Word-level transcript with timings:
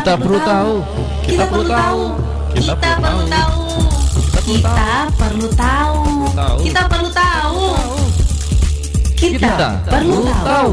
Kita 0.00 0.16
perlu 0.16 0.40
tahu. 0.40 0.74
Kita 1.28 1.44
perlu 1.44 1.64
tahu. 1.68 2.02
Kita 2.56 2.72
perlu 2.72 3.24
tahu. 3.28 3.60
Kita 4.32 4.96
perlu 5.12 5.48
tahu. 5.52 6.00
Kita 6.64 6.82
perlu 6.88 7.10
tahu. 7.12 7.64
Kita 9.20 9.68
perlu 9.84 10.18
tahu. 10.24 10.72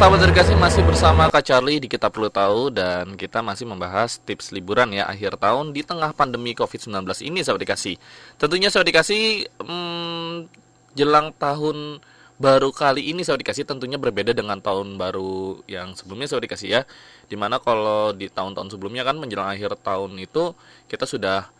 Sahabat 0.00 0.24
edukasi 0.24 0.56
masih 0.56 0.80
bersama 0.88 1.28
Kak 1.28 1.44
Charlie 1.44 1.76
di 1.76 1.92
Kita 1.92 2.08
Perlu 2.08 2.32
Tahu 2.32 2.72
dan 2.72 3.20
kita 3.20 3.44
masih 3.44 3.68
membahas 3.68 4.16
tips 4.16 4.48
liburan 4.48 4.96
ya 4.96 5.04
akhir 5.04 5.36
tahun 5.36 5.76
di 5.76 5.84
tengah 5.84 6.16
pandemi 6.16 6.56
COVID-19 6.56 7.04
ini 7.20 7.44
sahabat 7.44 7.60
edukasi. 7.60 8.00
Tentunya 8.40 8.72
sahabat 8.72 8.88
edukasi 8.88 9.44
hmm, 9.60 10.48
jelang 10.96 11.36
tahun 11.36 12.00
baru 12.34 12.74
kali 12.74 13.14
ini 13.14 13.22
sahabat 13.22 13.46
edukasi 13.46 13.62
tentunya 13.62 13.94
berbeda 13.94 14.34
dengan 14.34 14.58
tahun 14.58 14.98
baru 14.98 15.62
yang 15.70 15.94
sebelumnya 15.94 16.26
sahabat 16.26 16.50
edukasi 16.50 16.66
ya. 16.74 16.82
Di 17.30 17.38
mana 17.38 17.62
kalau 17.62 18.10
di 18.10 18.26
tahun-tahun 18.26 18.74
sebelumnya 18.74 19.06
kan 19.06 19.16
menjelang 19.18 19.54
akhir 19.54 19.78
tahun 19.80 20.18
itu 20.18 20.54
kita 20.90 21.06
sudah 21.06 21.50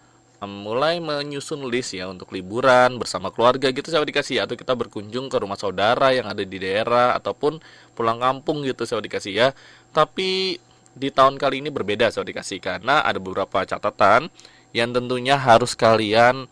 mulai 0.44 1.00
menyusun 1.00 1.64
list 1.72 1.96
ya 1.96 2.04
untuk 2.04 2.28
liburan 2.36 3.00
bersama 3.00 3.32
keluarga 3.32 3.70
gitu 3.70 3.86
saya 3.88 4.02
dikasih. 4.02 4.42
Atau 4.42 4.58
kita 4.58 4.74
berkunjung 4.74 5.30
ke 5.30 5.36
rumah 5.38 5.56
saudara 5.56 6.10
yang 6.10 6.26
ada 6.26 6.42
di 6.42 6.58
daerah 6.58 7.14
ataupun 7.16 7.62
pulang 7.94 8.18
kampung 8.18 8.66
gitu 8.66 8.82
saya 8.84 8.98
dikasih 9.00 9.32
ya. 9.32 9.48
Tapi 9.94 10.58
di 10.94 11.08
tahun 11.10 11.38
kali 11.38 11.62
ini 11.62 11.70
berbeda 11.70 12.10
saya 12.10 12.26
dikasih. 12.26 12.58
Karena 12.58 13.00
ada 13.06 13.22
beberapa 13.22 13.62
catatan 13.62 14.26
yang 14.74 14.90
tentunya 14.90 15.38
harus 15.38 15.78
kalian 15.78 16.50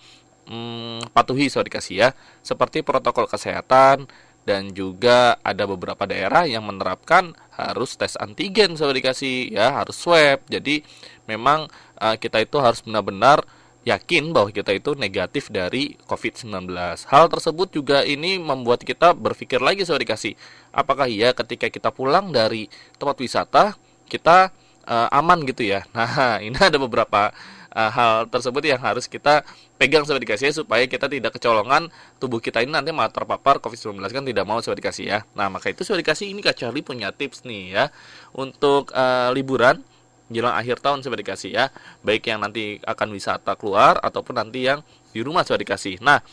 hmm, 0.49 1.13
patuhi 1.13 1.51
saya 1.53 1.67
dikasih 1.67 1.97
ya 1.97 2.09
seperti 2.41 2.83
protokol 2.83 3.29
kesehatan 3.29 4.07
dan 4.43 4.75
juga 4.75 5.39
ada 5.47 5.71
beberapa 5.71 6.03
daerah 6.03 6.51
yang 6.51 6.67
menerapkan 6.67 7.31
harus 7.55 7.95
tes 7.95 8.19
antigen 8.19 8.75
saya 8.75 8.91
dikasih 8.91 9.55
ya 9.55 9.71
harus 9.71 9.95
swab 9.95 10.43
jadi 10.51 10.83
memang 11.31 11.71
uh, 12.03 12.19
kita 12.19 12.43
itu 12.43 12.59
harus 12.59 12.83
benar-benar 12.83 13.47
yakin 13.83 14.31
bahwa 14.31 14.55
kita 14.55 14.71
itu 14.75 14.95
negatif 14.95 15.51
dari 15.51 15.99
COVID-19. 16.07 16.71
Hal 17.11 17.27
tersebut 17.27 17.69
juga 17.75 18.07
ini 18.07 18.39
membuat 18.39 18.87
kita 18.87 19.11
berpikir 19.15 19.59
lagi 19.59 19.83
soal 19.83 19.99
dikasih. 19.99 20.39
Apakah 20.71 21.11
iya 21.11 21.35
ketika 21.35 21.67
kita 21.67 21.91
pulang 21.91 22.31
dari 22.31 22.71
tempat 22.97 23.19
wisata 23.19 23.75
kita 24.07 24.55
uh, 24.87 25.09
aman 25.11 25.43
gitu 25.47 25.67
ya? 25.67 25.83
Nah, 25.95 26.39
ini 26.39 26.59
ada 26.59 26.79
beberapa 26.79 27.35
uh, 27.73 27.91
hal 27.91 28.29
tersebut 28.29 28.63
yang 28.63 28.81
harus 28.81 29.09
kita 29.09 29.43
pegang 29.81 30.05
sobat 30.07 30.23
dikasih 30.23 30.55
supaya 30.55 30.85
kita 30.87 31.09
tidak 31.09 31.35
kecolongan 31.37 31.89
tubuh 32.23 32.39
kita 32.39 32.63
ini 32.63 32.71
nanti 32.71 32.95
malah 32.95 33.11
terpapar 33.11 33.59
COVID-19 33.59 33.99
kan 34.13 34.23
tidak 34.23 34.45
mau 34.47 34.61
sobat 34.61 34.79
dikasih 34.79 35.05
ya. 35.09 35.19
Nah, 35.35 35.49
maka 35.49 35.73
itu 35.73 35.83
sobat 35.83 36.05
dikasih 36.05 36.31
ini 36.31 36.41
Kak 36.45 36.61
Charlie 36.61 36.85
punya 36.85 37.11
tips 37.11 37.43
nih 37.49 37.75
ya 37.75 37.85
untuk 38.37 38.93
uh, 38.95 39.33
liburan 39.35 39.83
jelang 40.33 40.57
akhir 40.57 40.81
tahun 40.81 41.05
sudah 41.05 41.19
dikasih 41.19 41.51
ya. 41.53 41.65
Baik 42.01 42.29
yang 42.29 42.41
nanti 42.41 42.81
akan 42.85 43.09
wisata 43.13 43.57
keluar 43.57 44.01
ataupun 44.01 44.39
nanti 44.39 44.65
yang 44.65 44.81
di 45.13 45.21
rumah 45.21 45.45
sudah 45.45 45.61
dikasih. 45.61 46.01
Nah 46.01 46.25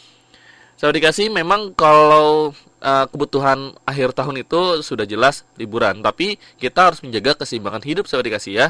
sudah 0.79 0.95
dikasih 0.95 1.27
memang 1.27 1.75
kalau 1.75 2.55
uh, 2.79 3.05
kebutuhan 3.11 3.75
akhir 3.83 4.15
tahun 4.15 4.47
itu 4.47 4.79
sudah 4.79 5.03
jelas 5.03 5.43
liburan. 5.59 5.99
Tapi 5.99 6.39
kita 6.55 6.91
harus 6.91 7.03
menjaga 7.03 7.43
keseimbangan 7.43 7.83
hidup 7.83 8.07
sudah 8.07 8.23
dikasih 8.23 8.53
ya 8.55 8.67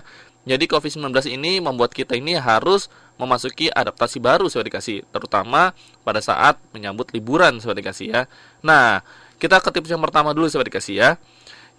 jadi 0.49 0.65
COVID-19 0.65 1.13
ini 1.29 1.61
membuat 1.61 1.93
kita 1.93 2.17
ini 2.17 2.33
harus 2.33 2.89
memasuki 3.21 3.69
adaptasi 3.69 4.17
baru 4.17 4.49
sudah 4.49 4.65
dikasih 4.65 5.05
terutama 5.13 5.77
pada 6.01 6.17
saat 6.25 6.57
menyambut 6.73 7.13
liburan 7.13 7.61
sudah 7.61 7.77
dikasih 7.77 8.07
ya 8.09 8.21
nah 8.65 9.05
kita 9.37 9.61
ke 9.61 9.69
tips 9.69 9.93
yang 9.93 10.01
pertama 10.01 10.33
dulu 10.33 10.49
sudah 10.49 10.65
dikasih 10.65 10.95
ya 10.97 11.09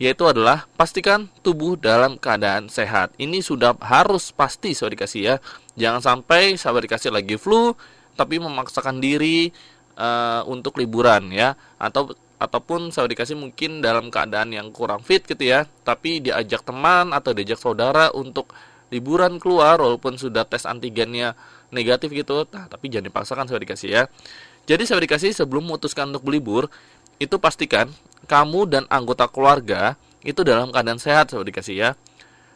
yaitu 0.00 0.24
adalah 0.24 0.64
pastikan 0.80 1.28
tubuh 1.44 1.76
dalam 1.76 2.16
keadaan 2.16 2.72
sehat. 2.72 3.12
Ini 3.20 3.44
sudah 3.44 3.76
harus 3.84 4.32
pasti 4.32 4.72
sahabat 4.72 4.96
dikasih 4.96 5.20
ya. 5.20 5.36
Jangan 5.76 6.00
sampai 6.00 6.56
sahabat 6.56 6.88
dikasih 6.88 7.12
lagi 7.12 7.36
flu 7.36 7.76
tapi 8.16 8.40
memaksakan 8.40 8.96
diri 8.96 9.52
uh, 10.00 10.42
untuk 10.48 10.80
liburan 10.80 11.28
ya 11.28 11.52
atau 11.76 12.16
ataupun 12.40 12.88
sahabat 12.88 13.12
dikasih 13.12 13.36
mungkin 13.36 13.84
dalam 13.84 14.08
keadaan 14.08 14.56
yang 14.56 14.72
kurang 14.72 15.04
fit 15.04 15.20
gitu 15.28 15.44
ya, 15.44 15.68
tapi 15.84 16.24
diajak 16.24 16.64
teman 16.64 17.12
atau 17.12 17.36
diajak 17.36 17.60
saudara 17.60 18.08
untuk 18.16 18.56
liburan 18.88 19.36
keluar 19.36 19.76
walaupun 19.76 20.16
sudah 20.16 20.48
tes 20.48 20.64
antigennya 20.64 21.36
negatif 21.68 22.10
gitu, 22.10 22.48
nah, 22.50 22.66
tapi 22.66 22.88
jangan 22.88 23.12
dipaksakan 23.12 23.44
sahabat 23.46 23.62
dikasih 23.68 23.90
ya. 23.92 24.02
Jadi 24.64 24.88
sahabat 24.88 25.04
dikasih 25.04 25.30
sebelum 25.36 25.68
memutuskan 25.68 26.08
untuk 26.10 26.26
berlibur 26.26 26.72
itu 27.20 27.36
pastikan 27.36 27.92
kamu 28.24 28.66
dan 28.66 28.82
anggota 28.88 29.28
keluarga 29.28 30.00
itu 30.24 30.40
dalam 30.40 30.72
keadaan 30.72 30.96
sehat 30.96 31.30
sudah 31.30 31.44
dikasih 31.44 31.76
ya. 31.76 31.90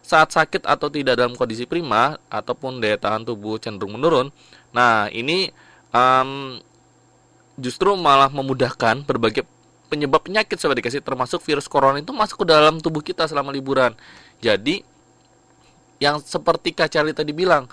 Saat 0.00 0.32
sakit 0.36 0.64
atau 0.64 0.88
tidak 0.88 1.16
dalam 1.20 1.36
kondisi 1.36 1.68
prima 1.68 2.16
ataupun 2.32 2.80
daya 2.80 2.96
tahan 2.96 3.24
tubuh 3.24 3.56
cenderung 3.60 3.96
menurun, 3.96 4.28
nah 4.72 5.08
ini 5.08 5.48
um, 5.92 6.60
justru 7.56 7.94
malah 7.96 8.28
memudahkan 8.28 9.06
berbagai 9.06 9.48
penyebab 9.88 10.24
penyakit 10.24 10.56
sudah 10.56 10.74
dikasih 10.76 11.04
termasuk 11.04 11.40
virus 11.44 11.68
corona 11.68 12.00
itu 12.00 12.10
masuk 12.10 12.42
ke 12.42 12.46
dalam 12.48 12.80
tubuh 12.80 13.04
kita 13.04 13.28
selama 13.28 13.52
liburan. 13.52 13.92
Jadi 14.40 14.82
yang 16.02 16.18
seperti 16.20 16.74
Kak 16.74 16.90
Charlie 16.90 17.16
tadi 17.16 17.30
bilang 17.30 17.70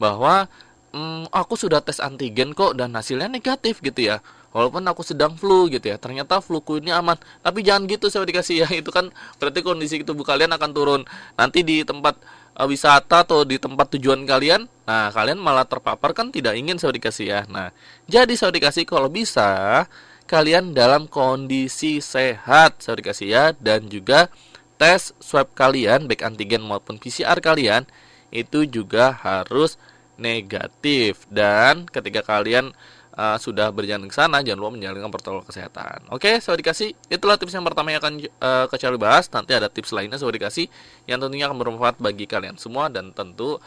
bahwa 0.00 0.48
hmm, 0.94 1.28
aku 1.30 1.54
sudah 1.54 1.84
tes 1.84 2.00
antigen 2.00 2.56
kok 2.56 2.74
dan 2.78 2.94
hasilnya 2.96 3.28
negatif 3.28 3.82
gitu 3.84 4.08
ya. 4.14 4.24
Walaupun 4.48 4.80
aku 4.88 5.04
sedang 5.04 5.36
flu 5.36 5.68
gitu 5.68 5.92
ya. 5.92 6.00
Ternyata 6.00 6.40
fluku 6.40 6.80
ini 6.80 6.88
aman. 6.88 7.20
Tapi 7.44 7.60
jangan 7.60 7.84
gitu 7.84 8.08
saya 8.08 8.24
dikasih 8.24 8.64
ya. 8.64 8.68
Itu 8.80 8.88
kan 8.88 9.12
berarti 9.36 9.60
kondisi 9.60 10.00
tubuh 10.00 10.24
kalian 10.24 10.48
akan 10.56 10.70
turun. 10.72 11.02
Nanti 11.36 11.60
di 11.60 11.84
tempat 11.84 12.16
uh, 12.58 12.66
wisata 12.66 13.22
atau 13.22 13.46
di 13.46 13.56
tempat 13.56 13.94
tujuan 13.96 14.26
kalian 14.26 14.66
nah 14.88 15.12
kalian 15.14 15.38
malah 15.38 15.68
terpapar 15.68 16.16
kan 16.16 16.34
tidak 16.34 16.58
ingin 16.58 16.76
saya 16.76 16.90
dikasih 16.90 17.26
ya. 17.30 17.40
Nah 17.46 17.70
jadi 18.10 18.34
saya 18.34 18.50
dikasih 18.50 18.84
kalau 18.84 19.06
bisa 19.08 19.86
kalian 20.28 20.76
dalam 20.76 21.08
kondisi 21.08 22.04
sehat 22.04 22.84
saya 22.84 23.00
dikasih 23.00 23.26
ya 23.32 23.44
dan 23.56 23.88
juga 23.88 24.28
tes 24.76 25.16
swab 25.18 25.56
kalian 25.56 26.04
baik 26.04 26.20
antigen 26.20 26.60
maupun 26.60 27.00
PCR 27.00 27.40
kalian 27.40 27.88
itu 28.28 28.68
juga 28.68 29.16
harus 29.16 29.80
negatif 30.20 31.24
dan 31.32 31.88
ketika 31.88 32.20
kalian 32.20 32.76
uh, 33.18 33.40
sudah 33.40 33.72
berjalan 33.72 34.06
ke 34.06 34.14
sana 34.14 34.44
jangan 34.44 34.60
lupa 34.62 34.76
menjalankan 34.78 35.10
protokol 35.10 35.42
kesehatan. 35.48 36.06
Oke, 36.14 36.38
saya 36.38 36.54
dikasih 36.60 36.92
itulah 37.08 37.40
tips 37.40 37.56
yang 37.56 37.66
pertama 37.66 37.90
yang 37.90 38.04
akan 38.04 38.14
uh, 38.38 38.98
bahas. 39.00 39.26
Nanti 39.32 39.56
ada 39.56 39.66
tips 39.66 39.90
lainnya 39.90 40.20
saya 40.20 40.30
dikasih 40.30 40.70
yang 41.10 41.18
tentunya 41.18 41.50
akan 41.50 41.56
bermanfaat 41.56 41.96
bagi 41.98 42.28
kalian 42.28 42.60
semua 42.60 42.86
dan 42.92 43.10
tentu 43.10 43.58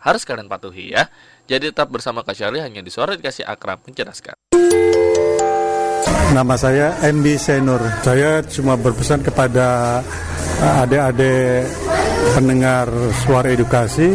harus 0.00 0.22
kalian 0.26 0.50
patuhi 0.50 0.92
ya. 0.92 1.08
Jadi 1.46 1.72
tetap 1.72 1.88
bersama 1.88 2.20
Kak 2.26 2.36
Charlie 2.36 2.60
hanya 2.60 2.84
di 2.84 2.90
suara 2.92 3.16
dikasih 3.16 3.46
akrab 3.46 3.80
mencerdaskan. 3.86 4.34
Nama 6.30 6.54
saya 6.54 6.94
MB 7.10 7.26
Senur. 7.42 7.82
Saya 8.06 8.38
cuma 8.46 8.78
berpesan 8.78 9.18
kepada 9.18 9.98
adik-adik 10.78 11.66
pendengar 12.38 12.86
suara 13.26 13.50
edukasi 13.50 14.14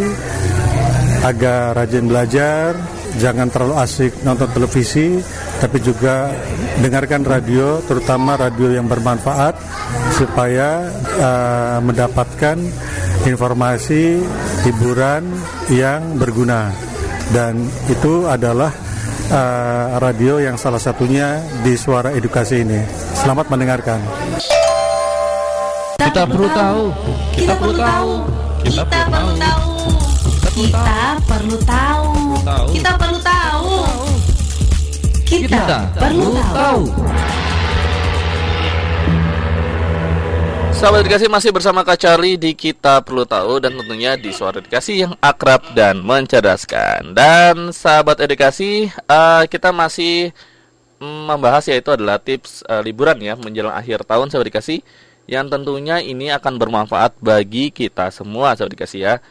agar 1.28 1.76
rajin 1.76 2.08
belajar, 2.08 2.72
jangan 3.20 3.52
terlalu 3.52 3.76
asik 3.84 4.24
nonton 4.24 4.48
televisi, 4.56 5.20
tapi 5.60 5.84
juga 5.84 6.32
dengarkan 6.80 7.28
radio, 7.28 7.84
terutama 7.84 8.40
radio 8.40 8.72
yang 8.72 8.88
bermanfaat, 8.88 9.60
supaya 10.16 10.88
uh, 11.20 11.84
mendapatkan 11.84 12.56
informasi 13.28 14.24
hiburan 14.64 15.28
yang 15.68 16.16
berguna. 16.16 16.72
Dan 17.34 17.68
itu 17.92 18.24
adalah 18.30 18.85
uh, 19.32 19.98
radio 20.02 20.38
yang 20.42 20.56
salah 20.60 20.80
satunya 20.82 21.42
di 21.64 21.74
Suara 21.76 22.12
Edukasi 22.14 22.62
ini. 22.62 22.82
Selamat 23.16 23.50
mendengarkan. 23.50 24.00
Kita 26.00 26.24
perlu 26.28 26.48
tahu. 26.52 26.84
Kita 27.36 27.54
perlu 27.58 27.74
tahu. 27.76 28.12
Kita 28.66 28.84
perlu 28.86 29.32
tahu. 29.38 29.66
Kita 30.56 30.88
perlu 31.28 31.58
tahu. 31.66 32.08
Kita 32.72 32.92
perlu 32.96 33.20
tahu. 33.20 33.74
Kita 35.26 35.78
perlu 36.00 36.30
tahu. 36.54 36.82
Sahabat 40.76 41.08
edukasi 41.08 41.32
masih 41.32 41.56
bersama 41.56 41.88
Kak 41.88 42.04
Charlie 42.04 42.36
di 42.36 42.52
Kita 42.52 43.00
Perlu 43.00 43.24
Tahu 43.24 43.64
dan 43.64 43.80
tentunya 43.80 44.20
di 44.20 44.36
suara 44.36 44.60
edukasi 44.60 45.08
yang 45.08 45.16
akrab 45.24 45.72
dan 45.72 46.04
mencerdaskan. 46.04 47.16
Dan 47.16 47.72
sahabat 47.72 48.20
edukasi, 48.20 48.92
uh, 49.08 49.48
kita 49.48 49.72
masih 49.72 50.36
membahas 51.00 51.64
yaitu 51.72 51.96
adalah 51.96 52.20
tips 52.20 52.60
uh, 52.68 52.84
liburan 52.84 53.16
ya 53.24 53.40
menjelang 53.40 53.72
akhir 53.72 54.04
tahun 54.04 54.28
sahabat 54.28 54.52
edukasi 54.52 54.84
yang 55.32 55.48
tentunya 55.48 56.04
ini 56.04 56.28
akan 56.36 56.60
bermanfaat 56.60 57.24
bagi 57.24 57.72
kita 57.72 58.12
semua 58.12 58.60
sahabat 58.60 58.76
edukasi 58.76 59.08
ya. 59.08 59.24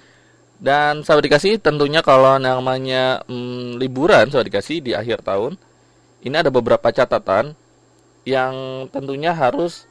Dan 0.56 1.05
sahabat 1.05 1.29
dikasih 1.29 1.61
tentunya 1.61 2.00
kalau 2.00 2.40
namanya 2.40 3.20
hmm, 3.29 3.76
liburan 3.76 4.32
sahabat 4.32 4.49
dikasih 4.49 4.81
di 4.81 4.97
akhir 4.97 5.20
tahun 5.20 5.61
ini 6.25 6.35
ada 6.40 6.49
beberapa 6.49 6.88
catatan 6.88 7.52
yang 8.25 8.88
tentunya 8.88 9.37
harus 9.37 9.85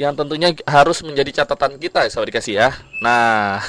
yang 0.00 0.16
tentunya 0.16 0.56
harus 0.64 1.04
menjadi 1.04 1.44
catatan 1.44 1.76
kita 1.76 2.00
ya 2.00 2.08
sahabat 2.08 2.32
dikasih 2.32 2.54
ya. 2.56 2.72
Nah, 3.04 3.60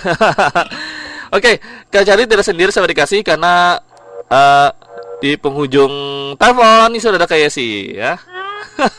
oke, 1.36 1.52
Kak 1.92 2.08
Cari 2.08 2.24
tidak 2.24 2.48
sendiri 2.48 2.72
sahabat 2.72 2.96
dikasih 2.96 3.20
karena 3.20 3.84
uh, 4.32 4.72
di 5.20 5.36
penghujung 5.36 5.92
telepon 6.40 6.96
ini 6.96 7.04
sudah 7.04 7.20
ada 7.20 7.28
kayak 7.28 7.52
sih 7.52 8.00
ya. 8.00 8.16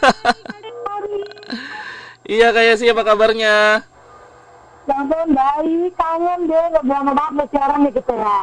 iya 2.36 2.52
kayak 2.52 2.76
sih 2.76 2.92
apa 2.92 3.00
kabarnya? 3.00 3.88
Jangan 4.82 5.28
baik, 5.30 5.94
kangen 5.94 6.40
deh, 6.50 6.64
gak 6.74 6.84
lama 6.84 7.12
banget 7.14 7.46
siaran 7.54 7.80
nih 7.86 7.92
kita 7.96 8.14
ya. 8.18 8.38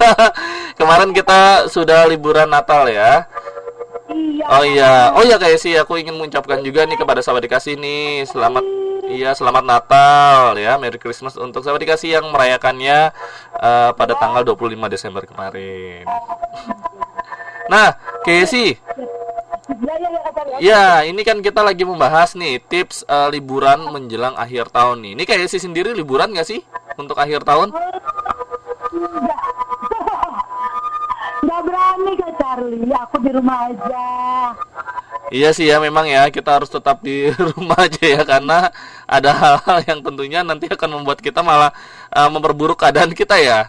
Kemarin 0.78 1.10
kita 1.10 1.66
sudah 1.66 2.06
liburan 2.08 2.46
Natal 2.46 2.86
ya. 2.88 3.26
Iya. 4.14 4.44
Oh 4.46 4.62
iya, 4.62 4.92
oh 5.18 5.22
iya 5.26 5.36
kayak 5.42 5.58
sih 5.58 5.74
aku 5.74 5.98
ingin 5.98 6.14
mengucapkan 6.14 6.62
juga 6.62 6.86
nih 6.86 6.94
kepada 6.94 7.18
sahabat 7.18 7.50
dikasih 7.50 7.74
nih 7.74 8.22
selamat 8.30 8.62
iya 9.10 9.34
selamat 9.34 9.64
Natal 9.66 10.54
ya 10.54 10.78
Merry 10.78 11.02
Christmas 11.02 11.34
untuk 11.34 11.66
sahabat 11.66 11.82
dikasih 11.82 12.22
yang 12.22 12.30
merayakannya 12.30 13.10
uh, 13.58 13.90
pada 13.98 14.14
tanggal 14.14 14.46
25 14.46 14.78
Desember 14.86 15.22
kemarin. 15.26 16.06
Nah, 17.64 17.96
sih 18.44 18.76
Ya, 19.64 19.96
ya, 19.96 20.08
ya, 20.12 20.20
kata 20.20 20.40
ya. 20.44 20.56
Ya, 20.60 20.84
ini 21.08 21.24
kan 21.24 21.40
kita 21.40 21.64
lagi 21.64 21.88
membahas 21.88 22.36
nih 22.36 22.60
tips 22.60 23.08
uh, 23.08 23.32
liburan 23.32 23.88
menjelang 23.88 24.36
akhir 24.36 24.68
tahun 24.68 25.00
nih. 25.00 25.12
Ini 25.16 25.24
kayak 25.24 25.48
sih 25.48 25.64
sendiri 25.64 25.96
liburan 25.96 26.36
nggak 26.36 26.44
sih 26.44 26.60
untuk 27.00 27.16
akhir 27.16 27.48
tahun? 27.48 27.72
Enggak 31.44 31.60
berani 31.68 32.12
Kak 32.16 32.32
Charlie, 32.40 32.88
aku 32.88 33.16
di 33.20 33.30
rumah 33.36 33.68
aja. 33.68 34.06
Iya 35.28 35.52
sih 35.52 35.68
ya 35.68 35.76
memang 35.76 36.08
ya 36.08 36.32
kita 36.32 36.56
harus 36.56 36.72
tetap 36.72 37.04
di 37.04 37.28
rumah 37.52 37.84
aja 37.84 38.00
ya 38.00 38.22
karena 38.24 38.72
ada 39.04 39.30
hal-hal 39.36 39.78
yang 39.84 40.00
tentunya 40.00 40.40
nanti 40.40 40.72
akan 40.72 41.00
membuat 41.00 41.20
kita 41.20 41.44
malah 41.44 41.68
uh, 42.16 42.32
memperburuk 42.32 42.80
keadaan 42.80 43.12
kita 43.12 43.36
ya. 43.36 43.68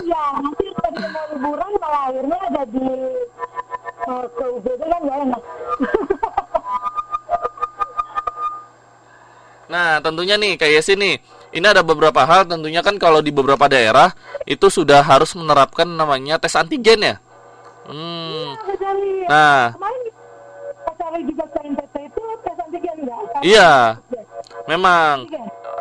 iya, 0.00 0.22
nanti 0.40 0.64
tadi 0.80 1.04
mau 1.12 1.24
liburan 1.28 1.70
malah 1.76 2.02
akhirnya 2.08 2.38
ada 2.56 2.62
di 2.72 2.88
uh, 4.08 4.24
ke 4.32 4.44
UBD 4.48 4.80
kan 4.88 5.00
gak 5.04 5.18
enak. 5.28 5.42
Nah, 9.68 10.00
tentunya 10.00 10.40
nih 10.40 10.56
kayak 10.56 10.80
sini 10.80 11.20
ini 11.52 11.66
ada 11.66 11.80
beberapa 11.80 12.20
hal 12.24 12.44
tentunya 12.44 12.84
kan 12.84 13.00
kalau 13.00 13.24
di 13.24 13.32
beberapa 13.32 13.64
daerah 13.66 14.12
itu 14.44 14.68
sudah 14.68 15.00
harus 15.00 15.32
menerapkan 15.32 15.88
namanya 15.88 16.36
tes 16.36 16.52
antigen 16.56 17.00
ya. 17.00 17.16
Hmm. 17.88 18.52
Charlie, 18.76 19.24
Nah, 19.24 19.72
kemarin 19.72 20.02
Kak 20.84 20.94
Charlie 21.00 21.24
juga 21.24 21.44
ke 21.48 21.58
NTT 21.64 21.94
itu 22.04 22.22
tes 22.44 22.56
antigen 22.60 22.94
enggak? 23.00 23.20
Iya. 23.40 23.72
memang. 24.68 25.16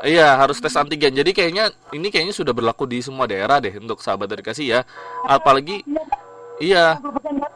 Iya 0.08 0.40
harus 0.40 0.62
tes 0.64 0.78
antigen. 0.80 1.12
Jadi 1.12 1.36
kayaknya 1.36 1.74
ini 1.92 2.08
kayaknya 2.08 2.32
sudah 2.32 2.56
berlaku 2.56 2.88
di 2.88 3.04
semua 3.04 3.28
daerah 3.28 3.60
deh 3.60 3.76
untuk 3.76 4.00
sahabat 4.00 4.32
dari 4.32 4.44
kasih 4.46 4.80
ya. 4.80 4.80
Apalagi 5.28 5.84
iya 6.64 6.96
20% 7.04 7.44
ya. 7.44 7.47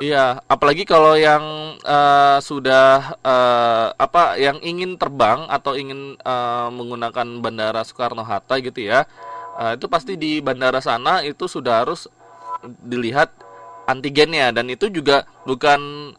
Iya 0.00 0.44
apalagi 0.44 0.84
kalau 0.84 1.16
yang 1.16 1.42
eh, 1.80 2.38
sudah 2.44 3.16
eh, 3.24 3.86
apa 3.96 4.36
yang 4.36 4.60
ingin 4.60 5.00
terbang 5.00 5.48
atau 5.48 5.72
ingin 5.76 6.20
eh, 6.20 6.68
menggunakan 6.72 7.26
bandara 7.40 7.80
Soekarno 7.84 8.22
Hatta 8.26 8.60
gitu 8.60 8.80
ya. 8.84 9.08
eh, 9.56 9.72
itu 9.80 9.86
pasti 9.88 10.20
di 10.20 10.40
bandara 10.44 10.80
sana 10.84 11.24
itu 11.24 11.48
sudah 11.48 11.84
harus 11.84 12.08
dilihat 12.84 13.32
antigennya 13.88 14.52
dan 14.52 14.68
itu 14.68 14.92
juga 14.92 15.24
bukan 15.48 16.12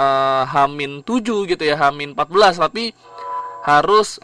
eh, 0.00 0.44
Hamin 0.48 1.04
7 1.04 1.44
gitu 1.50 1.62
ya 1.64 1.76
Hamin 1.76 2.16
14 2.16 2.56
tapi 2.64 2.92
harus 3.60 4.16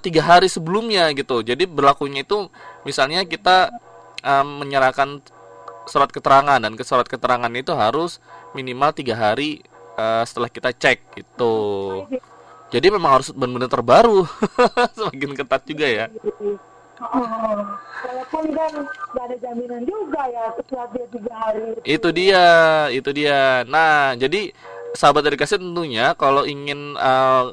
tiga 0.00 0.24
hari 0.24 0.48
sebelumnya 0.48 1.12
gitu 1.12 1.44
jadi 1.44 1.68
berlakunya 1.68 2.24
itu 2.24 2.48
misalnya 2.88 3.20
kita 3.28 3.68
eh, 4.24 4.44
menyerahkan 4.46 5.20
surat 5.88 6.12
keterangan 6.12 6.60
dan 6.60 6.72
surat 6.84 7.08
keterangan 7.08 7.50
itu 7.56 7.72
harus 7.72 8.20
minimal 8.56 8.90
tiga 8.94 9.14
hari 9.16 9.60
eh, 9.96 10.22
setelah 10.24 10.48
kita 10.48 10.70
cek 10.72 10.98
gitu. 11.16 11.56
Jadi 12.68 12.86
memang 12.92 13.20
harus 13.20 13.32
benar-benar 13.32 13.72
terbaru. 13.72 14.28
Semakin 14.96 15.32
ketat 15.32 15.62
juga 15.64 15.86
ya. 15.88 16.06
Oh, 16.98 17.62
walaupun 18.02 18.44
kan 18.58 18.72
nggak 19.14 19.24
ada 19.30 19.36
jaminan 19.38 19.86
juga 19.86 20.18
ya 20.26 20.50
setelah 20.58 20.86
dia 20.90 21.06
tiga 21.14 21.32
hari 21.32 21.62
Itu. 21.86 22.08
Dia, 22.10 22.46
itu 22.90 23.10
dia. 23.14 23.62
Nah, 23.64 24.18
jadi 24.18 24.52
sahabat 24.98 25.22
dari 25.24 25.38
kasih 25.38 25.62
tentunya 25.62 26.12
kalau 26.18 26.44
ingin 26.44 26.98
eh, 26.98 27.44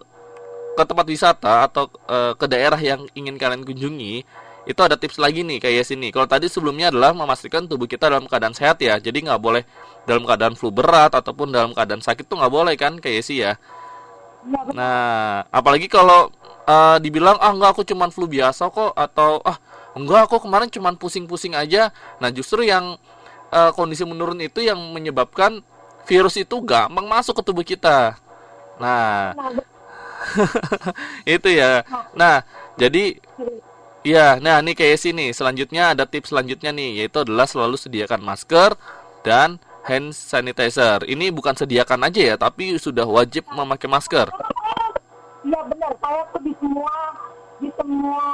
ke 0.75 0.83
tempat 0.83 1.05
wisata 1.07 1.71
atau 1.71 1.87
eh, 2.09 2.33
ke 2.35 2.45
daerah 2.51 2.79
yang 2.81 3.07
ingin 3.15 3.39
kalian 3.39 3.63
kunjungi, 3.63 4.27
itu 4.65 4.81
ada 4.81 4.97
tips 4.97 5.21
lagi 5.21 5.45
nih 5.45 5.61
kayak 5.61 5.85
sini. 5.85 6.09
Kalau 6.09 6.25
tadi 6.25 6.49
sebelumnya 6.49 6.89
adalah 6.89 7.13
memastikan 7.13 7.69
tubuh 7.69 7.85
kita 7.85 8.09
dalam 8.09 8.25
keadaan 8.25 8.57
sehat 8.57 8.81
ya. 8.81 8.97
Jadi 8.97 9.29
nggak 9.29 9.37
boleh 9.37 9.61
dalam 10.09 10.25
keadaan 10.25 10.57
flu 10.57 10.73
berat 10.73 11.13
ataupun 11.13 11.53
dalam 11.53 11.71
keadaan 11.77 12.01
sakit 12.01 12.25
tuh 12.25 12.41
nggak 12.41 12.53
boleh 12.53 12.73
kan 12.73 12.97
kayak 12.97 13.21
sih 13.21 13.45
ya. 13.45 13.61
Nggak. 14.45 14.73
Nah, 14.73 15.45
apalagi 15.53 15.85
kalau 15.85 16.33
eh, 16.65 16.97
dibilang 16.97 17.37
ah 17.37 17.53
enggak 17.53 17.77
aku 17.77 17.85
cuman 17.85 18.09
flu 18.09 18.25
biasa 18.25 18.73
kok 18.73 18.97
atau 18.97 19.37
ah 19.45 19.57
enggak 19.93 20.25
aku 20.25 20.41
kemarin 20.49 20.69
cuman 20.73 20.97
pusing-pusing 20.97 21.53
aja. 21.53 21.93
Nah, 22.17 22.33
justru 22.33 22.65
yang 22.65 22.97
eh, 23.53 23.71
kondisi 23.77 24.01
menurun 24.01 24.41
itu 24.41 24.65
yang 24.65 24.81
menyebabkan 24.93 25.61
virus 26.09 26.41
itu 26.41 26.57
gampang 26.65 27.05
masuk 27.05 27.37
ke 27.37 27.43
tubuh 27.45 27.65
kita. 27.65 28.17
Nah, 28.81 29.37
itu 31.37 31.49
ya. 31.53 31.85
Nah, 32.17 32.41
jadi 32.81 33.21
ya, 34.05 34.37
nah 34.37 34.61
ini 34.61 34.77
kayak 34.77 35.01
sini. 35.01 35.33
Selanjutnya 35.33 35.97
ada 35.97 36.05
tips 36.05 36.29
selanjutnya 36.29 36.69
nih, 36.69 37.03
yaitu 37.03 37.25
adalah 37.25 37.49
selalu 37.49 37.75
sediakan 37.75 38.21
masker 38.21 38.77
dan 39.25 39.57
hand 39.83 40.13
sanitizer. 40.13 41.01
Ini 41.09 41.33
bukan 41.33 41.57
sediakan 41.57 42.05
aja 42.05 42.21
ya, 42.21 42.35
tapi 42.37 42.77
sudah 42.77 43.03
wajib 43.09 43.49
memakai 43.49 43.89
masker. 43.89 44.29
Iya 45.45 45.61
benar, 45.65 45.93
saya 46.01 46.21
tuh 46.33 46.41
di 46.41 46.53
semua 46.57 46.93
di 47.61 47.69
semua 47.79 48.25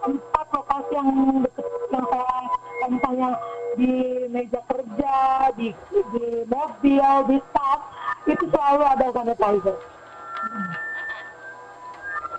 tempat 0.00 0.46
lokasi 0.54 0.92
yang 0.92 1.08
deket 1.44 1.66
yang 1.90 2.06
saya 2.08 2.86
misalnya 2.88 3.30
di 3.78 3.92
meja 4.28 4.60
kerja, 4.68 5.16
di 5.56 5.68
di 5.90 6.24
mobil, 6.48 7.08
di 7.28 7.36
staff 7.48 7.80
itu 8.28 8.44
selalu 8.52 8.82
ada 8.84 9.06
sanitizer. 9.12 9.76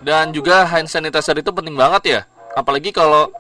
Dan 0.02 0.34
juga 0.34 0.66
hand 0.66 0.90
sanitizer 0.90 1.38
itu 1.38 1.50
penting 1.54 1.78
banget 1.78 2.04
ya. 2.06 2.22
Apalagi 2.58 2.92
kalau 2.92 3.32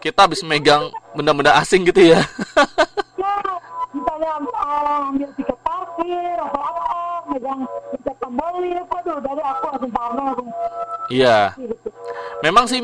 kita 0.00 0.24
habis 0.28 0.40
megang 0.44 0.88
benda-benda 1.12 1.56
asing 1.60 1.84
gitu 1.84 2.00
ya. 2.16 2.20
Ya, 3.20 3.34
misalnya 3.92 4.32
uh, 4.40 5.08
ambil 5.12 5.28
tiket 5.36 5.58
parkir 5.60 6.36
atau 6.40 6.60
apa, 6.60 6.84
megang 7.28 7.60
tiket 7.92 8.16
aduh 9.00 9.18
dari 9.24 9.42
aku 9.42 9.64
langsung 9.72 9.90
parno 9.90 10.22
langsung 10.28 10.48
Iya. 11.10 11.56
gitu. 11.56 11.88
Memang 12.44 12.64
sih 12.70 12.80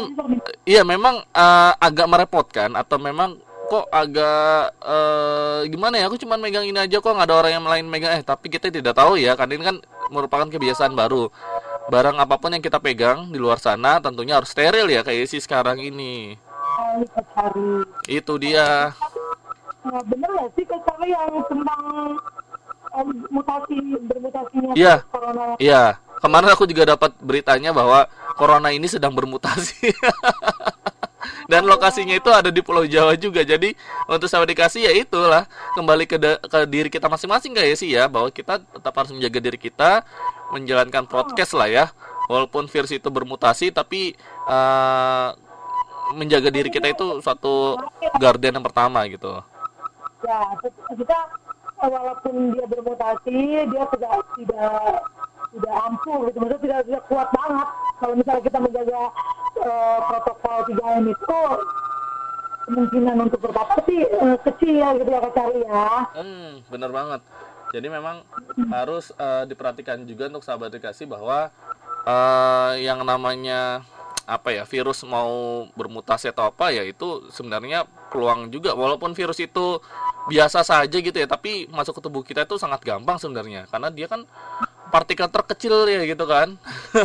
iya 0.67 0.83
memang 0.83 1.23
eh, 1.23 1.73
agak 1.79 2.11
merepotkan 2.11 2.75
atau 2.75 2.99
memang 2.99 3.39
kok 3.71 3.87
agak 3.95 4.75
eh, 4.83 5.61
gimana 5.71 5.95
ya 6.03 6.11
aku 6.11 6.19
cuman 6.19 6.43
megang 6.43 6.67
ini 6.67 6.77
aja 6.77 6.99
kok 6.99 7.13
nggak 7.13 7.29
ada 7.31 7.37
orang 7.39 7.53
yang 7.63 7.67
lain 7.67 7.87
megang 7.87 8.19
eh 8.19 8.23
tapi 8.27 8.51
kita 8.51 8.69
tidak 8.73 8.99
tahu 8.99 9.15
ya 9.17 9.39
karena 9.39 9.53
ini 9.55 9.65
kan 9.65 9.77
merupakan 10.11 10.47
kebiasaan 10.51 10.93
baru 10.99 11.31
barang 11.87 12.17
apa 12.19 12.35
pun 12.39 12.51
yang 12.51 12.63
kita 12.65 12.83
pegang 12.83 13.31
di 13.31 13.39
luar 13.39 13.63
sana 13.63 14.03
tentunya 14.03 14.35
harus 14.39 14.51
steril 14.51 14.91
ya 14.91 15.07
kayak 15.07 15.31
sih 15.31 15.39
sekarang 15.39 15.79
ini. 15.79 16.35
Itu 18.11 18.39
dia. 18.43 18.91
Nah, 19.87 20.03
bener 20.11 20.29
nggak 20.35 20.51
sih 20.59 20.65
kalau 20.67 21.07
yang 21.07 21.31
tentang 21.47 21.83
mutasi 23.31 23.77
bermutasinya 24.09 24.73
Iya. 24.75 25.05
corona? 25.13 25.55
iya. 25.61 26.01
Kemarin 26.17 26.49
aku 26.49 26.65
juga 26.65 26.97
dapat 26.97 27.13
beritanya 27.21 27.77
bahwa 27.77 28.09
corona 28.41 28.73
ini 28.73 28.89
sedang 28.89 29.13
bermutasi. 29.13 29.93
Dan 31.51 31.63
lokasinya 31.71 32.15
itu 32.19 32.27
ada 32.35 32.51
di 32.51 32.59
Pulau 32.59 32.83
Jawa 32.83 33.15
juga 33.15 33.47
jadi 33.47 33.71
untuk 34.11 34.27
sahabat 34.27 34.51
dikasih 34.51 34.91
ya 34.91 34.93
itulah 34.95 35.47
kembali 35.79 36.03
ke, 36.11 36.19
ke 36.19 36.59
diri 36.67 36.91
kita 36.91 37.07
masing-masing 37.07 37.55
ya 37.55 37.77
sih 37.79 37.91
ya 37.95 38.11
bahwa 38.11 38.35
kita 38.35 38.59
tetap 38.59 38.91
harus 38.95 39.15
menjaga 39.15 39.39
diri 39.39 39.59
kita 39.59 40.03
menjalankan 40.55 41.05
podcast 41.07 41.53
lah 41.57 41.69
ya. 41.71 41.85
Walaupun 42.27 42.67
virus 42.67 42.91
itu 42.91 43.07
bermutasi 43.07 43.71
tapi 43.71 44.15
eh, 44.51 45.29
menjaga 46.15 46.51
diri 46.51 46.71
kita 46.71 46.91
itu 46.91 47.19
suatu 47.23 47.79
garden 48.19 48.59
yang 48.59 48.67
pertama 48.67 49.07
gitu. 49.07 49.43
Ya 50.27 50.43
kita 50.95 51.19
eh, 51.83 51.89
walaupun 51.91 52.55
dia 52.55 52.67
bermutasi 52.67 53.39
dia 53.71 53.85
tidak 53.95 54.15
tidak 54.39 54.81
tidak 55.55 55.75
ampuh 55.87 56.19
gitu. 56.31 56.37
Maksudnya 56.43 56.63
tidak 56.63 56.81
tidak 56.91 57.03
kuat 57.11 57.29
banget. 57.31 57.69
Kalau 57.97 58.15
misalnya 58.15 58.43
kita 58.43 58.59
menjaga 58.59 59.01
eh, 59.63 59.99
protokol 60.11 60.57
3M 60.71 61.05
itu 61.11 61.41
kemungkinan 62.67 63.17
untuk 63.31 63.39
bertambah 63.47 63.79
sih 63.87 64.01
eh, 64.03 64.37
kecil 64.43 64.87
gitu 64.99 65.11
ya 65.11 65.21
Kak 65.23 65.33
Cari 65.39 65.61
ya. 65.63 65.87
Hmm, 66.19 66.51
bener 66.67 66.91
banget. 66.91 67.21
Jadi 67.75 67.87
memang 67.91 68.23
harus 68.71 69.11
eh, 69.17 69.45
diperhatikan 69.51 70.03
juga 70.07 70.31
untuk 70.31 70.45
sahabat 70.47 70.71
dikasih 70.75 71.11
bahwa 71.11 71.51
uh, 72.07 72.73
yang 72.79 73.03
namanya 73.03 73.83
apa 74.27 74.51
ya 74.51 74.67
virus 74.67 75.07
mau 75.07 75.63
bermutasi 75.79 76.35
atau 76.35 76.51
apa 76.51 76.75
ya 76.75 76.83
itu 76.83 77.31
sebenarnya 77.31 77.87
peluang 78.11 78.51
juga. 78.51 78.75
Walaupun 78.75 79.15
virus 79.15 79.39
itu 79.39 79.79
biasa 80.27 80.67
saja 80.67 80.99
gitu 80.99 81.15
ya 81.15 81.31
tapi 81.31 81.71
masuk 81.71 81.99
ke 81.99 82.03
tubuh 82.03 82.23
kita 82.27 82.43
itu 82.43 82.59
sangat 82.59 82.83
gampang 82.83 83.19
sebenarnya. 83.19 83.71
Karena 83.71 83.91
dia 83.91 84.11
kan 84.11 84.27
partikel 84.91 85.31
terkecil 85.31 85.87
ya 85.87 86.03
gitu 86.07 86.27
kan. 86.27 86.59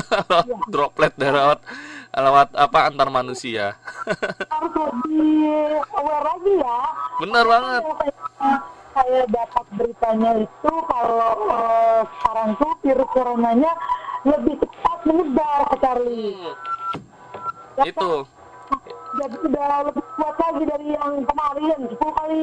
Droplet 0.73 1.13
lewat 1.17 1.61
lewat 2.11 2.57
apa 2.57 2.79
antar 2.89 3.09
manusia. 3.13 3.77
Harus 4.49 4.73
lebih 4.73 5.77
aware 5.93 6.25
lagi 6.25 6.53
ya. 6.57 6.77
Benar 7.21 7.45
banget 7.45 7.83
saya 8.91 9.23
dapat 9.27 9.65
beritanya 9.71 10.31
itu 10.39 10.73
kalau 10.87 11.33
uh, 11.47 12.01
sekarang 12.19 12.49
tuh 12.59 12.71
virus 12.83 13.09
coronanya 13.15 13.71
lebih 14.21 14.55
cepat 14.59 14.99
menyebar 15.07 15.59
ke 15.71 15.75
Charlie. 15.79 16.35
Ya 17.79 17.83
itu 17.87 18.11
kan? 18.69 18.79
Jadi 19.11 19.35
udah 19.43 19.67
lebih 19.91 20.03
kuat 20.15 20.35
lagi 20.39 20.63
dari 20.63 20.87
yang 20.95 21.13
kemarin, 21.27 21.79
10 21.83 21.99
kali 21.99 22.39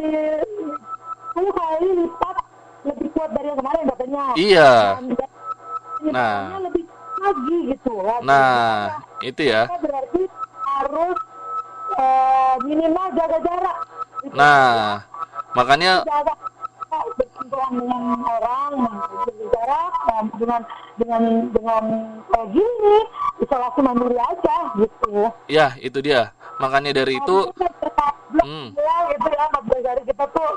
10 1.32 1.48
kali 1.54 1.88
lipat 1.96 2.36
lebih 2.84 3.08
kuat 3.16 3.30
dari 3.32 3.46
yang 3.48 3.58
kemarin 3.58 3.82
katanya. 3.88 4.24
iya 4.36 4.70
Dan 5.00 6.12
Nah. 6.14 6.62
lebih 6.62 6.84
lagi 7.18 7.58
gitu. 7.74 7.94
lagi. 7.98 8.22
nah 8.22 9.02
itu 9.18 9.42
ya 9.42 9.66
Kita 9.66 9.78
berarti 9.82 10.22
harus 10.62 11.18
eh, 11.98 12.54
minimal 12.62 13.06
jaga 13.18 13.38
jarak. 13.42 13.76
Gitu. 14.22 14.34
nah 14.38 15.02
makanya 15.56 16.04
dengan 17.68 18.16
orang 18.24 18.72
dan 20.08 20.24
dengan 20.40 20.60
dengan 20.96 21.22
dengan 21.52 21.82
kayak 22.32 22.56
isolasi 23.44 23.80
mandiri 23.84 24.18
aja 24.18 24.56
gitu 24.80 25.30
ya 25.46 25.76
itu 25.78 25.98
dia. 26.00 26.32
Makanya 26.58 26.90
dari 26.90 27.20
itu 27.20 27.36
ya 28.74 28.94
itu 29.14 29.28
ya 29.30 29.44
14 29.52 29.88
hari 29.88 30.02
kita 30.08 30.24
tuh 30.32 30.50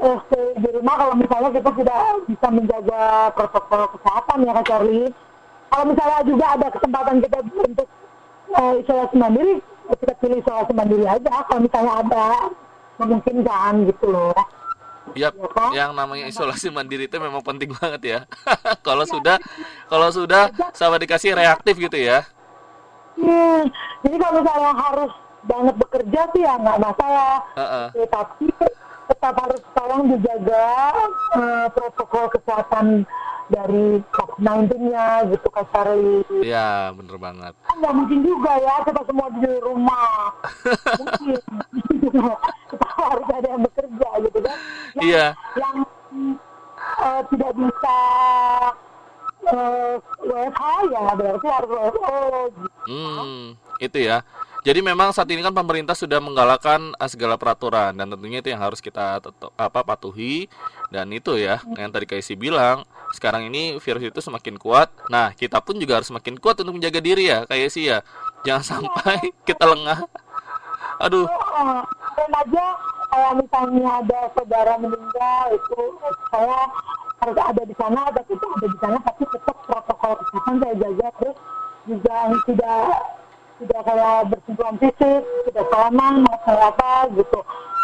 eh, 0.00 0.18
di 0.58 0.68
rumah 0.74 0.94
kalau 0.98 1.14
misalnya 1.14 1.50
kita 1.54 1.70
tidak 1.76 2.02
bisa 2.26 2.46
menjaga 2.50 3.02
protokol 3.36 3.82
kesehatan 3.98 4.46
ya 4.46 4.52
Kak 4.58 4.66
Charlie 4.66 5.10
kalau 5.70 5.84
misalnya 5.86 6.20
juga 6.26 6.46
ada 6.58 6.66
kesempatan 6.74 7.16
kita 7.22 7.38
untuk 7.46 7.88
eh, 8.58 8.72
isolasi 8.82 9.16
mandiri 9.16 9.54
kita 9.90 10.14
pilih 10.18 10.38
isolasi 10.42 10.72
mandiri 10.74 11.04
aja 11.06 11.34
kalau 11.46 11.60
misalnya 11.62 11.92
ada 12.02 12.26
memungkinkan 13.00 13.88
gitu 13.88 14.12
loh 14.12 14.36
Yap, 15.18 15.34
Ya 15.74 15.86
yang 15.86 15.90
namanya 15.96 16.30
isolasi 16.30 16.70
mandiri 16.70 17.10
itu 17.10 17.16
memang 17.18 17.42
penting 17.42 17.74
banget 17.74 18.02
ya. 18.04 18.18
kalau 18.86 19.02
sudah 19.02 19.42
kalau 19.90 20.06
sudah 20.14 20.54
sama 20.70 21.02
dikasih 21.02 21.34
reaktif 21.34 21.74
gitu 21.82 21.98
ya. 21.98 22.22
Hmm, 23.18 23.66
jadi 24.06 24.16
kalau 24.22 24.32
misalnya 24.38 24.70
harus 24.70 25.12
banget 25.44 25.74
bekerja 25.82 26.20
sih 26.30 26.42
ya 26.46 26.54
nggak 26.62 26.78
masalah. 26.78 27.42
Heeh. 27.58 27.86
Ya, 27.98 28.06
tapi 28.06 28.46
tetap 29.10 29.34
harus 29.42 29.62
tolong 29.74 30.02
dijaga 30.14 30.70
eh, 31.34 31.66
protokol 31.74 32.30
kesehatan 32.30 33.02
dari 33.50 33.98
COVID-19-nya 34.14 35.26
gitu 35.34 35.48
Kak 35.50 35.66
Charlie. 35.74 36.22
Ya, 36.46 36.94
bener 36.94 37.18
banget. 37.18 37.52
Kan 37.66 37.76
nggak 37.82 37.94
mungkin 37.98 38.18
juga 38.22 38.52
ya 38.62 38.74
kita 38.86 39.02
semua 39.10 39.26
di 39.34 39.52
rumah. 39.58 40.30
mungkin. 41.02 41.38
kita 42.70 42.86
harus 42.94 43.26
ada 43.34 43.48
yang 43.50 43.62
bekerja 43.66 44.08
gitu 44.30 44.38
kan. 44.38 44.56
Yang, 44.94 45.02
Iya. 45.02 45.26
Yang 45.58 45.76
eh, 46.78 47.22
tidak 47.34 47.52
bisa 47.58 47.98
eh, 49.50 49.94
WFH 50.22 50.62
ya 50.94 51.02
berarti 51.18 51.46
harus 51.50 51.70
WFO 51.74 52.14
gitu. 52.54 52.68
Hmm, 52.86 53.42
itu 53.82 53.98
ya. 53.98 54.22
Jadi 54.60 54.84
memang 54.84 55.08
saat 55.16 55.28
ini 55.32 55.40
kan 55.40 55.56
pemerintah 55.56 55.96
sudah 55.96 56.20
menggalakkan 56.20 56.92
eh, 56.92 57.08
segala 57.08 57.40
peraturan 57.40 57.96
dan 57.96 58.06
tentunya 58.12 58.44
itu 58.44 58.52
yang 58.52 58.60
harus 58.60 58.84
kita 58.84 59.24
tetap, 59.24 59.50
apa 59.56 59.80
patuhi 59.80 60.52
dan 60.92 61.08
itu 61.08 61.40
ya 61.40 61.64
yang 61.80 61.88
tadi 61.88 62.04
Kaisi 62.04 62.36
bilang 62.36 62.84
sekarang 63.16 63.48
ini 63.48 63.80
virus 63.80 64.04
itu 64.04 64.20
semakin 64.20 64.60
kuat. 64.60 64.92
Nah 65.08 65.32
kita 65.32 65.64
pun 65.64 65.80
juga 65.80 66.00
harus 66.00 66.12
semakin 66.12 66.36
kuat 66.36 66.60
untuk 66.60 66.76
menjaga 66.76 67.00
diri 67.00 67.32
ya 67.32 67.48
Kaisi 67.48 67.88
ya. 67.88 68.04
Jangan 68.44 68.64
sampai 68.64 69.32
kita 69.48 69.64
lengah. 69.64 70.04
Aduh, 71.00 71.24
Oh, 71.60 71.80
dan 72.12 72.30
aja 72.36 72.66
kalau 73.08 73.30
misalnya 73.40 74.04
ada 74.04 74.20
saudara 74.36 74.74
meninggal 74.76 75.44
itu 75.56 75.80
saya 76.28 76.68
harus 77.20 77.36
ada 77.36 77.62
di 77.64 77.74
sana 77.76 78.00
ada 78.08 78.20
kita 78.24 78.46
ada 78.46 78.66
di 78.68 78.78
sana 78.80 78.96
tapi 79.04 79.22
tetap 79.28 79.56
protokol 79.64 80.12
kesehatan 80.24 80.54
saya 80.60 80.74
jaga 80.80 81.08
terus 81.20 81.36
juga 81.88 82.16
tidak 82.48 82.86
tidak 83.60 83.80
kayak 83.84 84.16
bersentuhan 84.32 84.74
fisik 84.80 85.22
tidak 85.48 85.66
salaman 85.68 86.14
masalah 86.24 86.72
apa 86.72 86.92
gitu. 87.12 87.38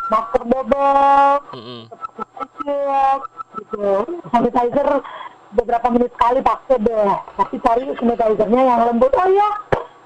Masker 0.07 0.43
double 0.47 1.33
Mm-mm. 1.53 1.81
kecil 2.39 3.03
gitu. 3.59 3.89
Sanitizer 4.31 4.89
beberapa 5.53 5.87
menit 5.91 6.11
sekali 6.15 6.39
pakai 6.41 6.77
deh. 6.79 7.11
Tapi 7.37 7.55
cari 7.61 7.85
sanitizernya 7.99 8.63
yang 8.63 8.81
lembut. 8.87 9.13
Oh 9.19 9.29
ya 9.29 9.49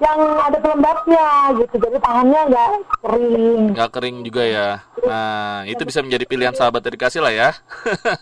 yang 0.00 0.20
ada 0.40 0.56
pelembabnya 0.56 1.26
gitu. 1.60 1.76
Jadi 1.76 1.96
tangannya 2.00 2.40
nggak 2.48 2.70
kering. 3.04 3.62
Nggak 3.76 3.90
kering 3.92 4.16
juga 4.24 4.42
ya. 4.48 4.68
Nah 5.04 5.68
itu 5.68 5.82
bisa 5.84 6.00
menjadi 6.00 6.24
pilihan 6.24 6.56
sahabat 6.56 6.80
dedikasi 6.80 7.20
lah 7.20 7.30
ya. 7.30 7.52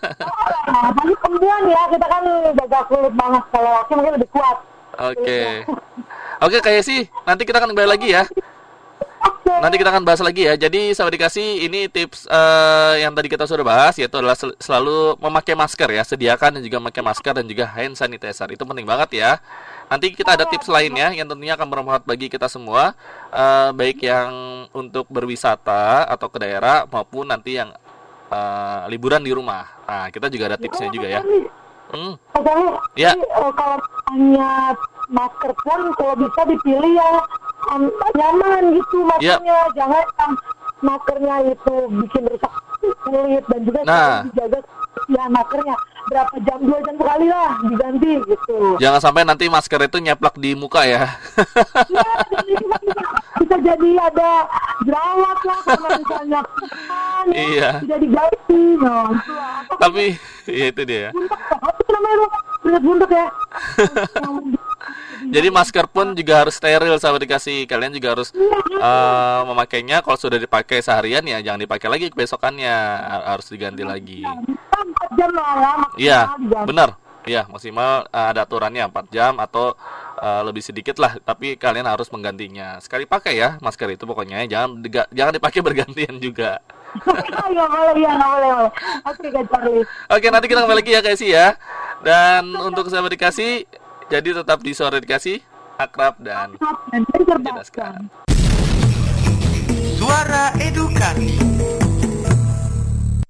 nah 0.68 0.90
tapi 0.92 1.14
perempuan 1.14 1.62
ya 1.70 1.82
kita 1.86 2.06
kan 2.10 2.22
jaga 2.58 2.80
kulit 2.90 3.14
banget. 3.14 3.44
Kalau 3.54 3.70
laki 3.70 3.92
mungkin 3.94 4.14
lebih 4.18 4.30
kuat 4.34 4.58
Oke. 4.98 5.62
Oke 6.38 6.58
kayak 6.62 6.82
sih 6.82 7.06
nanti 7.26 7.42
kita 7.46 7.62
akan 7.62 7.70
kembali 7.74 7.88
lagi 7.88 8.10
ya. 8.14 8.26
Nanti 9.58 9.74
kita 9.74 9.90
akan 9.90 10.06
bahas 10.06 10.22
lagi 10.22 10.46
ya. 10.46 10.54
Jadi 10.54 10.94
sahabat 10.94 11.18
dikasih 11.18 11.66
ini 11.66 11.90
tips 11.90 12.30
eh, 12.30 13.02
yang 13.02 13.10
tadi 13.10 13.26
kita 13.26 13.42
sudah 13.42 13.66
bahas 13.66 13.94
yaitu 13.98 14.14
adalah 14.14 14.38
sel- 14.38 14.54
selalu 14.62 15.18
memakai 15.18 15.58
masker 15.58 15.88
ya. 15.90 16.02
Sediakan 16.06 16.58
dan 16.58 16.62
juga 16.62 16.78
memakai 16.78 17.02
masker 17.02 17.32
dan 17.42 17.46
juga 17.46 17.66
hand 17.66 17.98
sanitizer. 17.98 18.46
Itu 18.54 18.62
penting 18.62 18.86
banget 18.86 19.18
ya. 19.18 19.42
Nanti 19.90 20.14
kita 20.14 20.38
ada 20.38 20.46
tips 20.46 20.70
lainnya 20.70 21.10
yang 21.10 21.26
tentunya 21.26 21.58
akan 21.58 21.66
bermanfaat 21.66 22.04
bagi 22.06 22.30
kita 22.30 22.46
semua 22.46 22.94
eh, 23.34 23.70
baik 23.74 23.98
yang 24.02 24.30
untuk 24.70 25.10
berwisata 25.10 26.06
atau 26.06 26.30
ke 26.30 26.38
daerah 26.38 26.86
maupun 26.86 27.26
nanti 27.26 27.58
yang 27.58 27.74
eh, 28.30 28.82
liburan 28.92 29.22
di 29.26 29.34
rumah. 29.34 29.66
Nah, 29.88 30.06
kita 30.14 30.30
juga 30.30 30.54
ada 30.54 30.58
tipsnya 30.60 30.86
juga 30.92 31.08
ya. 31.10 31.22
Hmm, 31.88 32.12
Katanya, 32.30 32.68
Ya. 32.94 33.10
eh, 33.12 33.24
kalau 33.50 33.76
misalnya 33.80 34.50
masker 35.08 35.52
pun 35.56 35.80
kalau 35.94 36.14
bisa 36.16 36.40
dipilih 36.44 36.92
yang 36.94 37.14
em, 37.70 37.82
nyaman 38.14 38.62
gitu 38.72 38.98
Ya. 39.18 39.36
maskernya, 39.40 39.56
jangan 39.74 40.04
yang 40.14 40.32
maskernya 40.78 41.36
itu 41.48 41.74
bikin 41.96 42.22
rusak 42.26 42.52
kulit 43.02 43.44
dan 43.46 43.60
juga 43.62 43.80
Nah. 43.82 44.20
dijaga 44.26 44.60
ya 45.08 45.24
maskernya 45.26 45.74
berapa 46.06 46.34
jam 46.42 46.58
dua 46.60 46.78
jam 46.80 46.96
sekali 46.96 47.26
lah 47.26 47.50
diganti 47.62 48.12
gitu. 48.26 48.58
jangan 48.78 48.96
sampai 48.98 49.22
nanti 49.22 49.44
masker 49.46 49.80
itu 49.82 49.98
nyeplak 49.98 50.34
di 50.36 50.52
muka 50.52 50.80
ya. 50.82 51.04
Jadi 51.84 52.54
bisa, 53.38 53.54
jadi 53.58 53.88
ada 54.00 54.30
jerawat 54.82 55.38
lah 55.42 55.58
karena 55.62 55.88
misalnya 55.96 56.40
kan, 56.90 57.24
Iya. 57.28 57.70
tidak 57.82 57.98
diganti. 58.00 58.60
Itu 58.74 58.86
lah. 58.86 59.08
Apa 59.66 59.80
Tapi 59.80 60.04
ya 60.46 60.66
itu 60.68 60.82
dia. 60.82 61.08
buntek 61.10 61.40
apa 61.50 61.68
itu 61.74 61.90
namanya 61.90 62.14
lu? 62.14 62.26
Buntek 62.78 63.10
ya. 63.10 63.26
Jadi 65.28 65.48
masker 65.50 65.84
pun 65.86 66.14
juga 66.14 66.40
harus 66.40 66.54
steril 66.54 66.94
sahabat 66.96 67.20
dikasih. 67.20 67.66
Kalian 67.66 67.92
juga 67.92 68.14
harus 68.16 68.30
eh, 68.32 69.40
memakainya 69.44 70.00
kalau 70.00 70.16
sudah 70.16 70.38
dipakai 70.38 70.78
seharian 70.78 71.20
ya 71.22 71.42
jangan 71.42 71.60
dipakai 71.60 71.88
lagi 71.90 72.06
kebesokannya 72.08 72.70
Ha- 73.02 73.34
harus 73.34 73.50
diganti 73.50 73.82
lagi. 73.82 74.22
Jam 75.14 75.30
lah 75.32 75.52
ya. 75.58 75.72
Iya, 75.98 76.20
benar. 76.64 76.96
Iya, 77.26 77.44
maksimal 77.50 78.06
eh, 78.08 78.26
ada 78.30 78.46
aturannya 78.46 78.86
4 78.88 79.08
jam 79.10 79.32
atau 79.36 79.74
eh, 80.16 80.42
lebih 80.46 80.62
sedikit 80.62 80.96
lah, 80.96 81.18
tapi 81.20 81.58
kalian 81.58 81.84
harus 81.84 82.08
menggantinya. 82.08 82.78
Sekali 82.78 83.04
pakai 83.04 83.34
ya 83.36 83.50
masker 83.58 83.90
itu 83.90 84.06
pokoknya 84.06 84.46
jangan 84.46 84.78
diga- 84.80 85.10
jangan 85.10 85.32
dipakai 85.34 85.60
bergantian 85.66 86.16
juga. 86.18 86.62
Iya 87.48 87.64
boleh, 87.68 87.92
nggak 88.00 88.16
boleh, 88.16 88.50
boleh. 88.56 88.70
Oke 89.04 89.26
Kak 89.28 89.44
Charlie. 89.52 89.84
Oke, 90.08 90.26
nanti 90.32 90.46
kita 90.48 90.60
kembali 90.64 90.80
lagi 90.80 90.92
ya 90.96 91.00
kasih 91.04 91.28
ya. 91.28 91.48
Dan 92.00 92.54
untuk 92.54 92.88
sahabat 92.88 93.12
dikasih, 93.12 93.66
jadi 94.08 94.40
tetap 94.40 94.62
di 94.64 94.72
sore 94.72 95.02
dikasih 95.02 95.42
akrab 95.76 96.16
dan 96.16 96.56
mencerdaskan. 96.88 98.08
Suara 99.98 100.54
edukasi. 100.56 101.36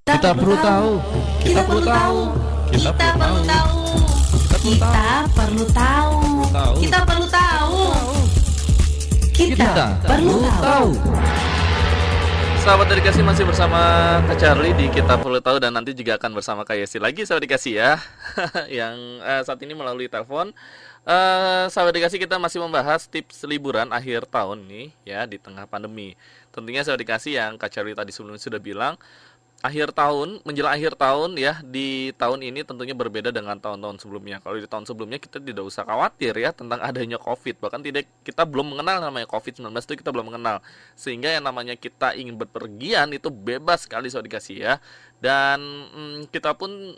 Kita 0.06 0.30
perlu 0.32 0.56
tahu. 0.56 0.92
Kita 1.42 1.60
perlu 1.66 1.82
tahu. 1.82 2.20
Kita 2.68 2.92
perlu 2.92 3.40
tahu. 3.48 3.80
Kita 4.60 5.24
perlu 5.32 5.64
tahu. 5.72 6.16
Kita 6.76 6.98
perlu 7.08 7.26
tahu. 7.32 7.80
Kita 9.32 9.84
perlu 10.04 10.36
tahu. 10.60 10.90
Sahabat 12.60 12.92
dedikasi 12.92 13.24
masih 13.24 13.48
bersama 13.48 13.80
Kak 14.28 14.36
Charlie 14.36 14.76
di 14.76 14.92
Kita 14.92 15.16
Perlu 15.16 15.40
Tahu 15.40 15.56
dan 15.56 15.72
nanti 15.72 15.96
juga 15.96 16.20
akan 16.20 16.36
bersama 16.36 16.68
Kak 16.68 16.76
Yesi 16.76 17.00
lagi 17.00 17.24
sahabat 17.24 17.48
dikasih 17.48 17.80
ya 17.80 17.96
Yang 18.84 18.96
eh, 19.24 19.42
saat 19.48 19.60
ini 19.64 19.72
melalui 19.72 20.04
telepon 20.12 20.52
Uh, 21.08 21.64
sahabat 21.72 21.96
dikasih 21.96 22.20
kita 22.20 22.36
masih 22.36 22.60
membahas 22.60 23.08
tips 23.08 23.48
liburan 23.48 23.88
akhir 23.96 24.28
tahun 24.28 24.68
nih 24.68 24.92
ya 25.08 25.24
di 25.24 25.40
tengah 25.40 25.64
pandemi. 25.64 26.12
Tentunya 26.52 26.84
sahabat 26.84 27.00
dikasih 27.00 27.32
yang 27.32 27.56
Kak 27.56 27.72
Charlie 27.72 27.96
tadi 27.96 28.12
sebelumnya 28.12 28.36
sudah 28.36 28.60
bilang 28.60 29.00
akhir 29.58 29.90
tahun 29.90 30.38
menjelang 30.46 30.70
akhir 30.70 30.94
tahun 30.94 31.34
ya 31.34 31.58
di 31.66 32.14
tahun 32.14 32.46
ini 32.46 32.62
tentunya 32.62 32.94
berbeda 32.94 33.34
dengan 33.34 33.58
tahun-tahun 33.58 33.98
sebelumnya. 33.98 34.38
Kalau 34.38 34.54
di 34.54 34.70
tahun 34.70 34.86
sebelumnya 34.86 35.18
kita 35.18 35.42
tidak 35.42 35.66
usah 35.66 35.82
khawatir 35.82 36.30
ya 36.38 36.54
tentang 36.54 36.78
adanya 36.78 37.18
Covid, 37.18 37.58
bahkan 37.58 37.82
tidak 37.82 38.06
kita 38.22 38.46
belum 38.46 38.78
mengenal 38.78 39.02
namanya 39.02 39.26
Covid-19 39.26 39.74
itu 39.74 39.94
kita 39.98 40.14
belum 40.14 40.30
mengenal. 40.30 40.62
Sehingga 40.94 41.34
yang 41.34 41.42
namanya 41.42 41.74
kita 41.74 42.14
ingin 42.14 42.38
berpergian 42.38 43.10
itu 43.10 43.34
bebas 43.34 43.90
sekali 43.90 44.06
sahabat 44.06 44.30
dikasih 44.30 44.56
ya. 44.62 44.74
Dan 45.18 45.58
hmm, 45.90 46.18
kita 46.30 46.54
pun 46.54 46.94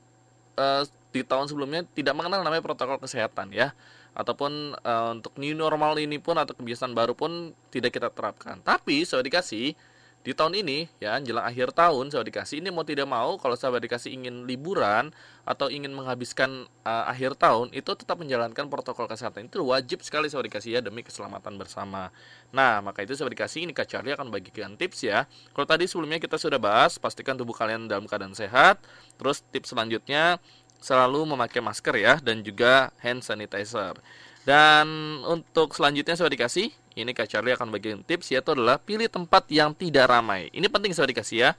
uh, 0.60 0.82
di 1.16 1.24
tahun 1.24 1.48
sebelumnya 1.48 1.88
tidak 1.96 2.12
mengenal 2.12 2.44
namanya 2.44 2.60
protokol 2.60 3.00
kesehatan 3.00 3.56
ya 3.56 3.72
ataupun 4.10 4.74
uh, 4.84 5.16
untuk 5.16 5.38
new 5.38 5.54
normal 5.54 5.94
ini 5.96 6.18
pun 6.18 6.34
atau 6.34 6.52
kebiasaan 6.52 6.92
baru 6.92 7.16
pun 7.16 7.56
tidak 7.72 7.96
kita 7.96 8.12
terapkan. 8.12 8.60
Tapi 8.60 9.06
saya 9.08 9.24
dikasih 9.24 9.72
di 10.20 10.36
tahun 10.36 10.52
ini 10.52 10.84
ya 11.00 11.16
jelang 11.24 11.48
akhir 11.48 11.72
tahun 11.72 12.12
saya 12.12 12.20
dikasih 12.20 12.60
ini 12.60 12.68
mau 12.68 12.84
tidak 12.84 13.08
mau 13.08 13.40
kalau 13.40 13.56
sahabat 13.56 13.80
dikasih 13.80 14.12
ingin 14.12 14.44
liburan 14.44 15.16
atau 15.48 15.72
ingin 15.72 15.88
menghabiskan 15.96 16.68
uh, 16.84 17.08
akhir 17.08 17.40
tahun 17.40 17.72
itu 17.72 17.88
tetap 17.96 18.20
menjalankan 18.20 18.68
protokol 18.68 19.08
kesehatan 19.08 19.48
itu 19.48 19.64
wajib 19.64 20.04
sekali 20.04 20.28
sahabat 20.28 20.52
dikasih 20.52 20.70
ya 20.76 20.80
demi 20.84 21.00
keselamatan 21.00 21.56
bersama. 21.56 22.12
Nah 22.52 22.84
maka 22.84 23.00
itu 23.00 23.16
sahabat 23.16 23.32
dikasih 23.32 23.64
ini 23.64 23.72
Kak 23.72 23.88
Charlie 23.88 24.12
akan 24.12 24.28
bagikan 24.28 24.76
tips 24.76 25.08
ya. 25.08 25.24
Kalau 25.56 25.64
tadi 25.64 25.88
sebelumnya 25.88 26.20
kita 26.20 26.36
sudah 26.36 26.60
bahas 26.60 27.00
pastikan 27.00 27.40
tubuh 27.40 27.56
kalian 27.56 27.88
dalam 27.88 28.04
keadaan 28.04 28.36
sehat. 28.36 28.76
Terus 29.16 29.40
tips 29.48 29.72
selanjutnya 29.72 30.36
selalu 30.84 31.32
memakai 31.32 31.64
masker 31.64 31.96
ya 31.96 32.20
dan 32.20 32.44
juga 32.44 32.92
hand 33.00 33.24
sanitizer. 33.24 33.96
Dan 34.40 35.20
untuk 35.28 35.76
selanjutnya 35.76 36.16
saya 36.16 36.32
dikasih, 36.32 36.72
ini 36.96 37.12
Kak 37.12 37.28
Charlie 37.28 37.52
akan 37.52 37.68
bagian 37.68 38.00
tips 38.00 38.32
yaitu 38.32 38.56
adalah 38.56 38.80
pilih 38.80 39.06
tempat 39.06 39.44
yang 39.52 39.76
tidak 39.76 40.08
ramai. 40.08 40.48
Ini 40.50 40.64
penting 40.72 40.96
saya 40.96 41.12
dikasih 41.12 41.36
ya. 41.36 41.50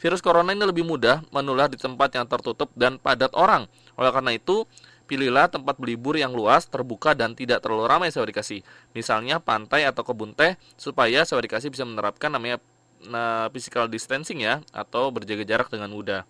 Virus 0.00 0.24
corona 0.24 0.56
ini 0.56 0.64
lebih 0.64 0.82
mudah 0.82 1.20
menular 1.28 1.68
di 1.68 1.76
tempat 1.76 2.16
yang 2.16 2.24
tertutup 2.24 2.72
dan 2.72 2.96
padat 2.96 3.36
orang. 3.36 3.68
Oleh 4.00 4.08
karena 4.08 4.32
itu, 4.32 4.64
pilihlah 5.04 5.52
tempat 5.52 5.76
berlibur 5.76 6.16
yang 6.16 6.32
luas, 6.32 6.64
terbuka 6.64 7.12
dan 7.12 7.36
tidak 7.36 7.60
terlalu 7.60 7.84
ramai 7.90 8.08
saya 8.08 8.24
dikasih. 8.24 8.64
Misalnya 8.96 9.42
pantai 9.42 9.84
atau 9.84 10.00
kebun 10.00 10.32
teh 10.32 10.56
supaya 10.80 11.28
saya 11.28 11.44
dikasih 11.44 11.68
bisa 11.68 11.84
menerapkan 11.84 12.32
namanya 12.32 12.56
nah, 13.04 13.52
physical 13.52 13.90
distancing 13.90 14.40
ya 14.40 14.64
atau 14.72 15.12
berjaga 15.12 15.44
jarak 15.44 15.68
dengan 15.68 15.92
mudah. 15.92 16.22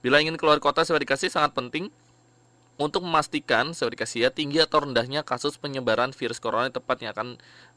Bila 0.00 0.18
ingin 0.18 0.34
keluar 0.40 0.58
kota 0.58 0.82
sewa 0.82 0.98
dikasih 0.98 1.28
sangat 1.28 1.54
penting 1.54 1.92
untuk 2.76 3.08
memastikan 3.08 3.72
sewa 3.72 3.88
dikasih 3.88 4.28
ya 4.28 4.30
tinggi 4.32 4.60
atau 4.60 4.84
rendahnya 4.84 5.24
kasus 5.24 5.56
penyebaran 5.56 6.12
virus 6.12 6.36
corona 6.36 6.68
di 6.68 6.76
tempat 6.76 6.96
yang 7.00 7.10
akan 7.16 7.28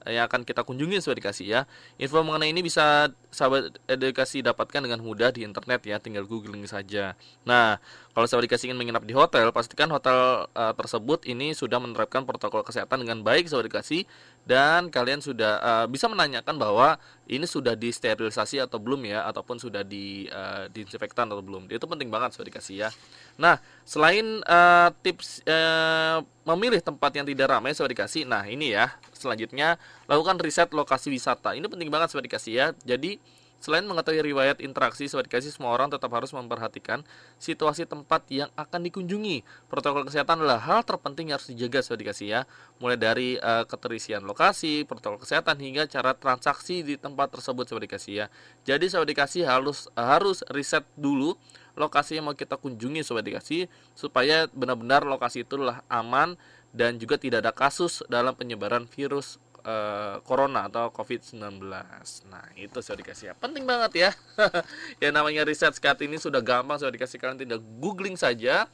yang 0.08 0.28
akan 0.28 0.44
kita 0.44 0.68
kunjungi 0.68 1.00
sewa 1.00 1.16
dikasih 1.16 1.48
ya. 1.48 1.62
Info 1.96 2.20
mengenai 2.20 2.52
ini 2.52 2.60
bisa 2.60 3.12
sahabat 3.32 3.80
edukasi 3.88 4.44
dapatkan 4.44 4.84
dengan 4.84 5.00
mudah 5.00 5.32
di 5.32 5.48
internet 5.48 5.88
ya, 5.88 6.04
tinggal 6.04 6.28
googling 6.28 6.68
saja. 6.68 7.16
Nah, 7.48 7.80
kalau 8.12 8.28
sahabat 8.28 8.52
dikasih 8.52 8.72
ingin 8.72 8.80
menginap 8.80 9.08
di 9.08 9.16
hotel, 9.16 9.56
pastikan 9.56 9.88
hotel 9.88 10.52
uh, 10.52 10.74
tersebut 10.76 11.24
ini 11.24 11.56
sudah 11.56 11.80
menerapkan 11.80 12.28
protokol 12.28 12.68
kesehatan 12.68 13.08
dengan 13.08 13.24
baik 13.24 13.48
sahabat 13.48 13.72
dikasih 13.72 14.04
dan 14.50 14.90
kalian 14.90 15.22
sudah 15.22 15.62
uh, 15.62 15.86
bisa 15.86 16.10
menanyakan 16.10 16.58
bahwa 16.58 16.98
ini 17.30 17.46
sudah 17.46 17.78
disterilisasi 17.78 18.58
atau 18.58 18.82
belum 18.82 19.06
ya 19.06 19.22
ataupun 19.30 19.62
sudah 19.62 19.86
di 19.86 20.26
uh, 20.26 20.66
diinfektan 20.74 21.30
atau 21.30 21.46
belum. 21.46 21.70
Itu 21.70 21.86
penting 21.86 22.10
banget 22.10 22.34
sudah 22.34 22.50
dikasih 22.50 22.76
ya. 22.82 22.90
Nah 23.38 23.62
selain 23.86 24.42
uh, 24.50 24.90
tips 25.06 25.46
uh, 25.46 26.26
memilih 26.50 26.82
tempat 26.82 27.14
yang 27.14 27.30
tidak 27.30 27.54
ramai 27.54 27.78
sudah 27.78 27.94
dikasih. 27.94 28.26
Nah 28.26 28.42
ini 28.50 28.74
ya 28.74 28.90
selanjutnya 29.14 29.78
lakukan 30.10 30.42
riset 30.42 30.74
lokasi 30.74 31.14
wisata. 31.14 31.54
Ini 31.54 31.70
penting 31.70 31.94
banget 31.94 32.10
sudah 32.10 32.26
dikasih 32.26 32.54
ya. 32.58 32.68
Jadi 32.82 33.22
Selain 33.60 33.84
mengetahui 33.84 34.24
riwayat 34.24 34.64
interaksi, 34.64 35.12
sobat 35.12 35.28
dikasih 35.28 35.52
semua 35.52 35.76
orang 35.76 35.92
tetap 35.92 36.08
harus 36.16 36.32
memperhatikan 36.32 37.04
situasi 37.36 37.84
tempat 37.84 38.24
yang 38.32 38.48
akan 38.56 38.88
dikunjungi. 38.88 39.44
Protokol 39.68 40.08
kesehatan 40.08 40.40
adalah 40.40 40.64
hal 40.64 40.88
terpenting 40.88 41.32
yang 41.32 41.36
harus 41.36 41.52
dijaga 41.52 41.84
sobat 41.84 42.08
dikasih 42.08 42.28
ya. 42.32 42.42
Mulai 42.80 42.96
dari 42.96 43.30
uh, 43.36 43.68
keterisian 43.68 44.24
lokasi, 44.24 44.88
protokol 44.88 45.20
kesehatan 45.20 45.60
hingga 45.60 45.92
cara 45.92 46.16
transaksi 46.16 46.88
di 46.88 46.96
tempat 46.96 47.36
tersebut 47.36 47.68
sobat 47.68 47.84
dikasih 47.84 48.14
ya. 48.24 48.26
Jadi 48.64 48.88
dikasih 48.88 49.44
harus 49.44 49.92
uh, 50.00 50.08
harus 50.08 50.40
riset 50.48 50.88
dulu 50.96 51.36
lokasi 51.76 52.20
yang 52.20 52.28
mau 52.28 52.36
kita 52.36 52.56
kunjungi 52.60 53.04
sobat 53.04 53.28
dikasih 53.28 53.68
supaya 53.96 54.48
benar-benar 54.52 55.04
lokasi 55.04 55.48
itu 55.48 55.60
adalah 55.60 55.84
aman 55.88 56.36
dan 56.76 57.00
juga 57.02 57.18
tidak 57.18 57.44
ada 57.44 57.54
kasus 57.56 58.06
dalam 58.12 58.36
penyebaran 58.38 58.86
virus 58.86 59.42
uh, 59.64 60.20
corona 60.24 60.68
atau 60.68 60.92
COVID-19. 60.92 61.60
Nah, 62.30 62.46
itu 62.56 62.78
sudah 62.80 62.98
dikasih 63.00 63.32
ya. 63.32 63.34
Penting 63.36 63.64
banget 63.64 63.92
ya. 63.96 64.12
ya 65.04 65.10
namanya 65.12 65.44
riset 65.48 65.76
saat 65.76 66.00
ini 66.04 66.16
sudah 66.20 66.40
gampang 66.40 66.80
sudah 66.80 66.94
dikasih 66.94 67.20
kalian 67.20 67.38
tinggal 67.40 67.62
googling 67.80 68.16
saja 68.16 68.68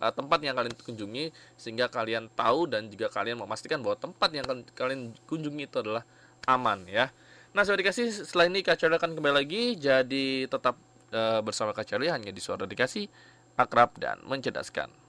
uh, 0.00 0.12
tempat 0.12 0.42
yang 0.42 0.54
kalian 0.58 0.74
kunjungi 0.74 1.30
sehingga 1.54 1.86
kalian 1.90 2.30
tahu 2.34 2.66
dan 2.66 2.90
juga 2.90 3.10
kalian 3.10 3.40
memastikan 3.40 3.80
bahwa 3.80 3.96
tempat 3.98 4.30
yang 4.34 4.46
kalian 4.74 5.14
kunjungi 5.26 5.64
itu 5.70 5.76
adalah 5.80 6.02
aman 6.46 6.84
ya. 6.90 7.10
Nah, 7.54 7.62
sudah 7.62 7.78
dikasih 7.78 8.10
setelah 8.10 8.50
ini 8.50 8.66
Kak 8.66 8.78
Charlie 8.82 8.98
akan 8.98 9.14
kembali 9.14 9.34
lagi 9.34 9.78
jadi 9.78 10.50
tetap 10.50 10.74
uh, 11.14 11.40
bersama 11.40 11.70
Kak 11.70 11.86
Charlie 11.86 12.10
hanya 12.10 12.34
di 12.34 12.42
suara 12.42 12.66
dikasih 12.66 13.06
akrab 13.54 13.94
dan 14.02 14.18
mencerdaskan. 14.26 15.03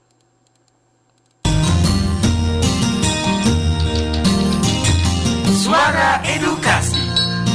Suara 5.56 6.20
Edukasi. 6.20 7.00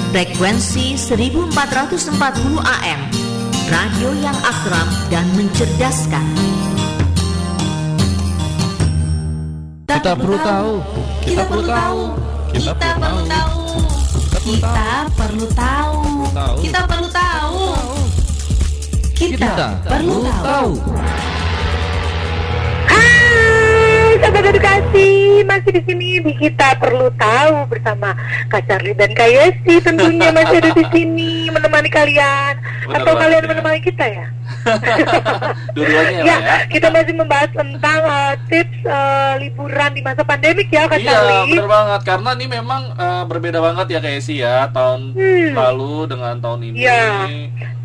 Frekuensi 0.10 0.98
1440 0.98 2.18
AM 2.58 3.02
Radio 3.70 4.10
yang 4.18 4.34
akrab 4.42 4.90
dan 5.14 5.22
mencerdaskan. 5.38 6.26
Kita 9.86 10.18
perlu 10.18 10.38
tahu. 10.42 10.74
Kita 11.22 11.46
perlu 11.46 11.64
tahu. 11.70 12.02
Kita 12.50 12.74
perlu 12.74 13.22
tahu. 13.30 13.62
Kita 14.50 14.84
perlu 15.14 15.48
tahu. 15.54 16.02
Kita 16.58 16.82
perlu 16.90 17.08
tahu. 17.14 17.62
Kita 19.14 19.66
perlu 19.86 20.18
tahu 20.26 20.74
sahabat 24.19 24.43
edukasi 24.52 25.10
masih 25.47 25.71
di 25.78 25.82
sini 25.88 26.08
di 26.19 26.34
kita 26.36 26.76
perlu 26.82 27.08
tahu 27.15 27.69
bersama 27.71 28.12
Kak 28.52 28.67
Charlie 28.67 28.97
dan 28.97 29.15
Kak 29.15 29.30
Yesi 29.30 29.80
tentunya 29.80 30.30
masih 30.38 30.60
ada 30.60 30.71
di 30.76 30.86
sini 30.91 31.47
menemani 31.47 31.88
kalian 31.88 32.60
Benar 32.88 33.04
atau 33.04 33.13
kalian 33.15 33.43
ya. 33.45 33.50
menemani 33.50 33.80
kita 33.80 34.06
ya? 34.10 34.26
Dua-duanya 35.76 36.19
ya, 36.28 36.38
ya. 36.38 36.56
Kita 36.67 36.88
masih 36.91 37.13
membahas 37.15 37.52
tentang 37.56 38.00
uh, 38.04 38.34
tips 38.52 38.78
uh, 38.84 39.34
liburan 39.39 39.91
di 39.95 40.02
masa 40.04 40.21
pandemik 40.28 40.67
ya 40.67 40.91
Kak 40.91 41.00
iya, 41.00 41.08
Charlie. 41.08 41.32
Iya 41.32 41.43
benar 41.63 41.69
banget 41.71 42.02
karena 42.04 42.30
ini 42.36 42.45
memang 42.52 42.82
uh, 43.00 43.24
berbeda 43.30 43.60
banget 43.63 43.86
ya 43.95 44.00
Kak 44.04 44.12
Yesi 44.12 44.36
ya 44.43 44.67
tahun 44.76 45.15
hmm. 45.15 45.56
lalu 45.56 45.93
dengan 46.12 46.36
tahun 46.43 46.60
ini. 46.67 46.76
Iya 46.84 47.04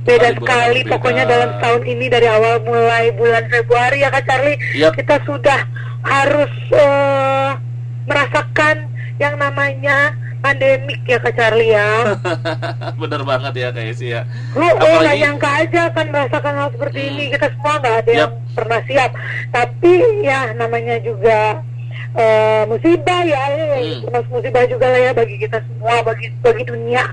beda 0.06 0.38
sekali 0.38 0.80
pokoknya 0.86 1.26
dalam 1.26 1.50
tahun 1.58 1.82
ini 1.82 2.06
dari 2.06 2.30
awal 2.30 2.62
mulai 2.62 3.10
bulan 3.18 3.42
Februari 3.50 4.06
ya 4.06 4.08
Kak 4.14 4.22
Charlie 4.22 4.54
yep. 4.78 4.94
kita 4.94 5.18
sudah 5.26 5.66
harus 6.06 6.54
uh, 6.72 7.58
merasakan 8.06 8.86
yang 9.18 9.34
namanya 9.40 10.14
pandemik 10.44 11.02
ya 11.08 11.18
Kak 11.18 11.34
Charlie 11.34 11.74
ya. 11.74 12.14
Bener 13.02 13.22
banget 13.26 13.52
ya 13.58 13.68
Kak 13.74 13.84
Esi 13.90 14.14
ya. 14.14 14.22
Lu 14.54 14.62
oh, 14.62 14.70
Apalagi... 14.78 15.02
nggak 15.02 15.18
nyangka 15.26 15.50
aja 15.66 15.82
kan 15.90 16.06
merasakan 16.14 16.54
hal 16.54 16.68
seperti 16.70 16.98
hmm. 17.02 17.10
ini. 17.10 17.24
Kita 17.34 17.46
semua 17.50 17.74
nggak 17.82 17.96
ada 18.04 18.10
yep. 18.12 18.20
yang 18.20 18.32
pernah 18.54 18.80
siap. 18.86 19.10
Tapi 19.50 19.92
ya 20.22 20.40
namanya 20.54 20.96
juga 21.02 21.40
uh, 22.14 22.62
musibah 22.70 23.22
ya. 23.26 23.42
Hmm. 23.50 24.22
Musibah 24.30 24.64
juga 24.70 24.86
lah 24.86 25.00
ya 25.00 25.12
bagi 25.16 25.36
kita 25.42 25.58
semua, 25.66 25.94
bagi 26.06 26.30
bagi 26.44 26.62
dunia 26.62 27.04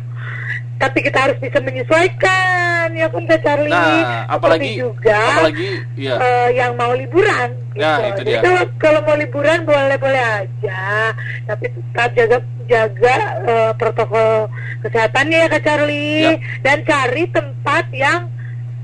tapi 0.81 0.99
kita 1.05 1.17
harus 1.29 1.37
bisa 1.39 1.57
menyesuaikan 1.63 2.91
ya 2.91 3.07
kan 3.07 3.23
Kak 3.23 3.39
Charlie 3.45 3.71
nah, 3.71 4.27
apalagi 4.27 4.75
juga 4.75 5.19
apalagi 5.39 5.69
ya. 5.95 6.15
uh, 6.19 6.49
yang 6.51 6.75
mau 6.75 6.91
liburan 6.91 7.55
nah, 7.77 8.03
gitu. 8.03 8.09
itu 8.09 8.21
dia. 8.27 8.39
Jadi 8.41 8.45
kalau, 8.45 8.63
kalau 8.81 8.99
mau 9.05 9.15
liburan 9.15 9.59
boleh-boleh 9.63 10.23
aja 10.43 11.13
tapi 11.47 11.71
tetap 11.71 12.09
jaga 12.17 12.37
jaga 12.67 13.15
uh, 13.47 13.71
protokol 13.75 14.51
kesehatannya 14.83 15.37
ya 15.45 15.47
Kak 15.51 15.61
Charlie 15.63 16.23
ya. 16.25 16.33
dan 16.63 16.77
cari 16.83 17.23
tempat 17.31 17.85
yang 17.93 18.27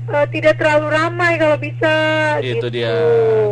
uh, 0.08 0.26
tidak 0.28 0.56
terlalu 0.56 0.86
ramai 0.92 1.36
kalau 1.36 1.56
bisa 1.60 1.94
itu 2.40 2.56
gitu. 2.56 2.66
dia 2.72 2.92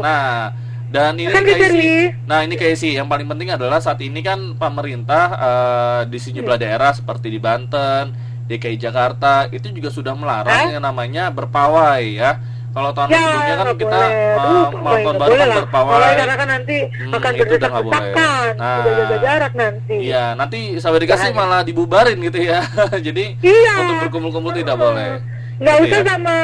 nah 0.01 0.53
dan 0.89 1.21
ini 1.21 1.29
kan 1.29 1.45
kayak 1.45 1.69
sih, 1.69 2.17
nah 2.25 2.41
ini 2.41 2.57
kayak 2.57 2.77
sih 2.81 2.97
yang 2.97 3.13
paling 3.13 3.29
penting 3.29 3.53
adalah 3.53 3.77
saat 3.77 4.01
ini 4.01 4.25
kan 4.25 4.57
pemerintah 4.57 5.25
uh, 5.37 6.01
di 6.09 6.17
sejumlah 6.17 6.57
hmm. 6.57 6.65
daerah 6.65 6.97
seperti 6.97 7.29
di 7.29 7.37
Banten, 7.37 8.17
DKI 8.49 8.77
Jakarta 8.77 9.33
itu 9.49 9.69
juga 9.71 9.89
sudah 9.89 10.13
melarang 10.13 10.49
eh? 10.67 10.73
yang 10.73 10.83
namanya 10.83 11.29
berpawai 11.29 12.03
ya 12.03 12.41
Kalau 12.69 12.93
tahun 12.93 13.11
Ya, 13.11 13.19
sebelumnya 13.19 13.55
kan 13.57 13.69
kita 13.75 14.01
uh, 14.39 14.67
nggak 14.71 14.99
tahun 15.03 15.17
baru 15.19 15.33
kan 15.35 15.49
berpawai. 15.57 15.95
Mulai 15.95 16.13
karena 16.15 16.35
kan 16.37 16.49
nanti 16.49 16.77
Hmm, 16.87 17.11
akan 17.11 17.31
itu 17.33 17.43
udah 17.51 17.69
nggak 17.69 17.83
boleh. 17.83 17.99
berdesak-desakan, 17.99 18.53
Nah. 18.55 18.83
jaga 18.85 19.17
jarak 19.19 19.53
nanti. 19.53 19.97
Iya, 19.99 20.25
nanti 20.33 20.59
sahabat 20.77 21.01
dikasih 21.01 21.31
Jangan. 21.33 21.41
malah 21.43 21.61
dibubarin 21.63 22.19
gitu 22.21 22.39
ya. 22.39 22.61
Jadi 23.09 23.25
Iya. 23.41 23.73
untuk 23.79 23.97
berkumpul-kumpul 24.07 24.53
tidak 24.53 24.77
boleh. 24.77 25.09
Nggak 25.59 25.75
Gitu 25.77 25.87
usah 25.89 25.99
ya. 25.99 26.07
sama 26.07 26.37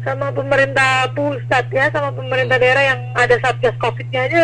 sama 0.00 0.26
pemerintah 0.32 0.90
pusat 1.12 1.64
ya, 1.68 1.86
sama 1.88 2.08
pemerintah 2.10 2.56
daerah 2.56 2.84
yang 2.86 3.00
ada 3.14 3.36
satgas 3.38 3.76
COVID-nya 3.76 4.20
aja, 4.24 4.42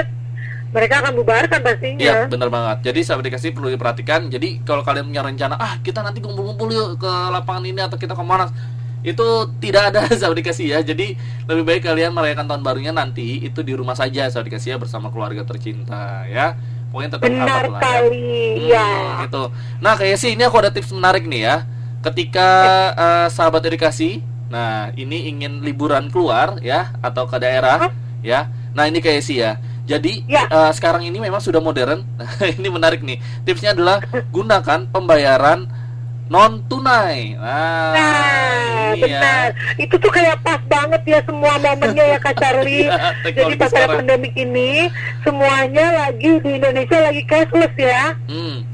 mereka 0.74 0.94
akan 1.06 1.12
bubarkan 1.14 1.60
pastinya. 1.62 2.02
Iya, 2.02 2.14
benar 2.26 2.50
banget. 2.50 2.90
Jadi 2.90 3.00
sahabat 3.06 3.30
dikasih 3.30 3.54
perlu 3.54 3.70
diperhatikan. 3.70 4.26
Jadi 4.26 4.66
kalau 4.66 4.82
kalian 4.82 5.06
punya 5.06 5.22
rencana, 5.22 5.54
ah 5.54 5.78
kita 5.78 6.02
nanti 6.02 6.18
kumpul-kumpul 6.18 6.66
yuk 6.74 6.88
ke 6.98 7.12
lapangan 7.30 7.62
ini 7.62 7.78
atau 7.78 7.94
kita 7.94 8.18
ke 8.18 8.24
Monas, 8.26 8.50
itu 9.06 9.26
tidak 9.62 9.94
ada 9.94 10.10
sahabat 10.18 10.42
dikasih 10.42 10.66
ya. 10.74 10.78
Jadi 10.82 11.14
lebih 11.46 11.62
baik 11.62 11.87
kalian 11.87 12.10
merayakan 12.10 12.50
tahun 12.50 12.62
barunya 12.66 12.90
nanti 12.90 13.46
itu 13.46 13.62
di 13.62 13.70
rumah 13.78 13.94
saja 13.94 14.26
sahabat 14.26 14.50
dikasih 14.50 14.74
ya 14.74 14.76
bersama 14.82 15.14
keluarga 15.14 15.46
tercinta 15.46 16.26
ya. 16.26 16.58
Pokoknya 16.90 17.10
tetap 17.14 17.26
Benar 17.26 17.64
lah 17.70 17.80
ya. 17.82 17.98
Hmm, 18.02 18.54
ya. 18.66 18.90
gitu. 19.26 19.42
Nah, 19.78 19.94
kayak 19.94 20.18
sih 20.18 20.34
ini 20.34 20.42
aku 20.42 20.58
ada 20.58 20.74
tips 20.74 20.90
menarik 20.90 21.26
nih 21.26 21.42
ya. 21.42 21.56
Ketika 22.02 22.48
eh, 22.94 23.26
sahabat 23.30 23.62
edukasi, 23.66 24.22
nah 24.50 24.90
ini 24.94 25.30
ingin 25.30 25.62
liburan 25.62 26.10
keluar 26.10 26.58
ya 26.62 26.94
atau 26.98 27.30
ke 27.30 27.38
daerah 27.38 27.90
ya. 28.22 28.50
Nah, 28.74 28.90
ini 28.90 28.98
kayak 28.98 29.22
sih 29.22 29.38
ya. 29.42 29.58
Jadi 29.85 30.25
Ya. 30.25 30.49
eh, 30.49 30.73
sekarang 30.73 31.05
ini 31.05 31.18
memang 31.18 31.38
sudah 31.38 31.61
modern. 31.61 32.05
ini 32.59 32.68
menarik 32.68 33.01
nih. 33.01 33.20
Tipsnya 33.44 33.73
adalah 33.73 34.01
gunakan 34.29 34.88
pembayaran 34.88 35.68
non 36.25 36.64
tunai. 36.64 37.37
Nah, 37.37 37.92
Nah, 37.92 38.97
ini 38.97 39.01
benar. 39.05 39.53
ya. 39.53 39.77
Itu 39.77 40.01
tuh 40.01 40.09
kayak 40.09 40.40
pas 40.40 40.57
banget 40.64 41.05
ya 41.05 41.20
semua 41.20 41.53
momennya 41.59 42.05
ya 42.16 42.18
Kak 42.18 42.35
Charlie. 42.40 42.88
Iya, 43.25 43.44
Jadi 43.44 43.55
pas 43.57 43.68
pandemik 43.68 44.33
ini, 44.33 44.88
semuanya 45.20 45.85
lagi 46.01 46.40
di 46.40 46.51
Indonesia 46.57 46.99
lagi 47.01 47.23
cashless 47.29 47.75
ya. 47.77 48.16
Hmm. 48.25 48.64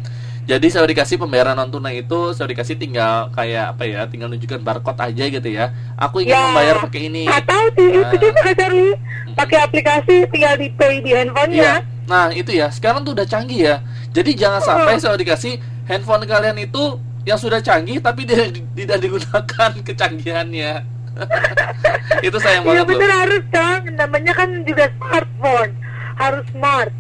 Jadi 0.51 0.67
saya 0.67 0.83
dikasih 0.83 1.15
pembayaran 1.15 1.55
non 1.55 1.71
tunai 1.71 2.03
itu 2.03 2.35
saya 2.35 2.51
dikasih 2.51 2.75
tinggal 2.75 3.31
kayak 3.31 3.71
apa 3.71 3.87
ya, 3.87 4.03
tinggal 4.11 4.27
nunjukkan 4.27 4.59
barcode 4.59 4.99
aja 4.99 5.25
gitu 5.31 5.47
ya. 5.47 5.71
Aku 5.95 6.19
ingin 6.19 6.35
Ya. 6.35 6.43
membayar 6.43 6.77
pakai 6.83 7.07
ini. 7.07 7.31
Atau 7.31 7.71
di 7.71 7.85
itu 7.87 8.03
Nah. 8.03 8.19
juga 8.19 8.41
Kak 8.43 8.55
Charlie, 8.59 8.95
pakai 9.33 9.59
aplikasi 9.63 10.15
tinggal 10.27 10.55
di 10.59 10.67
pay 10.75 10.99
di 10.99 11.11
handphonenya. 11.15 11.55
Iya. 11.55 11.75
Nah, 12.05 12.35
itu 12.35 12.51
ya. 12.51 12.67
Sekarang 12.67 13.07
tuh 13.07 13.15
udah 13.15 13.23
canggih 13.23 13.61
ya. 13.63 13.77
Jadi 14.11 14.35
jangan 14.35 14.59
sampai 14.59 14.99
saya 14.99 15.15
dikasih 15.15 15.55
handphone 15.87 16.27
kalian 16.27 16.59
itu 16.59 16.99
yang 17.23 17.39
sudah 17.39 17.63
canggih 17.63 18.03
tapi 18.03 18.27
tidak 18.27 18.51
tidak 18.75 18.99
digunakan 18.99 19.71
kecanggihannya. 19.87 20.73
itu 22.27 22.37
sayang 22.39 22.65
Iya 22.65 22.83
banget 22.83 22.85
loh. 22.85 22.91
benar 22.99 23.11
harus 23.23 23.45
kan, 23.51 23.81
namanya 23.93 24.33
kan 24.33 24.51
juga 24.65 24.91
smartphone, 24.97 25.71
harus 26.17 26.45
smart. 26.51 26.91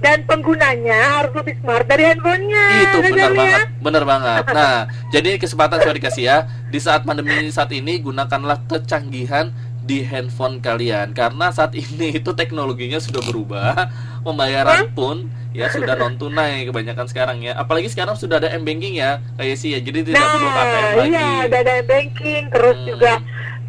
Dan 0.00 0.24
penggunanya 0.24 1.20
harus 1.20 1.32
lebih 1.36 1.60
smart 1.60 1.84
dari 1.84 2.08
handphonenya. 2.08 2.64
Itu 2.88 2.96
benar 3.04 3.30
banget, 3.30 3.66
benar 3.78 4.04
banget. 4.04 4.44
Nah, 4.56 4.76
jadi 5.12 5.36
kesempatan 5.36 5.78
saya 5.78 5.92
dikasih 5.92 6.24
ya 6.24 6.38
di 6.68 6.80
saat 6.80 7.04
pandemi 7.04 7.52
saat 7.52 7.68
ini 7.70 8.00
gunakanlah 8.00 8.64
kecanggihan 8.64 9.52
di 9.80 10.00
handphone 10.00 10.60
kalian 10.60 11.12
karena 11.12 11.52
saat 11.52 11.76
ini 11.76 12.12
itu 12.18 12.30
teknologinya 12.32 12.96
sudah 12.96 13.20
berubah, 13.20 13.92
pembayaran 14.22 14.88
pun 14.92 15.28
ya 15.50 15.66
sudah 15.66 15.98
non 15.98 16.14
tunai 16.14 16.64
kebanyakan 16.64 17.04
sekarang 17.04 17.38
ya. 17.42 17.58
Apalagi 17.58 17.90
sekarang 17.90 18.16
sudah 18.16 18.40
ada 18.40 18.48
m 18.54 18.64
banking 18.64 18.96
ya, 18.96 19.20
kayak 19.36 19.56
sih 19.58 19.76
ya. 19.76 19.84
Jadi 19.84 20.12
tidak 20.12 20.24
perlu 20.24 20.48
KTM 20.48 20.64
Nah, 20.80 20.90
lagi. 20.96 21.10
iya, 21.12 21.28
ada 21.44 21.58
ada 21.60 21.74
banking, 21.84 22.42
terus 22.48 22.76
Hmm. 22.76 22.86
juga 22.88 23.12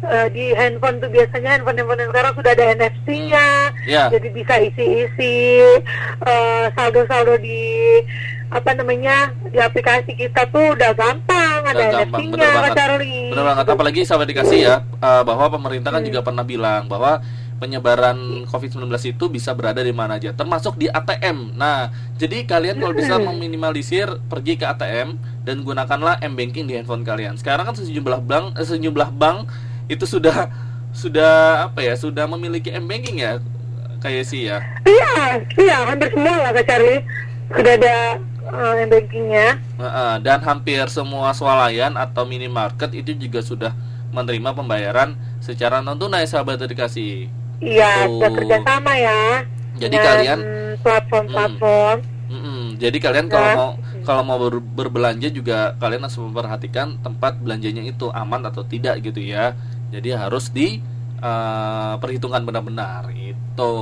eh, 0.02 0.28
di 0.30 0.44
handphone 0.52 0.98
tuh 0.98 1.08
biasanya 1.08 1.56
handphone-handphone 1.56 2.00
yang 2.00 2.10
sekarang 2.10 2.32
sudah 2.34 2.50
ada 2.52 2.64
NFC-nya, 2.74 3.46
Ya. 3.84 4.04
jadi 4.08 4.28
bisa 4.30 4.54
isi-isi 4.58 5.36
eh, 6.22 6.64
saldo-saldo 6.72 7.38
di 7.38 7.62
apa 8.52 8.76
namanya 8.76 9.32
di 9.48 9.56
aplikasi 9.56 10.12
kita 10.12 10.44
tuh 10.48 10.76
udah 10.76 10.92
gampang, 10.92 11.60
ada 11.64 11.72
Udah 11.72 11.88
gampang, 12.04 12.20
NFC-nya, 12.20 12.32
bener 12.36 12.50
banget. 12.52 12.72
Charlie. 12.76 13.28
Benar 13.32 13.44
banget. 13.48 13.64
Apalagi 13.70 14.00
sahabat 14.04 14.28
dikasih 14.28 14.58
ya 14.60 14.76
eh, 14.84 15.22
bahwa 15.22 15.46
pemerintah 15.48 15.88
kan 15.88 16.02
Hmm. 16.02 16.08
juga 16.10 16.20
pernah 16.20 16.44
bilang 16.44 16.84
bahwa 16.86 17.22
penyebaran 17.56 18.18
COVID-19 18.50 18.90
itu 19.06 19.30
bisa 19.30 19.54
berada 19.54 19.78
di 19.78 19.94
mana 19.94 20.18
aja, 20.18 20.34
termasuk 20.34 20.74
di 20.74 20.90
ATM. 20.90 21.54
Nah, 21.54 21.88
jadi 22.18 22.42
kalian 22.42 22.82
kalau 22.82 22.90
bisa 22.90 23.14
Hmm. 23.16 23.30
meminimalisir 23.30 24.18
pergi 24.26 24.58
ke 24.58 24.66
ATM 24.66 25.14
dan 25.46 25.62
gunakanlah 25.62 26.18
m 26.18 26.34
banking 26.34 26.66
di 26.66 26.74
handphone 26.74 27.06
kalian. 27.06 27.38
Sekarang 27.38 27.62
kan 27.62 27.78
sejumlah 27.78 28.18
bank, 28.26 28.58
sejumlah 28.58 29.14
bank 29.14 29.46
itu 29.90 30.04
sudah 30.06 30.50
sudah 30.92 31.66
apa 31.70 31.80
ya, 31.80 31.94
sudah 31.96 32.28
memiliki 32.28 32.68
m 32.68 32.84
banking 32.84 33.24
ya, 33.24 33.40
kayak 34.04 34.24
sih 34.28 34.50
ya. 34.50 34.60
Iya, 34.84 35.40
iya, 35.56 35.76
hampir 35.88 36.12
semua 36.12 36.36
lah 36.42 36.50
Kak 36.52 36.64
Charlie. 36.68 37.00
Sudah 37.52 37.72
ada 37.76 37.96
eh, 38.52 38.84
bankingnya. 38.88 39.48
Heeh, 39.80 40.14
dan 40.24 40.40
hampir 40.44 40.84
semua 40.92 41.32
swalayan 41.32 41.96
atau 41.96 42.24
minimarket 42.28 42.92
itu 42.96 43.16
juga 43.16 43.40
sudah 43.40 43.72
menerima 44.12 44.52
pembayaran 44.52 45.16
secara 45.40 45.80
non 45.80 45.96
tunai 45.96 46.28
sahabat 46.28 46.60
dikasih. 46.60 47.32
Iya, 47.62 48.08
sudah 48.10 48.30
kerjasama 48.34 48.92
ya. 48.98 49.46
Jadi 49.80 49.94
dengan 49.96 50.06
kalian 50.12 50.38
platform-platform. 50.84 51.96
Mm-mm. 52.32 52.80
Jadi 52.80 52.96
kalian 52.96 53.28
kalau 53.28 53.48
Ya. 53.48 53.56
mau 53.56 53.70
kalau 54.02 54.22
mau 54.24 54.38
ber- 54.40 54.64
berbelanja 54.64 55.28
juga 55.28 55.76
kalian 55.76 56.08
harus 56.08 56.16
memperhatikan 56.16 56.96
tempat 57.04 57.36
belanjanya 57.40 57.84
itu 57.84 58.08
aman 58.12 58.44
atau 58.48 58.64
tidak 58.64 59.00
gitu 59.04 59.20
ya. 59.20 59.52
Jadi 59.92 60.08
harus 60.10 60.48
di 60.48 60.80
eh, 61.18 61.94
perhitungan 62.00 62.42
benar-benar 62.42 63.12
itu. 63.12 63.74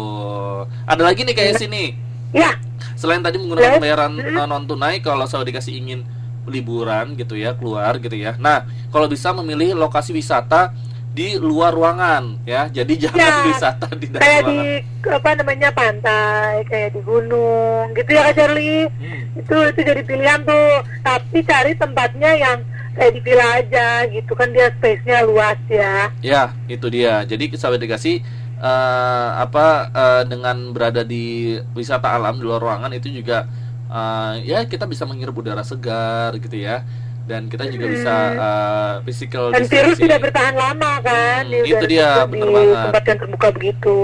Ada 0.85 1.03
lagi 1.03 1.23
nih 1.23 1.33
kayak 1.33 1.57
sini. 1.57 1.95
Ya, 2.31 2.55
Selain 2.95 3.19
tadi 3.19 3.37
menggunakan 3.37 3.67
Yes. 3.67 3.77
pembayaran 3.77 4.13
non 4.47 4.65
tunai, 4.65 5.01
kalau 5.01 5.25
saya 5.25 5.43
dikasih 5.43 5.75
ingin 5.75 6.05
liburan 6.45 7.15
gitu 7.15 7.35
ya 7.35 7.55
keluar 7.55 7.97
gitu 7.97 8.13
ya. 8.13 8.35
Nah 8.37 8.63
kalau 8.89 9.07
bisa 9.07 9.31
memilih 9.33 9.73
lokasi 9.73 10.11
wisata 10.11 10.71
di 11.11 11.35
luar 11.35 11.73
ruangan 11.73 12.39
ya. 12.45 12.69
Jadi 12.69 12.93
jangan 13.01 13.19
Ya. 13.19 13.43
wisata 13.51 13.89
di 13.93 14.07
dalam 14.07 14.21
kayak 14.21 14.43
di 14.43 14.57
ruangan. 14.57 15.17
apa 15.17 15.31
namanya 15.35 15.69
pantai, 15.73 16.53
kayak 16.65 16.91
di 16.93 17.01
gunung, 17.03 17.85
gitu 17.95 18.11
ya 18.11 18.23
Kak 18.23 18.35
Charlie. 18.37 18.85
Hmm. 18.87 19.41
Itu 19.41 19.57
itu 19.67 19.81
jadi 19.83 20.03
pilihan 20.03 20.41
tuh. 20.45 20.71
Tapi 21.01 21.39
cari 21.43 21.73
tempatnya 21.75 22.31
yang 22.33 22.59
kayak 22.97 23.13
di 23.15 23.21
villa 23.23 23.47
aja 23.57 23.87
gitu 24.09 24.33
kan 24.35 24.49
dia 24.51 24.69
space-nya 24.77 25.23
luas 25.25 25.59
ya. 25.71 26.11
Ya, 26.21 26.43
itu 26.67 26.87
dia. 26.91 27.23
Jadi 27.25 27.55
sahabat 27.57 27.81
dikasih 27.81 28.21
eh, 28.61 29.29
apa 29.37 29.67
eh, 29.91 30.23
dengan 30.29 30.73
berada 30.75 31.03
di 31.03 31.57
wisata 31.73 32.13
alam 32.13 32.37
di 32.37 32.45
luar 32.45 32.61
ruangan 32.61 32.93
itu 32.93 33.09
juga 33.11 33.47
eh, 33.89 34.33
ya 34.45 34.59
kita 34.67 34.85
bisa 34.85 35.07
menghirup 35.09 35.39
udara 35.39 35.63
segar 35.63 36.35
gitu 36.39 36.57
ya. 36.59 36.83
Dan 37.31 37.47
kita 37.47 37.63
juga 37.71 37.87
bisa 37.87 38.15
eh, 38.35 38.95
physical 39.07 39.55
Dan 39.55 39.63
virus 39.71 39.99
tidak 39.99 40.19
bertahan 40.27 40.55
lama 40.57 40.99
kan 40.99 41.47
Hmm, 41.47 41.63
itu 41.63 41.85
dia, 41.87 42.27
bener 42.27 42.49
di 42.49 42.55
banget. 42.55 42.85
tempat 42.91 43.05
yang 43.07 43.19
terbuka 43.23 43.49
begitu. 43.55 43.97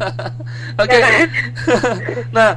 Oke. 0.82 0.92
Ya 0.92 0.98
kan? 1.00 1.28
nah, 2.36 2.50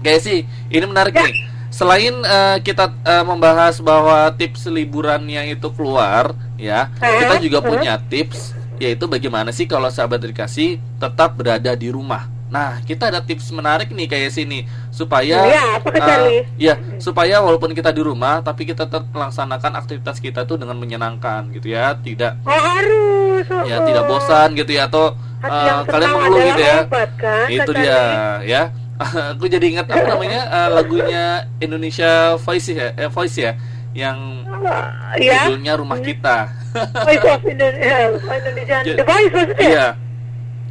guys 0.00 0.22
sih, 0.22 0.44
ini 0.68 0.84
menarik 0.84 1.16
Ya. 1.16 1.24
nih. 1.24 1.47
Selain 1.78 2.10
eh, 2.10 2.56
kita 2.66 2.90
eh, 3.06 3.22
membahas 3.22 3.78
bahwa 3.78 4.34
tips 4.34 4.66
liburannya 4.66 5.54
itu 5.54 5.70
keluar, 5.70 6.34
ya, 6.58 6.90
Eh, 6.98 7.22
kita 7.22 7.38
juga 7.38 7.58
punya 7.62 8.02
tips 8.02 8.58
yaitu 8.82 9.06
bagaimana 9.10 9.50
sih 9.54 9.66
kalau 9.66 9.86
sahabat 9.90 10.22
dikasih 10.22 10.82
tetap 10.98 11.38
berada 11.38 11.74
di 11.78 11.90
rumah. 11.90 12.26
Nah, 12.50 12.82
kita 12.82 13.10
ada 13.14 13.20
tips 13.22 13.50
menarik 13.54 13.90
nih 13.94 14.10
kayak 14.10 14.30
sini 14.34 14.66
supaya 14.90 15.44
eh, 15.46 15.78
Charlie? 16.02 16.42
ya 16.58 16.74
supaya 16.98 17.38
walaupun 17.44 17.70
kita 17.76 17.94
di 17.94 18.02
rumah 18.02 18.40
tapi 18.42 18.66
kita 18.66 18.88
tetap 18.88 19.06
melaksanakan 19.14 19.78
aktivitas 19.78 20.18
kita 20.18 20.48
tuh 20.50 20.58
dengan 20.58 20.74
menyenangkan 20.78 21.46
gitu 21.54 21.70
ya, 21.74 21.94
tidak 22.02 22.42
Oh 22.42 22.58
harus. 22.58 23.46
ya 23.70 23.76
oh. 23.78 23.86
tidak 23.86 24.04
bosan 24.10 24.48
gitu 24.58 24.74
ya 24.74 24.90
atau 24.90 25.14
yang 25.46 25.86
kalian 25.86 26.10
mengeluh 26.10 26.40
gitu 26.42 26.62
ya 26.66 26.78
obat, 26.90 27.10
kan, 27.14 27.46
itu 27.46 27.70
dia 27.70 27.86
Charlie? 27.86 28.50
ya 28.50 28.62
aku 29.32 29.46
jadi 29.46 29.66
ingat 29.68 29.86
apa 29.86 30.06
namanya 30.08 30.40
eh, 30.44 30.68
lagunya 30.70 31.24
Indonesia 31.58 32.34
Voice 32.36 32.68
ya 32.68 32.92
eh, 32.92 33.08
Voice 33.08 33.38
ya 33.38 33.52
yang 33.94 34.44
Ah, 34.60 35.16
ya. 35.16 35.48
judulnya 35.48 35.74
Rumah 35.74 35.98
Kita 35.98 36.36
Voice 37.06 37.24
of 37.24 37.40
Indonesia, 37.42 37.96
Indonesia, 38.12 38.76
Ja- 38.82 38.96
The 38.96 39.04
Voice 39.04 39.30
maksudnya. 39.30 39.58
iya 39.64 39.86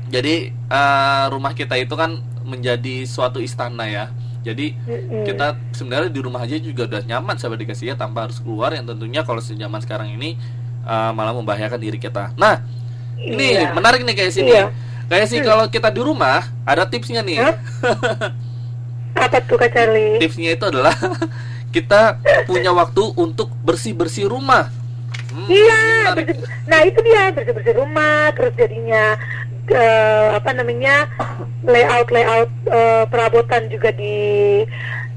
jadi 0.07 0.35
eh, 0.53 1.25
rumah 1.29 1.51
kita 1.51 1.75
itu 1.75 1.91
kan 1.93 2.15
menjadi 2.43 3.03
suatu 3.03 3.39
istana 3.39 3.83
ya 3.85 4.05
jadi 4.39 4.71
Mm-mm. 4.77 5.23
kita 5.23 5.59
sebenarnya 5.73 6.07
di 6.07 6.21
rumah 6.21 6.39
aja 6.39 6.55
juga 6.55 6.87
udah 6.87 7.03
nyaman 7.03 7.35
sahabat 7.35 7.59
dikasih 7.59 7.91
ya 7.91 7.95
tanpa 7.95 8.23
harus 8.23 8.39
keluar 8.39 8.71
yang 8.71 8.87
tentunya 8.87 9.19
kalau 9.21 9.39
zaman 9.39 9.79
sekarang 9.79 10.07
ini 10.09 10.39
eh, 10.83 11.11
malah 11.11 11.31
membahayakan 11.33 11.75
diri 11.77 11.97
kita 11.97 12.31
nah 12.35 12.63
ini 13.17 13.57
Iya. 13.57 13.73
menarik 13.73 14.03
nih 14.03 14.15
kayak 14.15 14.31
sini 14.31 14.51
Iya. 14.53 14.71
Kayak 15.07 15.27
sih 15.27 15.39
kalau 15.39 15.65
kita 15.67 15.87
di 15.87 16.01
rumah 16.01 16.43
ada 16.63 16.83
tipsnya 16.83 17.23
nih 17.23 17.39
Hah? 17.39 17.55
Apa 19.25 19.41
tuh 19.41 19.57
Kak 19.57 19.73
Charlie? 19.73 20.21
tipsnya 20.21 20.53
itu 20.53 20.61
adalah 20.61 20.93
kita 21.75 22.21
punya 22.45 22.69
waktu 22.69 23.01
untuk 23.17 23.49
bersih 23.61 23.91
bersih 23.91 24.29
rumah. 24.29 24.69
Hmm, 25.33 25.49
iya, 25.49 26.13
bersih- 26.15 26.39
nah 26.65 26.79
itu 26.81 26.99
dia 27.01 27.33
bersih 27.33 27.53
bersih 27.53 27.75
rumah, 27.75 28.31
terus 28.37 28.53
jadinya 28.55 29.17
eh, 29.67 30.27
apa 30.31 30.53
namanya 30.53 31.09
layout 31.65 32.07
layout 32.07 32.51
eh, 32.69 33.03
perabotan 33.09 33.67
juga 33.67 33.89
di 33.91 34.63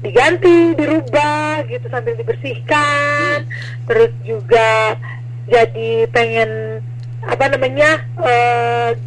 diganti, 0.01 0.73
dirubah 0.75 1.61
gitu 1.69 1.85
sambil 1.87 2.17
dibersihkan, 2.17 3.45
terus 3.85 4.11
juga 4.25 4.97
jadi 5.45 6.09
pengen 6.09 6.81
apa 7.21 7.45
namanya 7.53 8.01
gadget 8.17 8.97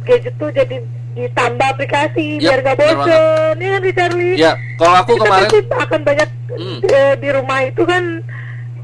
gadget 0.00 0.34
tuh 0.36 0.50
jadi 0.50 0.76
ditambah 1.10 1.66
aplikasi 1.68 2.38
Ya, 2.38 2.54
biar 2.54 2.60
gak 2.62 2.76
bener 2.76 2.96
bosen, 2.96 3.54
ya 3.56 3.68
kan 3.68 3.82
Charlie? 3.92 4.34
Ya, 4.36 4.52
kalau 4.76 4.96
aku 4.96 5.12
kita 5.12 5.24
kemarin 5.24 5.48
pasti 5.48 5.60
akan 5.68 6.00
banyak 6.02 6.28
Hmm. 6.50 6.78
eh, 6.82 7.14
di 7.14 7.28
rumah 7.30 7.58
itu 7.62 7.82
kan 7.82 8.02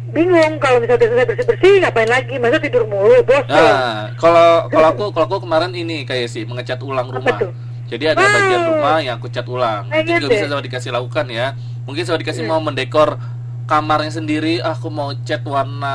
bingung 0.08 0.54
kalau 0.56 0.78
misalnya 0.78 1.02
selesai 1.04 1.26
bersih 1.26 1.46
bersih 1.46 1.72
ngapain 1.78 2.06
lagi 2.06 2.34
masa 2.36 2.56
tidur 2.56 2.86
mulu 2.86 3.18
bosan 3.22 3.50
Nah, 3.50 4.14
kalau 4.14 4.48
kalau 4.66 4.86
aku 4.88 5.04
kalau 5.10 5.26
aku 5.26 5.38
kemarin 5.42 5.70
ini 5.70 6.02
kayak 6.02 6.26
sih 6.26 6.42
mengecat 6.42 6.78
ulang 6.80 7.06
rumah. 7.06 7.36
Jadi 7.86 8.04
ada 8.04 8.18
Wow. 8.18 8.32
bagian 8.32 8.62
rumah 8.66 8.96
yang 8.98 9.14
aku 9.14 9.26
cat 9.28 9.46
ulang. 9.46 9.82
Itu 9.84 9.92
Pengen 9.92 10.14
juga 10.16 10.26
deh. 10.26 10.30
bisa 10.32 10.46
sama 10.48 10.58
dikasih 10.60 10.90
lakukan 10.90 11.26
ya. 11.28 11.46
Mungkin 11.84 12.02
sama 12.02 12.18
dikasih 12.18 12.42
Hmm. 12.42 12.50
mau 12.52 12.60
mendekor 12.60 13.08
kamarnya 13.64 14.10
sendiri, 14.12 14.58
ah, 14.58 14.72
aku 14.72 14.86
mau 14.88 15.10
cat 15.20 15.42
warna 15.42 15.94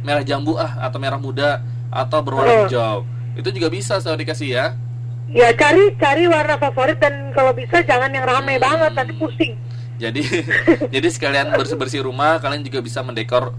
merah 0.00 0.22
jambu 0.22 0.54
ah 0.54 0.78
atau 0.80 0.98
merah 0.98 1.18
muda 1.18 1.62
atau 1.88 2.18
berwarna 2.20 2.66
Oh. 2.66 3.02
Itu 3.36 3.48
juga 3.52 3.68
bisa 3.68 4.00
sama 4.00 4.16
dikasih 4.16 4.48
ya. 4.50 4.66
ya 5.26 5.50
cari 5.58 5.90
cari 5.98 6.24
warna 6.30 6.54
favorit 6.56 7.02
dan 7.02 7.34
kalau 7.34 7.50
bisa 7.50 7.82
jangan 7.82 8.08
yang 8.08 8.22
rame 8.22 8.56
Hmm. 8.56 8.62
banget 8.62 8.92
nanti 8.94 9.12
pusing 9.18 9.54
Jadi 9.96 10.22
jadi 10.94 11.08
sekalian 11.08 11.56
bersih-bersih 11.56 12.04
rumah, 12.04 12.36
kalian 12.38 12.62
juga 12.62 12.78
bisa 12.78 13.00
mendekor 13.00 13.50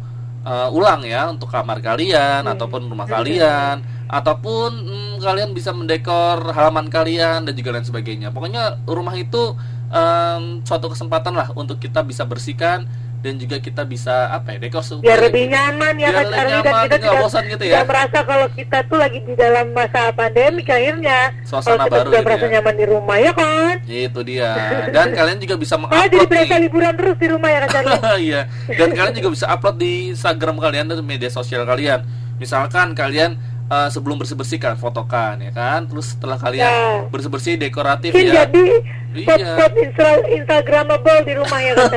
uh, 0.43 0.69
ulang 0.71 1.01
ya 1.03 1.27
untuk 1.27 1.49
kamar 1.49 1.81
kalian 1.81 2.45
Hmm. 2.45 2.53
ataupun 2.55 2.87
rumah 2.87 3.03
kalian 3.05 3.83
ataupun 4.07 4.71
mm, 4.71 5.13
kalian 5.19 5.51
bisa 5.51 5.75
mendekor 5.75 6.39
halaman 6.55 6.87
kalian 6.87 7.43
dan 7.43 7.51
juga 7.51 7.75
lain 7.75 7.83
sebagainya. 7.83 8.31
Pokoknya 8.31 8.79
rumah 8.87 9.11
itu 9.19 9.51
em, 9.91 10.63
suatu 10.63 10.87
kesempatan 10.87 11.35
lah 11.35 11.51
untuk 11.51 11.75
kita 11.75 12.07
bisa 12.07 12.23
bersihkan 12.23 12.87
dan 13.17 13.33
juga 13.41 13.57
kita 13.57 13.81
bisa 13.81 14.29
apa 14.29 14.53
ya 14.55 14.57
dekor 14.61 14.85
supaya 14.85 15.03
biar 15.03 15.19
lebih 15.25 15.45
nyaman 15.49 15.93
ya 15.97 16.09
Biar 16.13 16.15
kan 16.15 16.25
lebih 16.29 16.45
nyaman, 16.53 16.83
kita 16.85 16.97
tidak, 17.01 17.17
bosan 17.17 17.43
gitu 17.49 17.63
ya. 17.65 17.71
tidak 17.73 17.85
merasa 17.89 18.17
kalau 18.23 18.47
kita 18.53 18.77
tuh 18.85 18.97
lagi 19.01 19.19
di 19.25 19.33
dalam 19.33 19.65
masa 19.73 20.01
pandemi 20.13 20.61
akhirnya 20.61 21.19
Suasana 21.41 21.65
kalau 21.65 21.77
kita 21.81 21.89
baru 21.89 22.05
sudah 22.07 22.19
gitu 22.21 22.27
merasa 22.29 22.45
ya. 22.45 22.51
nyaman 22.53 22.75
di 22.77 22.85
rumah 22.85 23.17
ya 23.17 23.31
kan 23.33 23.75
itu 23.87 24.19
dia. 24.21 24.51
Dan 24.95 25.07
kalian 25.17 25.37
juga 25.41 25.55
bisa 25.57 25.73
Malah 25.77 25.89
jadi 25.89 26.15
mengupload 26.15 26.29
berasa 26.29 26.55
liburan 26.61 26.93
terus 26.93 27.17
di 27.17 27.27
rumah 27.27 27.49
ya 27.49 27.59
kan 27.65 27.83
Iya. 28.27 28.41
Dan 28.69 28.89
kalian 28.93 29.15
juga 29.17 29.29
bisa 29.33 29.45
upload 29.49 29.75
di 29.81 29.91
Instagram 30.13 30.55
kalian 30.61 30.85
dan 30.91 30.97
media 31.01 31.29
sosial 31.33 31.63
kalian. 31.65 32.05
Misalkan 32.37 32.93
kalian 32.93 33.41
eh, 33.67 33.89
sebelum 33.89 34.15
bersih-bersih 34.15 34.57
kan 34.57 34.75
fotokan 34.75 35.39
ya 35.39 35.51
kan. 35.51 35.85
Terus 35.85 36.13
setelah 36.13 36.35
kalian 36.35 36.63
Ya. 36.63 37.03
bersih-bersih 37.05 37.55
dekoratif 37.55 38.11
mungkin 38.11 38.27
ya. 38.27 38.43
jadi 38.43 38.65
Iya. 39.09 39.25
spot-spot 39.25 39.73
instra- 39.77 40.27
instagramable 40.29 41.19
di 41.21 41.33
rumah 41.33 41.59
ya 41.59 41.73
kan 41.73 41.89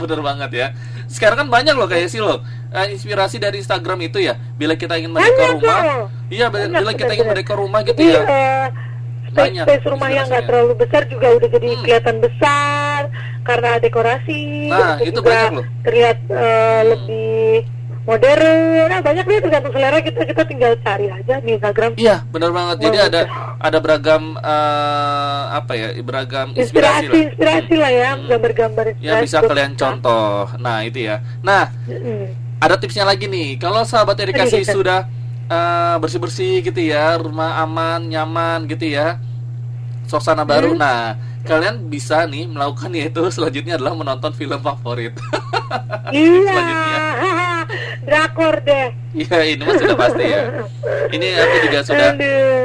Bener 0.02 0.20
banget 0.20 0.50
ya. 0.52 0.66
Sekarang 1.06 1.36
kan 1.38 1.48
banyak 1.48 1.72
loh 1.72 1.86
kayak 1.86 2.08
sih 2.08 2.18
loh. 2.18 2.40
eh, 2.68 2.92
inspirasi 2.92 3.36
dari 3.36 3.58
Instagram 3.58 3.96
itu 4.02 4.20
ya. 4.20 4.36
Bila 4.54 4.74
kita 4.74 4.94
ingin 4.94 5.08
mendekor 5.08 5.56
rumah, 5.56 5.80
loh. 5.80 6.04
iya 6.28 6.46
bila, 6.46 6.68
Banyak, 6.68 6.78
bila 6.78 6.92
kita 6.92 7.12
ingin 7.14 7.26
mendekor 7.26 7.56
rumah 7.56 7.80
gitu 7.80 7.96
Jadi, 7.96 8.12
ya. 8.12 8.20
eh, 8.20 8.66
space, 9.24 9.32
Banyak 9.34 9.64
space 9.64 9.86
rumah 9.88 10.08
yang 10.10 10.26
nggak 10.26 10.44
terlalu 10.44 10.72
besar 10.76 11.02
juga 11.04 11.26
udah 11.32 11.48
jadi 11.48 11.66
Hmm. 11.66 11.80
kelihatan 11.80 12.16
besar 12.18 13.00
karena 13.40 13.70
dekorasi. 13.78 14.68
Nah, 14.68 15.00
itu 15.00 15.16
juga 15.16 15.24
banyak 15.24 15.52
loh. 15.54 15.64
Terlihat 15.80 16.18
eh, 16.28 16.82
lebih 16.86 17.52
modern. 18.08 18.88
Nah, 18.88 19.00
banyak 19.04 19.24
deh 19.24 19.38
tergantung 19.38 19.72
selera 19.72 19.98
kita. 20.00 20.20
Kita 20.24 20.42
tinggal 20.42 20.72
cari 20.80 21.06
aja 21.06 21.34
di 21.38 21.50
Instagram. 21.52 21.90
Iya, 21.94 22.24
benar 22.26 22.50
banget. 22.50 22.76
Jadi 22.80 22.98
ada 22.98 23.20
ada 23.60 23.78
beragam 23.78 24.22
eh, 24.34 25.42
apa 25.52 25.72
ya? 25.76 25.88
Beragam 26.00 26.56
inspirasi 26.56 27.04
Inspirasi, 27.04 27.06
lah. 27.06 27.24
inspirasi 27.28 27.74
lah 27.76 27.90
ya, 27.92 28.10
Hmm. 28.16 28.26
gambar-gambar 28.26 28.84
inspirasi. 28.96 29.12
Ya 29.12 29.20
bisa 29.20 29.38
kalian 29.44 29.72
kita. 29.72 29.80
contoh. 29.84 30.48
Nah, 30.56 30.76
itu 30.82 30.98
ya. 31.04 31.20
Nah, 31.38 31.68
Mm-mm. 31.84 32.32
ada 32.58 32.74
tipsnya 32.74 33.04
lagi 33.04 33.28
nih. 33.28 33.60
Kalau 33.60 33.84
sahabat 33.84 34.16
edukasi 34.18 34.64
nih, 34.64 34.66
sudah 34.66 35.00
eh, 35.46 35.96
bersih-bersih 36.00 36.64
gitu 36.64 36.80
ya, 36.80 37.16
rumah 37.16 37.60
aman, 37.60 38.04
nyaman 38.04 38.64
gitu 38.66 38.88
ya. 38.88 39.20
Suasana 40.04 40.40
baru. 40.42 40.72
Hmm. 40.72 40.80
Nah, 40.80 41.00
kalian 41.44 41.88
bisa 41.88 42.24
nih 42.24 42.48
melakukan 42.48 42.88
yaitu 42.98 43.20
selanjutnya 43.28 43.76
adalah 43.76 43.92
menonton 43.92 44.32
film 44.32 44.56
favorit. 44.58 45.12
Iya, 46.08 46.40
Selanjutnya. 46.48 46.98
Drakor 48.02 48.60
deh. 48.62 48.88
Iya, 49.14 49.38
ini 49.44 49.62
mah 49.62 49.74
sudah 49.76 49.96
pasti 49.96 50.24
ya. 50.24 50.42
Ini 51.08 51.28
aku 51.36 51.56
juga 51.64 51.78
sudah 51.82 52.08
Aduh. 52.12 52.64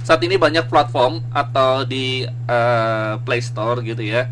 saat 0.00 0.20
ini 0.20 0.34
banyak 0.34 0.66
platform 0.66 1.22
atau 1.30 1.84
di 1.84 2.24
eh, 2.26 3.12
Play 3.22 3.40
Store 3.40 3.78
gitu 3.80 4.00
ya 4.00 4.26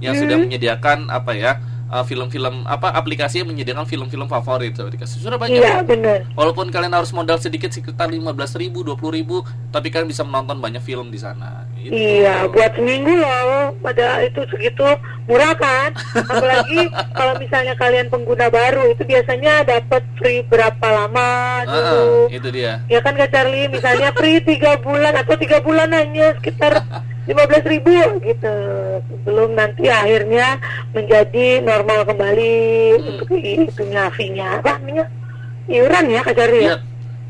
yang 0.00 0.16
sudah 0.16 0.36
Hmm. 0.36 0.48
menyediakan 0.48 0.98
apa 1.06 1.32
ya 1.32 1.52
eh, 1.90 2.04
film-film 2.04 2.64
apa 2.64 2.94
aplikasi 2.94 3.42
yang 3.42 3.50
menyediakan 3.50 3.84
film-film 3.84 4.26
favorit 4.26 4.72
dikasih 4.72 5.20
sudah 5.20 5.36
banyak 5.36 5.58
Iya, 5.58 5.82
bener. 5.82 6.24
walaupun 6.32 6.70
kalian 6.70 6.94
harus 6.94 7.10
modal 7.10 7.36
sedikit 7.36 7.68
sekitar 7.68 8.08
15.000 8.08 8.22
ribu 8.56 8.86
20 8.86 9.10
ribu 9.12 9.36
tapi 9.68 9.90
kalian 9.90 10.08
bisa 10.08 10.22
menonton 10.22 10.58
banyak 10.58 10.80
film 10.80 11.10
di 11.10 11.18
sana 11.18 11.66
Gitu. 11.80 11.96
Iya, 11.96 12.44
buat 12.52 12.76
seminggu 12.76 13.08
loh. 13.08 13.72
Pada 13.80 14.20
itu 14.20 14.44
segitu 14.52 14.84
murah 15.24 15.56
kan. 15.56 15.96
Apalagi 16.28 16.92
kalau 17.16 17.40
misalnya 17.40 17.72
kalian 17.72 18.12
pengguna 18.12 18.52
baru 18.52 18.92
itu 18.92 19.02
biasanya 19.08 19.64
dapat 19.64 20.04
free 20.20 20.44
berapa 20.44 20.86
lama 20.86 21.28
dulu. 21.64 22.28
itu 22.28 22.48
dia 22.52 22.84
Ya 22.84 23.00
kan 23.00 23.16
Kak 23.16 23.32
Charlie, 23.32 23.72
misalnya 23.72 24.12
free 24.12 24.44
tiga 24.44 24.76
bulan 24.76 25.16
atau 25.16 25.34
tiga 25.40 25.64
bulan 25.64 25.88
hanya 25.88 26.36
sekitar 26.36 26.84
15.000 27.30 27.62
ribu 27.70 27.94
gitu. 28.20 28.54
Sebelum 29.06 29.54
nanti 29.54 29.86
akhirnya 29.86 30.58
menjadi 30.90 31.62
normal 31.62 32.02
kembali 32.02 32.54
Hmm. 32.98 33.08
untuk 33.16 33.28
itunya 33.32 34.10
fee-nya 34.10 34.58
apa 34.58 34.76
namanya? 34.76 35.06
Iuran 35.70 36.04
ya 36.10 36.20
Kak 36.26 36.34
Iya. 36.34 36.74
ya. 36.74 36.76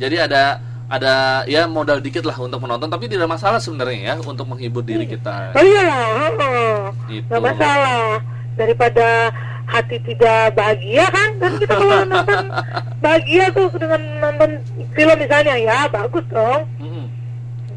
jadi 0.01 0.17
ada 0.25 0.43
ada 0.91 1.15
ya 1.47 1.69
modal 1.69 2.01
dikit 2.01 2.25
lah 2.25 2.35
untuk 2.41 2.59
menonton 2.59 2.89
tapi 2.89 3.07
tidak 3.07 3.29
masalah 3.29 3.61
sebenarnya 3.61 4.01
ya 4.01 4.15
untuk 4.19 4.49
menghibur 4.49 4.83
diri 4.83 5.05
kita 5.05 5.55
Oh 5.55 5.63
iyalah, 5.63 6.33
oh. 6.35 6.79
Gitu. 7.07 7.29
nggak 7.29 7.43
masalah. 7.45 8.19
Daripada 8.59 9.31
hati 9.71 10.03
tidak 10.03 10.51
bahagia 10.59 11.07
kan, 11.07 11.31
kan 11.39 11.53
kita 11.63 11.75
kalau 11.79 12.03
nonton 12.03 12.45
bahagia 13.05 13.45
tuh 13.55 13.71
dengan 13.79 14.03
nonton 14.19 14.51
film 14.91 15.17
misalnya 15.21 15.55
ya 15.55 15.79
bagus 15.87 16.27
dong. 16.27 16.67
Mm-mm. 16.83 16.90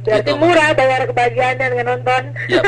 Berarti 0.03 0.31
Gitu. 0.31 0.39
murah 0.39 0.69
bayar 0.75 1.01
kebahagiaannya 1.07 1.67
dengan 1.71 1.85
nonton. 1.95 2.23
Yap. 2.51 2.63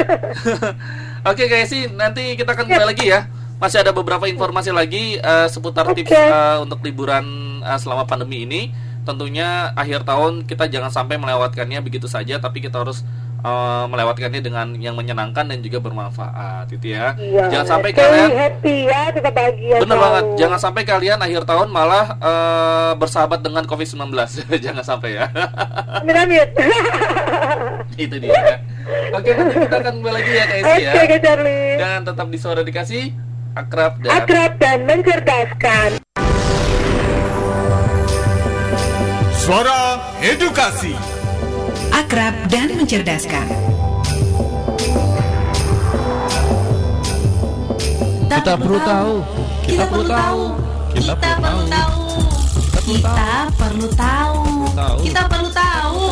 Oke 1.32 1.44
guys 1.50 1.70
sih 1.70 1.90
nanti 1.90 2.38
kita 2.40 2.54
akan 2.56 2.66
kembali 2.70 2.88
lagi 2.96 3.06
ya. 3.12 3.28
Masih 3.56 3.80
ada 3.82 3.96
beberapa 3.96 4.28
informasi 4.28 4.76
lagi 4.76 5.16
eh, 5.20 5.48
seputar 5.48 5.88
Oke. 5.88 6.04
tips 6.04 6.12
eh, 6.12 6.58
untuk 6.60 6.84
liburan 6.84 7.24
eh, 7.64 7.80
selama 7.80 8.04
pandemi 8.08 8.44
ini. 8.44 8.62
Tentunya 9.06 9.70
akhir 9.78 10.02
tahun 10.02 10.50
kita 10.50 10.66
jangan 10.66 10.90
sampai 10.90 11.22
melewatkannya 11.22 11.78
begitu 11.86 12.10
saja, 12.10 12.42
tapi 12.42 12.58
kita 12.58 12.82
harus 12.82 13.06
eh, 13.46 13.84
melewatkannya 13.86 14.42
dengan 14.42 14.68
yang 14.82 14.98
menyenangkan 14.98 15.46
dan 15.46 15.62
juga 15.62 15.78
bermanfaat, 15.86 16.74
itu 16.74 16.98
ya. 16.98 17.14
Iya. 17.14 17.54
Jangan 17.54 17.68
sampai 17.78 17.90
stay 17.94 18.02
kalian 18.02 18.32
happy 18.34 18.76
ya, 18.90 19.02
tetap 19.14 19.34
bahagia. 19.38 19.78
Bener 19.78 19.98
selalu. 19.98 20.02
banget, 20.02 20.26
jangan 20.42 20.60
sampai 20.60 20.84
kalian 20.84 21.20
akhir 21.22 21.44
tahun 21.46 21.68
malah 21.70 22.06
eh, 22.18 22.92
bersahabat 22.98 23.40
dengan 23.46 23.64
COVID-19 23.70 24.10
Jangan 24.66 24.84
sampai 24.84 25.20
ya 25.20 25.26
Amin 26.02 26.16
amin. 26.16 26.48
Itu 28.10 28.16
dia 28.18 28.34
ya. 28.34 28.58
Oke, 29.14 29.30
nanti 29.34 29.56
kita 29.62 29.76
akan 29.82 29.94
kembali 30.02 30.14
lagi 30.14 30.32
ya 30.34 30.44
Kak 30.50 30.58
Esi 30.60 30.82
ya 30.82 30.92
Oke 30.98 31.18
Charlie. 31.22 31.74
Dan 31.78 32.00
tetap 32.04 32.28
di 32.32 32.38
Suara 32.42 32.62
Dikasih 32.66 33.06
Akrab 33.56 34.04
dan 34.04 34.12
Akrab 34.12 34.52
dan 34.60 34.84
mencerdaskan. 34.84 35.90
Suara 39.46 40.02
Edukasi. 40.20 41.15
Akrab 41.96 42.36
dan 42.52 42.76
mencerdaskan. 42.76 43.48
Kita 48.28 48.60
perlu 48.60 48.80
tahu. 48.84 49.14
Kita 49.64 49.84
perlu 49.88 50.04
tahu. 50.04 50.42
Kita 50.92 51.14
perlu 51.16 51.64
tahu. 51.72 51.96
Kita 52.84 53.24
perlu 53.56 53.88
tahu. 53.96 54.40
Tahu. 54.76 54.98
Kita 55.08 55.22
perlu 55.32 55.50
tahu. 55.56 56.04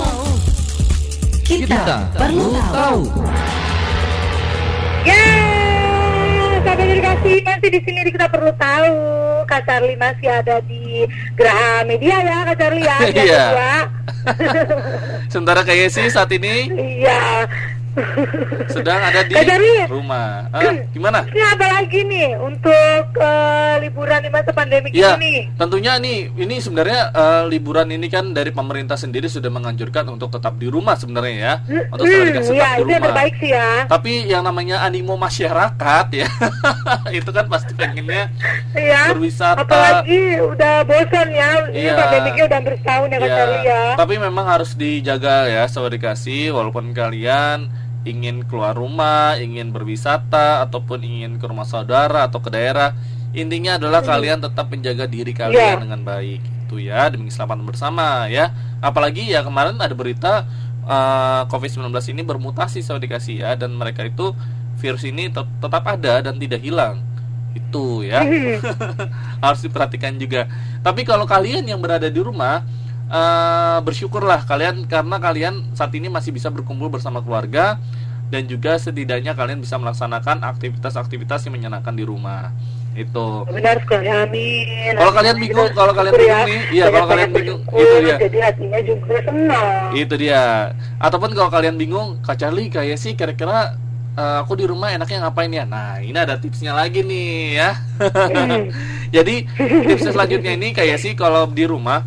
Kita 1.43 1.67
Kita 1.67 1.96
perlu 2.15 2.48
tahu. 2.72 3.02
Yeay, 5.04 5.72
sahabat 6.73 6.89
edukasi 6.89 7.33
masih 7.45 7.69
di 7.69 7.79
sini 7.86 8.09
kita 8.09 8.25
perlu 8.33 8.49
tahu 8.57 8.97
Kak 9.45 9.62
Charlie 9.69 9.93
masih 9.93 10.25
ada 10.25 10.57
di 10.65 11.05
Geraha 11.38 11.86
Media 11.86 12.17
ya 12.17 12.38
Kak 12.49 12.55
Charlie 12.57 12.81
ya. 12.81 12.97
Iya. 13.13 13.45
Sementara 15.31 15.62
Kak 15.62 15.77
Esi 15.77 16.09
saat 16.09 16.33
ini 16.33 16.73
Iya. 16.73 17.45
Sedang 18.67 18.99
ada 18.99 19.21
di 19.21 19.34
Charlie. 19.34 19.86
rumah 19.86 20.49
ah, 20.49 20.62
Gimana? 20.89 21.25
Ini 21.25 21.41
apa 21.47 21.65
lagi 21.71 21.99
nih 22.01 22.29
untuk 22.36 22.73
eh, 23.13 23.75
liburan 23.79 24.19
di 24.19 24.29
masa 24.29 24.51
pandemi 24.51 24.89
Ya, 24.91 25.15
ini. 25.15 25.49
tentunya 25.53 25.97
nih 25.97 26.34
ini 26.34 26.56
sebenarnya 26.58 27.01
eh, 27.10 27.43
liburan 27.47 27.88
ini 27.88 28.08
kan 28.08 28.32
dari 28.32 28.49
pemerintah 28.49 28.95
sendiri 28.95 29.25
sudah 29.25 29.49
menganjurkan 29.49 30.08
untuk 30.08 30.29
tetap 30.29 30.56
di 30.56 30.67
rumah 30.67 30.93
sebenarnya 30.93 31.34
ya. 31.36 31.53
Untuk 31.88 32.03
Hmm, 32.03 32.25
dikasih 32.27 32.53
ya, 32.53 32.62
tetap 32.63 32.69
di 32.69 32.79
itu 32.79 32.84
rumah. 32.88 33.03
terbaik 33.03 33.34
sih 33.38 33.49
ya. 33.51 33.69
Tapi 33.86 34.12
yang 34.25 34.43
namanya 34.43 34.77
animo 34.82 35.13
masyarakat 35.15 36.06
ya, 36.13 36.27
itu 37.15 37.29
kan 37.29 37.45
pasti 37.45 37.73
pengennya 37.73 38.29
Iya. 38.73 39.01
berwisata. 39.12 39.62
Apalagi 39.62 40.21
udah 40.39 40.75
bosan 40.84 41.27
ya. 41.29 41.49
Ini 41.67 41.79
Iya. 41.84 41.93
pandemiknya 41.95 42.43
udah 42.45 42.58
hampir 42.58 42.75
setahun 42.79 43.08
ya 43.08 43.17
Ya, 43.23 43.45
ya. 43.62 43.82
Tapi 43.95 44.13
memang 44.17 44.45
harus 44.45 44.71
dijaga 44.73 45.45
ya 45.45 45.63
saudara 45.65 45.93
dikasih 45.93 46.51
walaupun 46.51 46.91
kalian 46.91 47.69
ingin 48.03 48.43
keluar 48.43 48.75
rumah, 48.75 49.39
ingin 49.39 49.71
berwisata 49.71 50.59
ataupun 50.63 50.99
ingin 51.01 51.39
ke 51.39 51.45
rumah 51.47 51.63
saudara 51.63 52.27
atau 52.27 52.43
ke 52.43 52.51
daerah, 52.51 52.91
intinya 53.31 53.79
adalah 53.79 54.03
kalian 54.03 54.43
tetap 54.43 54.67
menjaga 54.67 55.07
diri 55.07 55.31
kalian 55.31 55.79
Iya. 55.79 55.81
dengan 55.81 56.01
baik. 56.03 56.41
Itu 56.67 56.79
ya 56.79 57.07
demi 57.07 57.31
keselamatan 57.31 57.63
bersama 57.63 58.27
ya. 58.27 58.51
Apalagi 58.79 59.27
ya 59.27 59.41
kemarin 59.41 59.79
ada 59.79 59.95
berita 59.95 60.43
eh, 60.83 61.41
COVID-19 61.47 61.87
ini 62.11 62.21
bermutasi 62.21 62.83
saudara 62.83 63.07
dikasih 63.07 63.35
ya 63.39 63.55
dan 63.55 63.71
mereka 63.71 64.03
itu 64.03 64.35
virus 64.75 65.07
ini 65.07 65.31
tet- 65.31 65.47
tetap 65.63 65.83
ada 65.87 66.19
dan 66.19 66.35
tidak 66.35 66.59
hilang. 66.59 66.99
Itu 67.55 68.03
ya. 68.03 68.19
harus 69.43 69.61
diperhatikan 69.63 70.19
juga. 70.19 70.47
Tapi 70.83 71.07
kalau 71.07 71.23
kalian 71.23 71.63
yang 71.63 71.79
berada 71.79 72.11
di 72.11 72.19
rumah 72.19 72.63
eh, 73.13 73.78
bersyukurlah 73.86 74.49
kalian 74.49 74.89
karena 74.89 75.21
kalian 75.21 75.56
saat 75.78 75.93
ini 75.93 76.10
masih 76.10 76.34
bisa 76.34 76.49
berkumpul 76.49 76.89
bersama 76.89 77.21
keluarga 77.21 77.78
dan 78.34 78.49
juga 78.49 78.82
setidaknya 78.82 79.38
kalian 79.38 79.62
bisa 79.62 79.78
melaksanakan 79.78 80.41
aktivitas-aktivitas 80.41 81.45
yang 81.45 81.54
menyenangkan 81.54 81.93
di 81.93 82.02
rumah. 82.02 82.49
Itu. 82.93 83.45
Benar 83.49 83.82
sekali, 83.82 84.06
amin. 84.06 84.93
Kalau 84.97 85.13
kalian 85.13 85.38
bingung, 85.41 85.69
kalau 85.73 85.93
kalian 85.97 86.13
bersyukur 86.13 86.30
bingung 86.30 86.49
nih, 86.49 86.62
iya, 86.73 86.86
kalau 86.93 87.08
kalian 87.10 87.32
bingung, 87.34 87.62
itu 87.73 87.95
dia. 88.06 88.17
Jadi 88.21 88.38
hatinya 88.41 88.80
juga 88.86 89.15
senang. 89.26 89.86
Itu 89.97 90.13
dia. 90.17 90.43
Ataupun 91.02 91.30
kalau 91.34 91.49
kalian 91.49 91.76
bingung, 91.78 92.21
Kak 92.21 92.38
Charlie 92.38 92.69
kayak 92.69 92.97
sih 93.02 93.17
kira-kira 93.17 93.78
eh, 94.13 94.38
aku 94.41 94.54
di 94.58 94.65
rumah 94.69 94.93
enaknya 94.93 95.26
ngapain 95.26 95.49
ya? 95.49 95.65
Nah, 95.65 96.02
ini 96.06 96.17
ada 96.17 96.38
tipsnya 96.38 96.73
lagi 96.73 97.02
nih 97.02 97.58
ya. 97.58 97.71
Hmm. 97.97 98.69
Jadi 99.15 99.45
tips 99.89 100.10
selanjutnya 100.10 100.54
ini 100.58 100.73
kayak 100.73 100.97
sih 101.02 101.13
kalau 101.13 101.49
di 101.49 101.65
rumah 101.69 102.02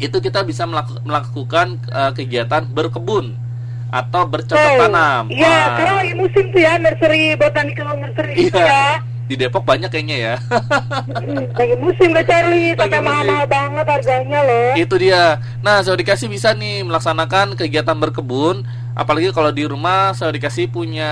itu 0.00 0.16
kita 0.18 0.40
bisa 0.42 0.64
melaku- 0.64 1.00
melakukan 1.02 1.66
eh, 1.84 2.12
kegiatan 2.12 2.64
berkebun 2.64 3.36
atau 3.88 4.22
bercocok 4.24 4.56
Oh, 4.72 4.78
tanam. 4.80 5.24
Iya, 5.28 5.42
Wah, 5.42 5.64
sekarang 5.72 5.96
lagi 5.96 6.14
musim 6.14 6.44
tuh 6.48 6.60
ya, 6.60 6.72
nursery, 6.76 7.34
botanical 7.34 7.88
nursery 7.92 8.32
gitu 8.40 8.56
Iya. 8.56 8.66
ya. 8.66 8.84
di 9.24 9.38
Depok 9.38 9.62
banyak 9.62 9.86
kayaknya 9.88 10.16
ya. 10.18 10.34
Hmm, 10.42 11.46
Lagi 11.52 11.78
musim 11.78 12.10
Kak 12.10 12.24
Charlie, 12.24 12.74
Lagi 12.74 12.82
sampai 12.82 12.98
musim. 12.98 13.06
mahal-mahal 13.06 13.46
banget 13.46 13.86
harganya 13.88 14.40
loh. 14.42 14.70
Itu 14.74 14.94
dia. 14.96 15.22
Nah, 15.60 15.76
saya 15.80 15.94
dikasih 15.94 16.26
bisa 16.26 16.50
nih 16.50 16.82
melaksanakan 16.82 17.54
kegiatan 17.54 17.94
berkebun, 17.94 18.66
apalagi 18.92 19.30
kalau 19.30 19.50
di 19.50 19.62
rumah 19.62 20.10
saya 20.12 20.30
dikasih 20.30 20.66
punya 20.66 21.06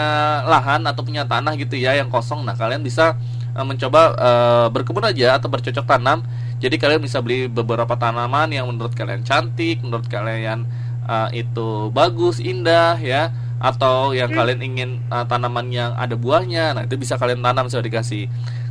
lahan 0.45 0.83
atau 0.83 1.01
punya 1.01 1.23
tanah 1.25 1.55
gitu 1.55 1.75
ya 1.75 1.95
yang 1.95 2.11
kosong. 2.11 2.43
Nah, 2.43 2.53
kalian 2.53 2.83
bisa 2.83 3.15
eh, 3.49 3.63
mencoba 3.63 4.01
eh, 4.13 4.67
berkebun 4.69 5.05
aja 5.05 5.39
atau 5.39 5.47
bercocok 5.47 5.87
tanam. 5.87 6.27
Jadi 6.59 6.75
kalian 6.75 7.03
bisa 7.03 7.23
beli 7.23 7.47
beberapa 7.47 7.95
tanaman 7.95 8.51
yang 8.51 8.67
menurut 8.67 8.95
kalian 8.95 9.23
cantik, 9.23 9.83
menurut 9.83 10.11
kalian 10.11 10.67
eh, 11.09 11.47
itu 11.47 11.89
bagus, 11.95 12.43
indah 12.43 12.99
ya 12.99 13.31
atau 13.59 14.15
yang 14.15 14.31
kalian 14.31 14.61
ingin 14.63 14.91
eh, 15.07 15.25
tanaman 15.27 15.71
yang 15.71 15.95
ada 15.95 16.15
buahnya. 16.19 16.75
Nah, 16.75 16.83
itu 16.87 16.99
bisa 16.99 17.15
kalian 17.19 17.43
tanam 17.43 17.71
saya 17.71 17.83
dikasih. 17.83 18.27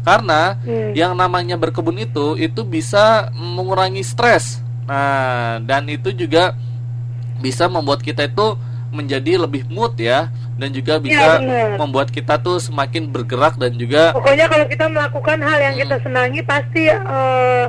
Karena 0.07 0.55
Hmm. 0.63 0.95
yang 0.95 1.11
namanya 1.19 1.59
berkebun 1.59 1.99
itu 1.99 2.39
itu 2.39 2.63
bisa 2.63 3.27
mengurangi 3.35 4.03
stres. 4.03 4.63
Nah, 4.87 5.59
dan 5.67 5.83
itu 5.91 6.15
juga 6.15 6.55
bisa 7.43 7.67
membuat 7.67 7.99
kita 7.99 8.23
itu 8.27 8.55
menjadi 8.91 9.43
lebih 9.43 9.67
mood 9.67 9.99
ya 9.99 10.31
dan 10.57 10.69
juga 10.73 10.97
bisa 10.97 11.37
benar. 11.37 11.77
membuat 11.77 12.09
kita 12.09 12.35
tuh 12.37 12.57
semakin 12.57 13.07
bergerak 13.07 13.55
dan 13.55 13.73
juga 13.73 14.11
Pokoknya 14.11 14.49
kalau 14.49 14.65
kita 14.65 14.85
melakukan 14.89 15.37
hal 15.39 15.59
yang 15.61 15.75
Hmm. 15.77 15.81
kita 15.85 15.95
senangi 16.01 16.41
pasti 16.41 16.83
eh, 16.89 17.63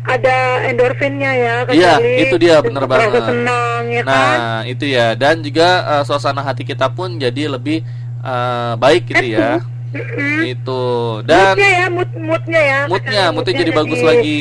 ada 0.00 0.36
endorfinnya 0.64 1.32
ya 1.36 1.54
Iya, 1.68 1.94
itu 2.24 2.34
dia, 2.40 2.56
bener 2.64 2.88
banget. 2.88 3.20
senang 3.20 3.82
ya 3.90 4.00
kan. 4.00 4.08
nah 4.08 4.56
itu 4.64 4.84
ya 4.88 5.12
dan 5.12 5.44
juga 5.44 5.68
eh, 5.98 6.02
suasana 6.06 6.40
hati 6.40 6.64
kita 6.64 6.88
pun 6.88 7.18
jadi 7.18 7.52
lebih 7.52 7.84
eh, 8.20 8.72
baik 8.78 9.10
gitu 9.10 9.26
ya 9.28 9.60
Mm-mm. 9.90 10.46
itu 10.46 10.82
dan 11.26 11.58
moodnya 11.58 11.70
ya, 11.74 11.86
mood 11.90 12.10
moodnya 12.14 12.60
ya. 12.62 12.78
Moodnya 12.86 13.10
Charlie, 13.26 13.34
moodnya 13.34 13.54
jadi 13.58 13.72
bagus 13.74 14.00
lagi 14.00 14.38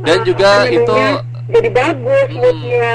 dan 0.00 0.18
Ah, 0.18 0.24
juga 0.24 0.50
itu 0.70 0.96
jadi 1.50 1.68
bagus 1.68 2.26
Mm-mm. 2.30 2.38
moodnya. 2.38 2.90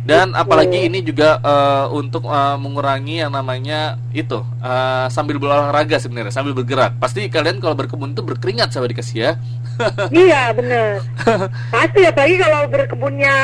Dan 0.00 0.32
apalagi 0.32 0.88
ini 0.88 1.04
juga 1.04 1.36
eh, 1.44 1.86
untuk 1.92 2.24
eh, 2.24 2.56
mengurangi 2.56 3.20
yang 3.20 3.32
namanya 3.32 4.00
itu 4.16 4.40
eh, 4.64 5.06
sambil 5.12 5.36
berolahraga 5.36 6.00
sebenarnya 6.00 6.32
sambil 6.32 6.56
bergerak. 6.56 6.96
Pasti 6.96 7.28
kalian 7.28 7.60
kalau 7.60 7.76
berkebun 7.76 8.16
itu 8.16 8.24
berkeringat 8.24 8.72
sama 8.72 8.88
dikasih 8.88 9.16
ya. 9.16 9.32
Iya 10.12 10.52
benar. 10.52 11.00
Pasti 11.74 12.00
apalagi 12.04 12.36
kalau 12.36 12.60
berkebunnya 12.68 13.34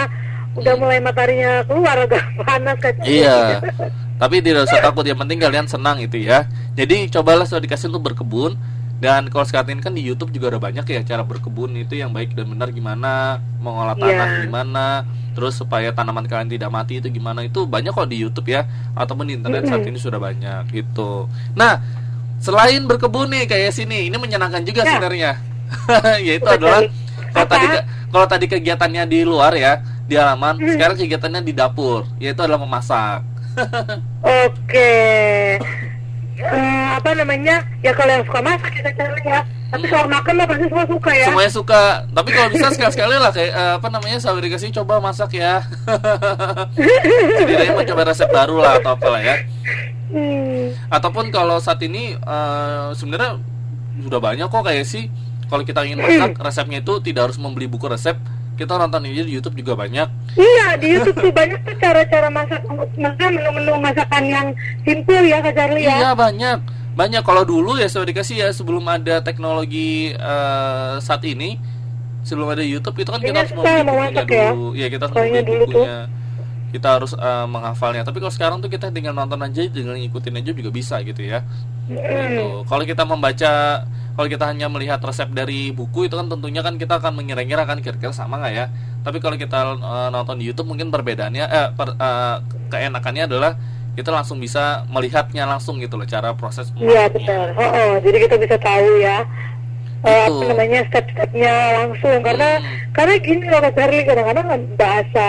udah 0.57 0.75
mulai 0.81 0.99
mataharinya 1.05 1.65
keluar 1.69 1.97
agak 2.01 2.25
panas 2.45 2.77
kan. 2.81 2.95
iya. 3.05 3.61
Tapi 4.17 4.41
tidak 4.41 4.65
usah 4.65 4.81
takut 4.81 5.05
yang 5.05 5.21
penting 5.21 5.37
kalian 5.37 5.69
senang 5.69 6.01
itu 6.01 6.17
ya. 6.25 6.49
Jadi 6.73 7.13
cobalah 7.13 7.45
saya 7.45 7.61
dikasih 7.61 7.93
untuk 7.93 8.13
berkebun 8.13 8.57
dan 8.97 9.29
kalau 9.29 9.45
sekarang 9.45 9.77
ini 9.77 9.83
kan 9.83 9.93
di 9.93 10.01
YouTube 10.01 10.31
juga 10.31 10.53
ada 10.53 10.61
banyak 10.61 10.85
ya 10.85 11.01
cara 11.05 11.21
berkebun 11.21 11.77
itu 11.77 11.95
yang 11.95 12.11
baik 12.11 12.33
dan 12.33 12.49
benar 12.49 12.73
gimana, 12.73 13.39
mengolah 13.61 13.93
tanah 13.93 14.27
Iya. 14.27 14.43
gimana, 14.49 14.87
terus 15.37 15.55
supaya 15.55 15.93
tanaman 15.93 16.25
kalian 16.25 16.49
tidak 16.49 16.73
mati 16.73 16.97
itu 16.97 17.09
gimana 17.09 17.45
itu 17.45 17.65
banyak 17.65 17.93
kok 17.93 18.09
di 18.09 18.17
YouTube 18.17 18.49
ya 18.49 18.65
ataupun 18.93 19.29
di 19.29 19.37
internet 19.37 19.69
saat 19.69 19.85
ini 19.85 19.97
sudah 19.97 20.17
banyak 20.17 20.73
gitu. 20.73 21.29
Nah, 21.53 21.85
selain 22.39 22.81
berkebun 22.85 23.29
nih 23.29 23.45
kayak 23.45 23.73
sini, 23.73 24.09
ini 24.09 24.17
menyenangkan 24.17 24.65
juga 24.65 24.81
Ya. 24.87 24.97
sebenarnya. 24.97 25.31
Yaitu 26.19 26.47
Betul. 26.47 26.57
adalah 26.65 26.81
kalau 27.35 27.47
tadi 27.49 27.67
kalau 28.09 28.27
tadi 28.27 28.45
kegiatannya 28.49 29.03
di 29.05 29.21
luar 29.29 29.53
ya, 29.53 29.83
di 30.09 30.17
halaman, 30.17 30.57
Hmm. 30.57 30.73
sekarang 30.73 30.97
kegiatannya 30.97 31.43
di 31.43 31.53
dapur, 31.53 32.09
yaitu 32.17 32.41
adalah 32.41 32.63
memasak. 32.63 33.21
Oke. 34.47 34.95
Eh, 36.37 36.87
apa 36.93 37.17
namanya? 37.17 37.65
Ya 37.81 37.97
kalau 37.97 38.13
yang 38.13 38.25
suka 38.29 38.41
masak 38.45 38.73
kita 38.77 38.91
cari 38.93 39.23
ya. 39.25 39.41
Tapi 39.67 39.87
kalau 39.89 40.07
makan 40.07 40.33
mah 40.37 40.47
pasti 40.47 40.65
semua 40.69 40.87
suka 40.87 41.11
ya. 41.11 41.27
Semuanya 41.27 41.53
suka, 41.53 41.83
tapi 42.13 42.29
kalau 42.31 42.49
bisa 42.55 42.67
sekali-sekali 42.71 43.17
lah 43.19 43.33
kayak 43.33 43.51
eh, 43.51 43.73
apa 43.81 43.89
namanya 43.89 44.19
saya 44.21 44.39
dikasih 44.39 44.71
coba 44.77 45.01
masak 45.01 45.35
ya. 45.41 45.65
Setidaknya 47.41 47.73
mau 47.73 47.83
coba 47.89 48.03
resep 48.13 48.29
baru 48.31 48.57
lah 48.61 48.73
atau 48.79 48.95
apalah 48.95 49.23
ya. 49.25 49.37
Hmm. 50.13 50.71
Ataupun 50.93 51.35
kalau 51.35 51.59
saat 51.59 51.81
ini 51.83 52.15
eh, 52.15 52.89
sebenarnya 52.95 53.41
sudah 54.07 54.21
banyak 54.21 54.47
kok 54.53 54.63
kayak 54.63 54.85
sih 54.85 55.09
kalau 55.49 55.65
kita 55.65 55.83
ingin 55.89 56.05
masak 56.05 56.37
resepnya 56.47 56.85
itu 56.85 57.01
tidak 57.01 57.33
harus 57.33 57.39
membeli 57.41 57.67
buku 57.67 57.89
resep. 57.89 58.21
Kita 58.57 58.81
nonton 58.81 59.05
aja 59.05 59.23
di 59.23 59.33
YouTube 59.37 59.61
juga 59.61 59.77
banyak. 59.77 60.09
Iya 60.35 60.67
di 60.81 60.97
YouTube 60.97 61.29
tuh 61.29 61.33
banyak 61.33 61.61
tuh 61.61 61.77
cara-cara 61.77 62.29
masak, 62.33 62.65
maksudnya 62.69 63.29
menu-menu 63.29 63.73
masakan 63.79 64.23
yang 64.25 64.47
simple 64.83 65.25
ya 65.29 65.39
Kak 65.45 65.53
Charlie 65.53 65.85
ya. 65.85 65.97
Iya 66.01 66.11
banyak, 66.17 66.59
banyak. 66.97 67.23
Kalau 67.23 67.45
dulu 67.45 67.77
ya 67.77 67.87
saya 67.93 68.09
dikasih 68.09 68.37
ya 68.41 68.49
sebelum 68.57 68.89
ada 68.89 69.21
teknologi 69.21 70.17
eh, 70.17 70.95
saat 71.05 71.21
ini, 71.29 71.61
sebelum 72.25 72.49
ada 72.51 72.65
YouTube 72.65 72.97
itu 72.97 73.13
kan 73.13 73.21
kita 73.21 73.31
Kayaknya 73.31 73.43
harus 73.45 73.53
membeli 73.55 73.83
mau 73.85 73.97
bukunya 74.01 74.25
ya. 74.25 74.51
dulu. 74.51 74.69
Iya 74.73 74.87
kita 74.89 75.03
harus 75.07 75.17
membeli 75.21 75.45
dulu 75.45 75.63
tuh. 75.63 75.85
bukunya. 75.85 75.99
Kita 76.67 76.89
harus 76.99 77.13
eh, 77.15 77.47
menghafalnya. 77.47 78.03
Tapi 78.03 78.19
kalau 78.25 78.33
sekarang 78.35 78.59
tuh 78.65 78.69
kita 78.73 78.89
tinggal 78.89 79.13
nonton 79.13 79.39
aja, 79.41 79.61
tinggal 79.69 79.97
ngikutin 80.01 80.35
aja 80.41 80.51
juga 80.57 80.71
bisa 80.73 80.97
gitu 81.05 81.23
ya. 81.23 81.45
Gitu. 81.87 82.67
Kalau 82.67 82.83
kita 82.83 83.07
membaca, 83.07 83.87
kalau 84.17 84.27
kita 84.27 84.49
hanya 84.49 84.67
melihat 84.67 84.97
resep 84.99 85.29
dari 85.31 85.71
buku 85.71 86.09
itu 86.09 86.17
kan 86.17 86.27
tentunya 86.27 86.65
kan 86.65 86.81
kita 86.81 86.97
akan 86.99 87.13
mengira-ngira 87.15 87.69
kan 87.69 87.79
kira-kira 87.79 88.11
sama 88.11 88.41
nggak 88.41 88.55
ya. 88.57 88.67
Tapi 89.05 89.21
kalau 89.21 89.37
kita 89.37 89.77
eh, 89.77 90.09
nonton 90.11 90.41
di 90.41 90.49
YouTube 90.49 90.73
mungkin 90.73 90.89
perbedaannya, 90.89 91.45
eh, 91.45 91.69
per- 91.77 91.95
eh, 91.95 92.37
keenakannya 92.73 93.29
adalah 93.29 93.53
kita 93.93 94.13
langsung 94.13 94.37
bisa 94.37 94.85
melihatnya 94.89 95.45
langsung 95.45 95.81
gitu 95.81 95.97
loh 95.97 96.05
cara 96.05 96.33
proses 96.33 96.69
Iya 96.77 97.09
betul. 97.09 97.47
Oh, 97.57 97.65
oh, 97.65 97.93
jadi 98.01 98.17
kita 98.25 98.37
bisa 98.37 98.57
tahu 98.57 99.01
ya. 99.01 99.25
Itu. 100.07 100.39
apa 100.39 100.43
namanya 100.55 100.81
step-stepnya 100.87 101.55
langsung 101.83 102.21
karena 102.23 102.61
Hmm. 102.63 102.95
karena 102.95 103.15
gini 103.19 103.45
loh 103.49 103.59
Kak 103.59 103.73
Charlie 103.75 104.07
kadang-kadang 104.07 104.47
kan 104.47 104.61
bahasa 104.79 105.29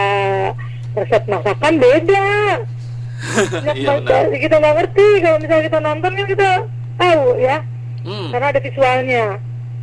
resep 0.93 1.23
masakan 1.25 1.73
beda. 1.81 2.27
Benar. 3.73 4.25
kita 4.29 4.55
nggak 4.61 4.75
ngerti 4.77 5.07
kalau 5.25 5.37
misalnya 5.41 5.63
kita 5.65 5.79
nonton 5.81 6.11
kan 6.13 6.25
kita 6.29 6.49
tahu 6.99 7.25
ya 7.41 7.57
Hmm. 8.07 8.31
karena 8.31 8.55
ada 8.55 8.59
visualnya. 8.63 9.25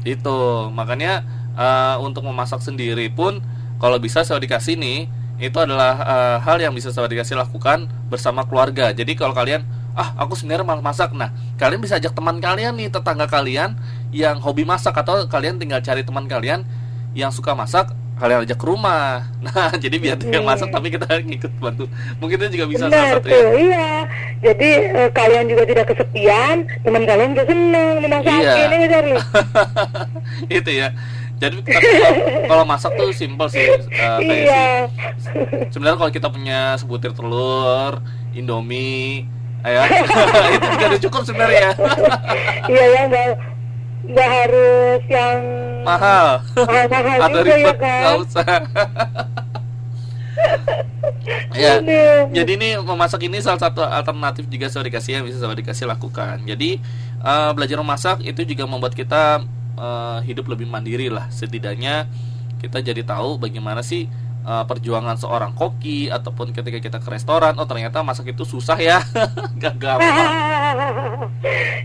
Itu 0.00 0.72
makanya 0.72 1.20
eh, 1.52 1.96
untuk 2.00 2.24
memasak 2.24 2.64
sendiri 2.64 3.12
pun 3.12 3.44
kalau 3.76 4.00
bisa 4.00 4.24
saya 4.24 4.40
dikasih 4.40 4.80
nih 4.80 5.12
itu 5.36 5.58
adalah 5.60 6.00
eh, 6.00 6.36
hal 6.40 6.56
yang 6.56 6.72
bisa 6.72 6.88
saya 6.88 7.04
dikasih 7.04 7.36
lakukan 7.36 7.84
bersama 8.08 8.48
keluarga. 8.48 8.96
Jadi 8.96 9.12
kalau 9.12 9.36
kalian 9.36 9.68
ah 9.94 10.16
aku 10.18 10.34
sebenarnya 10.34 10.66
malas 10.66 10.82
masak, 10.82 11.14
nah 11.14 11.30
kalian 11.54 11.78
bisa 11.78 12.00
ajak 12.00 12.16
teman 12.16 12.42
kalian 12.42 12.74
nih 12.74 12.90
tetangga 12.90 13.30
kalian 13.30 13.78
yang 14.10 14.42
hobi 14.42 14.66
masak 14.66 14.96
atau 14.96 15.28
kalian 15.30 15.60
tinggal 15.60 15.78
cari 15.84 16.02
teman 16.02 16.26
kalian 16.26 16.66
yang 17.14 17.30
suka 17.30 17.54
masak 17.54 17.94
kalian 18.14 18.46
ajak 18.46 18.58
ke 18.58 18.66
rumah. 18.66 19.26
Nah 19.44 19.70
jadi 19.76 19.96
biar 20.00 20.16
dia 20.16 20.40
yang 20.40 20.46
masak 20.48 20.72
tapi 20.72 20.88
kita 20.88 21.04
ngikut 21.20 21.52
bantu. 21.60 21.84
Mungkin 22.18 22.36
itu 22.40 22.58
juga 22.58 22.66
bisa 22.70 22.84
Benar 22.88 22.96
salah 22.96 23.12
satu 23.20 23.28
tuh, 23.28 23.36
ya. 23.36 23.50
iya. 23.60 23.90
Jadi 24.40 24.70
eh, 24.88 25.10
kalian 25.12 25.44
juga 25.50 25.62
tidak 25.68 25.84
kesepian, 25.92 26.56
teman 26.80 27.02
kalian 27.04 27.28
juga 27.36 27.44
seneng 27.52 27.88
dimasakin 28.00 28.40
Iya. 28.40 28.76
ya 28.80 28.88
Charlie. 28.88 29.20
itu 30.58 30.70
ya. 30.72 30.88
Jadi 31.34 31.56
tapi 31.66 31.84
kalau, 31.98 32.14
kalau 32.46 32.64
masak 32.64 32.92
tuh 32.94 33.10
simpel 33.10 33.50
sih 33.50 33.66
kayak 33.90 34.18
iya. 34.22 34.64
sih. 35.18 35.68
Sebenarnya 35.74 35.98
kalau 35.98 36.12
kita 36.14 36.28
punya 36.30 36.78
sebutir 36.78 37.10
telur 37.12 38.00
indomie 38.32 39.26
ya. 39.64 39.84
Itu 40.56 40.66
juga 40.76 40.84
udah 40.94 41.00
cukup 41.10 41.22
sebenarnya. 41.26 41.68
Iya 42.68 42.84
ya 42.84 43.00
nggak 43.10 43.53
nggak 44.04 44.28
harus 44.28 45.02
yang 45.08 45.40
mahal 45.84 46.40
atau 47.24 47.40
juga 47.40 47.54
ya 47.54 47.56
ribet 47.56 47.76
kan. 47.80 48.00
nggak 48.00 48.16
usah 48.24 48.44
ya 51.56 51.80
Aduh. 51.80 52.20
jadi 52.34 52.50
ini 52.58 52.68
memasak 52.80 53.20
ini 53.24 53.40
salah 53.40 53.60
satu 53.60 53.80
alternatif 53.80 54.44
juga 54.50 54.68
sahabat 54.68 54.92
dikasih 54.92 55.10
yang 55.20 55.24
bisa 55.24 55.40
sahabat 55.40 55.58
dikasih 55.64 55.86
lakukan 55.88 56.42
jadi 56.44 56.80
eh, 57.24 57.50
belajar 57.56 57.76
memasak 57.80 58.20
itu 58.24 58.44
juga 58.44 58.68
membuat 58.68 58.92
kita 58.92 59.40
eh, 59.78 60.18
hidup 60.28 60.52
lebih 60.52 60.68
mandiri 60.68 61.08
lah 61.08 61.30
setidaknya 61.32 62.08
kita 62.60 62.80
jadi 62.80 63.04
tahu 63.04 63.36
bagaimana 63.40 63.84
sih 63.84 64.08
eh, 64.44 64.64
perjuangan 64.64 65.16
seorang 65.16 65.52
koki 65.52 66.06
ataupun 66.08 66.52
ketika 66.52 66.78
kita 66.78 66.98
ke 66.98 67.08
restoran 67.10 67.52
oh 67.54 67.64
ternyata 67.64 68.00
masak 68.00 68.30
itu 68.30 68.44
susah 68.44 68.76
ya 68.76 69.00
gak 69.60 69.74
gampang 69.74 70.30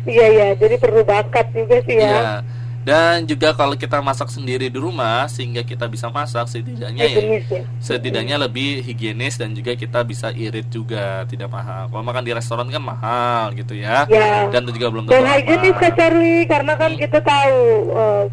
Iya 0.05 0.28
ya, 0.32 0.47
jadi 0.55 0.76
perlu 0.76 1.03
bakat 1.03 1.51
juga 1.51 1.78
sih 1.84 1.95
ya. 1.95 2.10
ya 2.10 2.34
dan 2.80 3.22
juga 3.24 3.51
kalau 3.51 3.76
kita 3.76 3.99
masak 3.99 4.32
sendiri 4.32 4.66
di 4.66 4.80
rumah 4.80 5.28
sehingga 5.28 5.62
kita 5.62 5.86
bisa 5.86 6.07
masak 6.07 6.47
setidaknya 6.47 7.05
ya 7.05 7.12
Higienis 7.12 7.45
ya. 7.45 7.64
setidaknya 7.78 8.36
lebih 8.39 8.80
higienis 8.82 9.36
dan 9.36 9.51
juga 9.51 9.76
kita 9.76 9.99
bisa 10.01 10.32
irit 10.32 10.64
juga 10.68 11.28
tidak 11.28 11.51
mahal 11.51 11.86
kalau 11.86 12.01
makan 12.01 12.24
di 12.24 12.32
restoran 12.32 12.66
kan 12.66 12.82
mahal 12.82 13.51
gitu 13.51 13.76
ya 13.76 14.07
Ya. 14.07 14.47
dan 14.47 14.64
itu 14.64 14.80
juga 14.80 14.89
belum 14.89 15.05
tentu 15.05 15.14
Dan 15.14 15.28
higienis. 15.28 15.76
Kak 15.76 15.91
Charlie, 15.93 16.43
karena 16.47 16.74
kan 16.74 16.89
Hmm. 16.89 16.97
kita 16.97 17.20
tahu 17.22 17.60
eh, 17.93 18.24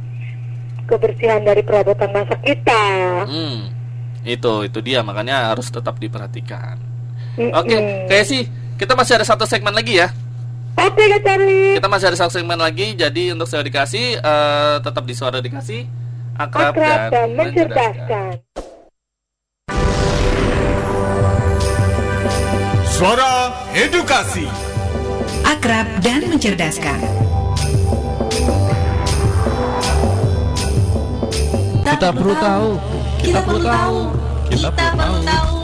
kebersihan 0.86 1.42
dari 1.42 1.60
perabotan 1.60 2.10
masak 2.14 2.40
kita. 2.40 2.82
hmm 3.26 3.75
itu 4.26 4.66
itu 4.66 4.78
dia 4.82 5.00
makanya 5.00 5.54
harus 5.54 5.70
tetap 5.70 5.96
diperhatikan 5.96 6.76
Mm-mm. 7.38 7.54
oke 7.54 7.76
kayak 8.10 8.26
sih 8.26 8.42
kita 8.76 8.92
masih 8.92 9.16
ada 9.16 9.24
satu 9.24 9.46
segmen 9.46 9.72
lagi 9.72 10.02
ya 10.02 10.10
Oke 10.76 11.08
Kak 11.08 11.24
Charlie. 11.24 11.80
kita 11.80 11.88
masih 11.88 12.06
ada 12.12 12.18
satu 12.20 12.36
segmen 12.36 12.60
lagi 12.60 12.92
jadi 12.92 13.32
untuk 13.32 13.48
saya 13.48 13.64
dikasih 13.64 14.20
eh, 14.20 14.76
tetap 14.84 15.08
di 15.08 15.14
suara 15.16 15.40
dikasih 15.40 15.88
akrab, 16.36 16.76
Akrab 16.76 17.00
dan 17.08 17.28
mencerdaskan. 17.32 18.32
mencerdaskan. 18.36 19.46
Suara 22.86 23.52
Edukasi 23.72 24.44
Akrab 25.44 25.88
dan 26.00 26.20
mencerdaskan. 26.26 27.00
Kita 31.86 32.08
perlu 32.10 32.34
tahu. 32.34 32.70
Kita 33.20 33.40
perlu 33.42 33.60
tahu. 33.62 33.98
Kita 34.48 34.68
perlu 34.70 35.18
tahu. 35.22 35.56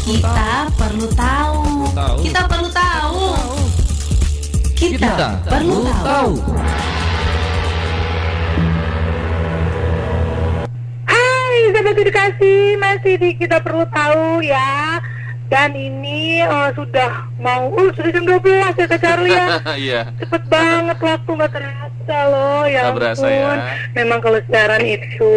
Kita 0.00 0.46
perlu 0.74 1.06
tahu. 1.12 1.58
Kita 2.20 2.42
perlu 2.48 2.68
tahu. 2.70 3.20
Kita 4.74 5.12
perlu 5.46 5.76
tahu. 6.02 6.32
Hai 11.06 11.56
sahabat 11.70 11.96
edukasi, 11.96 12.54
masih 12.76 13.14
di 13.18 13.30
kita 13.36 13.58
perlu 13.60 13.84
tahu 13.88 14.40
ya. 14.40 14.98
Dan 15.50 15.74
ini 15.74 16.46
eh, 16.46 16.70
sudah 16.78 17.26
mau, 17.42 17.74
uh, 17.74 17.90
sudah 17.98 18.10
jam 18.14 18.22
12 18.22 18.38
ya 18.70 18.86
Kak 18.86 19.00
Charlie 19.02 19.34
ya. 19.34 19.46
iya 19.82 20.00
Cepet 20.14 20.46
banget 20.46 20.94
waktu 21.02 21.26
nggak 21.26 21.50
terasa 21.50 22.18
loh 22.30 22.62
ya 22.70 22.86
Nggak 22.86 22.94
berasa 22.94 23.26
ampun. 23.26 23.58
ya. 23.58 23.74
Memang 23.98 24.18
kalau 24.22 24.38
siaran 24.46 24.82
itu 24.86 25.34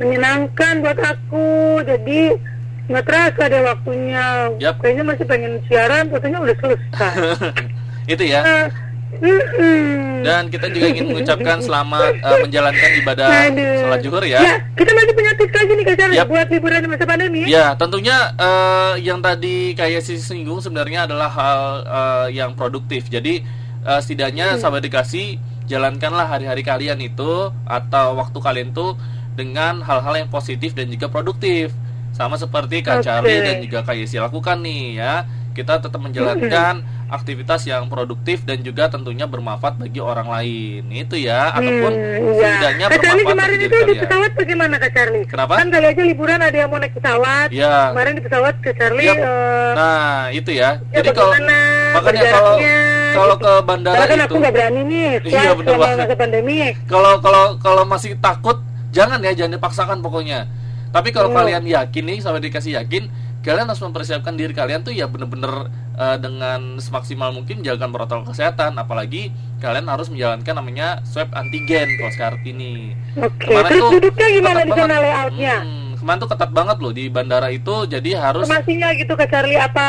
menyenangkan 0.00 0.82
buat 0.82 0.98
aku. 0.98 1.80
Jadi 1.86 2.34
nggak 2.90 3.04
terasa 3.06 3.42
deh 3.48 3.62
waktunya. 3.64 4.24
Yap. 4.60 4.82
Kayaknya 4.82 5.04
masih 5.06 5.24
pengen 5.24 5.52
siaran, 5.66 6.10
katanya 6.12 6.38
udah 6.44 6.56
selesai. 6.60 7.16
itu 8.04 8.24
ya 8.24 8.68
mm-mm. 9.20 10.20
Dan 10.24 10.48
kita 10.52 10.68
juga 10.72 10.86
ingin 10.92 11.04
mengucapkan 11.12 11.60
selamat 11.60 12.12
eh, 12.20 12.38
menjalankan 12.44 12.90
ibadah 13.00 13.28
Aduh. 13.48 13.76
sholat 13.84 14.00
zuhur 14.04 14.24
Ya, 14.24 14.40
ya. 14.40 14.54
kita 14.76 14.90
masih 14.92 15.12
punya 15.12 15.32
tips 15.36 15.54
lagi 15.54 15.72
nih 15.76 15.84
Kak 15.84 16.12
Yap. 16.16 16.26
buat 16.28 16.48
liburan 16.48 16.80
di 16.80 16.88
masa 16.88 17.04
pandemi. 17.04 17.40
Ya, 17.44 17.76
tentunya 17.76 18.32
eh, 18.36 18.94
yang 19.04 19.20
tadi 19.20 19.76
kayak 19.76 20.00
si 20.04 20.16
singgung 20.20 20.60
sebenarnya 20.60 21.04
adalah 21.08 21.28
hal 21.30 21.60
eh, 21.84 22.26
yang 22.40 22.56
produktif. 22.56 23.08
Jadi 23.12 23.44
eh, 23.84 24.00
setidaknya 24.00 24.56
sahabat 24.56 24.84
dikasih 24.84 25.38
jalankanlah 25.64 26.28
hari-hari 26.28 26.60
kalian 26.60 27.00
itu 27.00 27.52
atau 27.64 28.06
waktu 28.20 28.38
kalian 28.40 28.76
tuh 28.76 28.96
dengan 29.34 29.82
hal-hal 29.82 30.14
yang 30.16 30.28
positif 30.28 30.72
dan 30.72 30.86
juga 30.86 31.06
produktif. 31.06 31.74
Sama 32.10 32.38
seperti 32.38 32.78
Kak 32.80 33.02
Oke. 33.02 33.04
Charlie 33.04 33.42
dan 33.42 33.56
juga 33.58 33.82
Kak 33.82 33.94
Yesi 33.94 34.16
lakukan 34.16 34.62
nih 34.62 34.96
ya. 34.96 35.14
Kita 35.50 35.78
tetap 35.78 35.98
menjalankan 35.98 36.82
aktivitas 37.06 37.62
yang 37.62 37.86
produktif 37.86 38.42
dan 38.42 38.58
juga 38.58 38.86
tentunya 38.86 39.22
bermanfaat 39.24 39.78
bagi 39.78 39.98
orang 39.98 40.26
lain. 40.26 40.82
Itu 40.90 41.14
ya, 41.14 41.50
ataupun 41.50 41.90
Hmm, 41.90 42.34
setidaknya 42.34 42.86
Kak 42.88 42.98
Charlie 42.98 43.22
bermanfaat 43.22 43.34
kemarin 43.34 43.54
bagi 43.54 43.66
itu 43.66 43.76
di 43.84 43.94
pesawat 43.98 44.30
bagaimana 44.34 44.74
Kak 44.78 44.90
Charlie? 44.90 45.24
Kenapa? 45.26 45.52
Kan 45.58 45.68
kali 45.70 45.86
aja 45.86 46.02
liburan 46.02 46.38
ada 46.38 46.54
yang 46.56 46.70
mau 46.70 46.78
naik 46.78 46.94
pesawat. 46.94 47.48
Ya. 47.50 47.90
Kemarin 47.90 48.12
di 48.14 48.22
pesawat 48.22 48.54
Kak 48.58 48.74
Charlie 48.74 49.06
Yap. 49.06 49.16
eh, 49.16 49.70
Nah, 49.74 50.14
itu 50.30 50.50
ya. 50.50 50.70
ya 50.90 51.02
Jadi 51.02 51.08
kalau 51.10 51.34
makanya 51.94 52.22
kalau 52.30 52.54
kalau 53.14 53.34
gitu. 53.38 53.44
ke 53.46 53.52
bandara 53.62 53.94
Karena 53.94 54.06
kan 54.06 54.18
itu 54.18 54.26
aku 54.26 54.34
nggak 54.42 54.54
berani 54.54 54.80
nih 54.82 55.06
Iya, 55.22 55.50
banget. 55.54 55.98
masa 56.02 56.14
pandemi. 56.14 56.56
kalau 56.86 57.12
kalau 57.18 57.44
kalau 57.58 57.82
masih 57.86 58.18
takut 58.18 58.58
jangan 58.94 59.18
ya 59.20 59.34
jangan 59.34 59.58
dipaksakan 59.58 59.98
pokoknya. 60.00 60.46
Tapi 60.88 61.10
kalau 61.10 61.28
Hmm. 61.28 61.42
kalian 61.42 61.66
yakin 61.66 62.04
nih 62.06 62.18
sampai 62.22 62.38
dikasih 62.38 62.78
yakin, 62.78 63.10
kalian 63.42 63.66
harus 63.66 63.82
mempersiapkan 63.82 64.32
diri 64.32 64.54
kalian 64.54 64.80
tuh 64.80 64.94
ya 64.94 65.10
bener-bener 65.10 65.68
eh, 65.94 66.18
dengan 66.18 66.78
semaksimal 66.78 67.30
mungkin 67.30 67.62
jalankan 67.62 67.90
protokol 67.90 68.26
kesehatan 68.30 68.74
apalagi 68.74 69.30
kalian 69.58 69.86
harus 69.86 70.10
menjalankan 70.10 70.54
namanya 70.54 70.98
swab 71.02 71.30
antigen 71.34 71.86
kalau 71.94 72.10
sekarang 72.10 72.42
ini. 72.42 72.94
Oke, 73.14 73.46
Kemarin 73.46 73.70
terus 73.70 73.82
tuh 73.82 73.90
duduknya 73.94 74.26
gimana 74.32 74.60
di 74.60 74.72
sana 74.74 74.96
layoutnya? 74.98 75.56
Hmm, 75.62 75.90
kemarin 75.94 76.18
tuh 76.18 76.30
ketat 76.30 76.50
banget 76.50 76.76
loh 76.82 76.90
di 76.90 77.04
bandara 77.06 77.48
itu 77.50 77.74
jadi 77.86 78.10
harus 78.18 78.46
Informasinya 78.46 78.90
gitu 78.94 79.12
Kak 79.14 79.28
Charlie 79.30 79.54
apa 79.54 79.86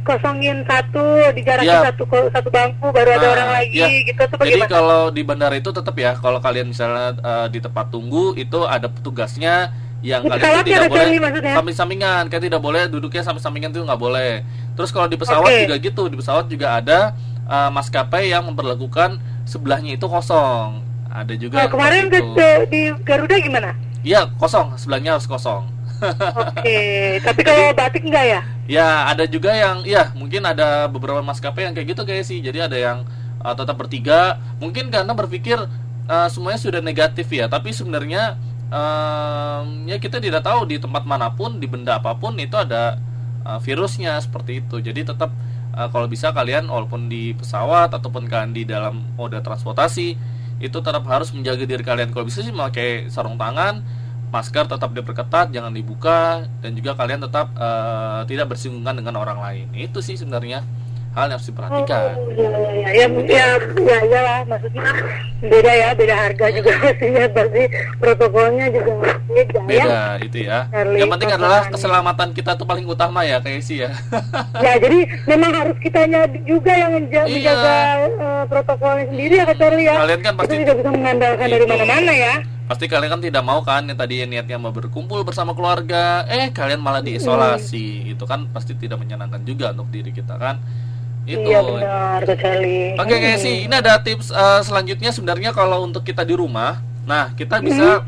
dikosongin 0.00 0.64
satu, 0.64 1.04
dijarakin 1.30 1.68
Ya. 1.70 1.84
satu 1.86 2.02
satu 2.08 2.48
bangku 2.48 2.88
baru 2.88 3.10
ada 3.12 3.20
Nah, 3.20 3.32
orang 3.32 3.50
lagi 3.54 3.76
ya. 3.76 3.88
gitu 3.88 4.16
Jadi 4.16 4.34
bagaimana? 4.34 4.68
kalau 4.68 5.02
di 5.08 5.22
bandara 5.22 5.54
itu 5.54 5.70
tetap 5.70 5.94
ya, 5.94 6.16
kalau 6.16 6.40
kalian 6.40 6.66
misalnya 6.66 7.12
eh, 7.14 7.46
di 7.48 7.60
tempat 7.60 7.88
tunggu 7.88 8.32
itu 8.34 8.64
ada 8.64 8.88
petugasnya 8.88 9.70
yang 10.00 10.24
Di 10.24 10.32
kalian 10.32 10.42
tuh 10.56 10.64
tidak 10.64 10.80
ada 10.80 10.88
boleh 10.88 11.52
samping-sampingan, 11.52 12.22
kalian 12.26 12.44
tidak 12.48 12.62
boleh 12.62 12.82
duduknya 12.88 13.20
samping-sampingan 13.20 13.70
itu 13.70 13.84
nggak 13.84 14.00
boleh. 14.00 14.32
Terus 14.72 14.88
kalau 14.88 15.04
di 15.04 15.20
pesawat 15.20 15.44
Oke. 15.44 15.60
juga 15.62 15.76
gitu, 15.76 16.02
di 16.08 16.16
pesawat 16.16 16.44
juga 16.48 16.66
ada 16.74 17.12
eh, 17.44 17.70
maskapai 17.70 18.30
yang 18.30 18.48
memperlakukan 18.48 19.20
sebelahnya 19.44 19.94
itu 19.94 20.06
kosong. 20.06 20.80
Ada 21.10 21.34
juga 21.34 21.58
Nah, 21.58 21.68
kemarin 21.68 22.06
seperti 22.06 22.14
ke, 22.14 22.20
itu. 22.22 22.32
ke- 22.32 22.66
di 22.70 22.82
Garuda 23.02 23.36
gimana? 23.36 23.70
Iya 24.00 24.32
kosong, 24.38 24.78
sebelahnya 24.78 25.18
harus 25.18 25.26
kosong. 25.26 25.68
Oke, 26.34 26.80
tapi 27.20 27.40
kalau 27.44 27.76
batik 27.76 28.02
enggak 28.08 28.24
ya? 28.24 28.40
Ya, 28.64 28.88
ada 29.12 29.24
juga 29.28 29.52
yang 29.52 29.84
ya 29.84 30.10
mungkin 30.16 30.46
ada 30.48 30.88
beberapa 30.88 31.20
maskapai 31.20 31.68
yang 31.68 31.74
kayak 31.76 31.92
gitu 31.92 32.02
kayak 32.08 32.24
sih. 32.24 32.40
Jadi 32.40 32.58
ada 32.60 32.78
yang 32.78 32.98
uh, 33.44 33.54
tetap 33.54 33.76
bertiga, 33.76 34.40
mungkin 34.58 34.88
karena 34.88 35.12
berpikir 35.12 35.60
uh, 36.08 36.28
semuanya 36.32 36.60
sudah 36.60 36.80
negatif 36.80 37.28
ya. 37.28 37.46
Tapi 37.52 37.74
sebenarnya 37.76 38.40
um, 38.72 39.84
ya 39.84 40.00
kita 40.00 40.22
tidak 40.22 40.46
tahu 40.46 40.64
di 40.64 40.80
tempat 40.80 41.04
mana 41.04 41.34
pun, 41.34 41.60
di 41.60 41.68
benda 41.68 42.00
apa 42.00 42.16
pun 42.16 42.38
itu 42.40 42.56
ada 42.56 42.96
uh, 43.44 43.60
virusnya 43.60 44.16
seperti 44.24 44.64
itu. 44.64 44.80
Jadi 44.80 45.04
tetap 45.12 45.30
uh, 45.76 45.88
kalau 45.92 46.08
bisa 46.08 46.32
kalian 46.32 46.64
walaupun 46.70 47.12
di 47.12 47.36
pesawat 47.36 47.92
ataupun 47.92 48.24
kalian 48.30 48.56
di 48.56 48.64
dalam 48.64 49.04
moda 49.18 49.44
transportasi 49.44 50.16
itu 50.60 50.78
tetap 50.84 51.04
harus 51.08 51.32
menjaga 51.32 51.64
diri 51.64 51.80
kalian. 51.80 52.12
Kalau 52.12 52.28
bisa 52.28 52.44
sih 52.44 52.52
pakai 52.52 53.08
sarung 53.08 53.40
tangan, 53.40 53.80
masker 54.30 54.64
tetap 54.64 54.90
diperketat, 54.90 55.50
jangan 55.50 55.70
dibuka, 55.70 56.20
dan 56.58 56.70
juga 56.72 56.94
kalian 56.94 57.20
tetap 57.20 57.50
eh, 57.52 58.20
tidak 58.26 58.46
bersinggungan 58.48 58.94
dengan 58.94 59.14
orang 59.16 59.38
lain. 59.38 59.66
Itu 59.72 59.98
sih 59.98 60.14
sebenarnya 60.14 60.62
hal 61.10 61.26
yang 61.26 61.34
harus 61.34 61.50
diperhatikan. 61.50 62.14
Oh, 62.14 62.30
iya, 62.30 62.50
iya, 62.86 62.86
iya, 62.86 63.06
ya, 63.26 63.46
ya, 63.82 63.98
ya, 64.06 64.20
lah, 64.22 64.38
maksudnya 64.46 64.86
beda 65.42 65.72
ya, 65.74 65.88
beda 65.90 66.14
harga 66.14 66.46
juga 66.54 66.70
pastinya, 66.78 67.24
pasti 67.34 67.62
protokolnya 67.98 68.66
juga 68.70 68.92
beda, 69.26 69.58
ya. 69.58 69.66
Beda 69.66 70.00
itu 70.22 70.38
ya. 70.46 70.58
Charlie, 70.70 70.98
yang 71.02 71.10
penting 71.10 71.30
adalah 71.34 71.60
keselamatan 71.66 72.28
kita 72.30 72.54
tuh 72.54 72.62
paling 72.62 72.86
utama 72.86 73.26
ya 73.26 73.42
kayak 73.42 73.58
sih 73.58 73.82
ya. 73.82 73.90
Ya, 74.62 74.78
jadi 74.78 74.98
memang 75.26 75.50
harus 75.50 75.76
kitanya 75.82 76.30
juga 76.46 76.78
yang 76.78 76.94
menja- 76.94 77.26
Iya. 77.26 77.34
menjaga 77.34 77.74
eh, 78.06 78.42
protokolnya 78.46 79.04
sendiri 79.10 79.34
ya, 79.34 79.44
Kak 79.50 79.56
Charlie 79.58 79.86
ya. 79.90 79.94
Kalian 79.98 80.20
kan 80.22 80.32
pasti- 80.38 80.46
Kita 80.46 80.62
tidak 80.62 80.76
bisa 80.78 80.90
mengandalkan 80.94 81.46
dari 81.50 81.64
Itu. 81.66 81.72
mana-mana 81.74 82.12
ya. 82.14 82.34
Pasti 82.70 82.86
kalian 82.86 83.18
kan 83.18 83.18
tidak 83.18 83.42
mau 83.42 83.66
kan 83.66 83.82
yang 83.82 83.98
tadi 83.98 84.22
niatnya 84.30 84.54
mau 84.54 84.70
berkumpul 84.70 85.26
bersama 85.26 85.58
keluarga, 85.58 86.22
eh 86.30 86.54
kalian 86.54 86.78
malah 86.78 87.02
diisolasi. 87.02 88.14
Itu 88.14 88.30
kan 88.30 88.46
pasti 88.54 88.78
tidak 88.78 89.02
menyenangkan 89.02 89.42
juga 89.42 89.74
untuk 89.74 89.90
diri 89.90 90.14
kita 90.14 90.38
kan. 90.38 90.62
Itu. 91.26 91.50
Iya 91.50 91.66
benar, 91.66 92.22
Charlie. 92.38 92.94
Oke 92.94 93.14
guys, 93.18 93.42
sih 93.42 93.66
ini 93.66 93.74
ada 93.74 93.98
tips 93.98 94.30
eh, 94.30 94.62
selanjutnya 94.62 95.10
sebenarnya 95.10 95.50
kalau 95.50 95.82
untuk 95.82 96.06
kita 96.06 96.22
di 96.22 96.38
rumah, 96.38 96.78
nah 97.02 97.34
kita 97.34 97.58
bisa 97.58 98.06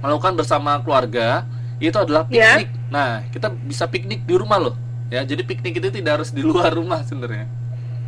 melakukan 0.00 0.32
bersama 0.32 0.80
keluarga 0.80 1.44
itu 1.76 1.92
adalah 2.00 2.24
Ya. 2.32 2.56
piknik. 2.56 2.72
Nah 2.88 3.28
kita 3.28 3.52
bisa 3.52 3.84
piknik 3.84 4.24
di 4.24 4.32
rumah 4.32 4.56
loh, 4.64 4.74
ya. 5.12 5.28
Jadi 5.28 5.44
piknik 5.44 5.76
itu 5.76 5.92
tidak 5.92 6.24
harus 6.24 6.32
di 6.32 6.40
luar 6.40 6.72
rumah 6.72 7.04
sebenarnya. 7.04 7.52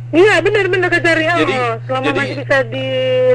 Iya 0.07 0.39
benar-benar 0.39 0.87
Charlie. 0.89 1.27
Oh, 1.27 1.37
Jadi- 1.37 1.59
selama 1.83 2.05
jadi- 2.05 2.17
masih 2.17 2.35
bisa 2.39 2.57
di 2.63 2.85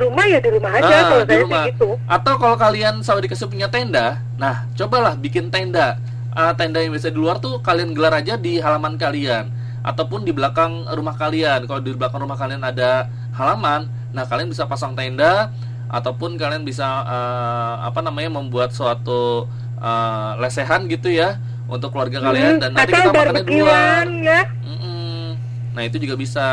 rumah 0.00 0.24
ya 0.24 0.38
di 0.38 0.50
rumah 0.50 0.72
aja 0.72 0.86
Nah, 0.88 1.02
kalau 1.02 1.20
di 1.20 1.28
saya 1.28 1.42
rumah. 1.44 1.64
gitu. 1.68 1.88
Atau 2.06 2.34
kalau 2.36 2.56
kalian 2.56 2.94
sama 3.00 3.20
dikasih 3.20 3.46
punya 3.46 3.68
tenda, 3.68 4.06
nah 4.34 4.64
cobalah 4.72 5.12
bikin 5.14 5.48
tenda. 5.48 6.00
Ah, 6.30 6.52
tenda 6.52 6.80
yang 6.80 6.90
biasa 6.90 7.08
di 7.08 7.18
luar 7.18 7.36
tuh 7.38 7.60
kalian 7.60 7.92
gelar 7.92 8.16
aja 8.16 8.34
di 8.34 8.56
halaman 8.56 8.96
kalian 8.96 9.52
ataupun 9.82 10.22
di 10.22 10.32
belakang 10.32 10.88
rumah 10.88 11.12
kalian. 11.12 11.66
Kalau 11.66 11.78
di 11.78 11.92
belakang 11.92 12.20
rumah 12.20 12.36
kalian 12.36 12.62
ada 12.62 13.04
halaman, 13.32 13.84
nah 14.10 14.24
kalian 14.24 14.48
bisa 14.48 14.64
pasang 14.64 14.92
tenda 14.92 15.52
ataupun 15.86 16.40
kalian 16.40 16.64
bisa 16.64 16.88
eh, 17.04 17.74
apa 17.84 18.00
namanya 18.00 18.32
membuat 18.32 18.72
suatu 18.72 19.44
eh, 19.76 20.30
lesehan 20.38 20.88
gitu 20.88 21.10
ya 21.10 21.36
untuk 21.66 21.92
keluarga 21.92 22.22
kalian 22.22 22.56
dan 22.56 22.72
nanti 22.72 22.88
Hmm, 22.88 23.00
kita 23.02 23.12
makannya 23.12 23.44
di 23.44 23.54
luar. 23.58 24.04
ya. 24.08 24.40
Mm-mm. 24.62 24.91
Nah 25.72 25.82
itu 25.82 25.96
juga 25.96 26.14
bisa. 26.14 26.46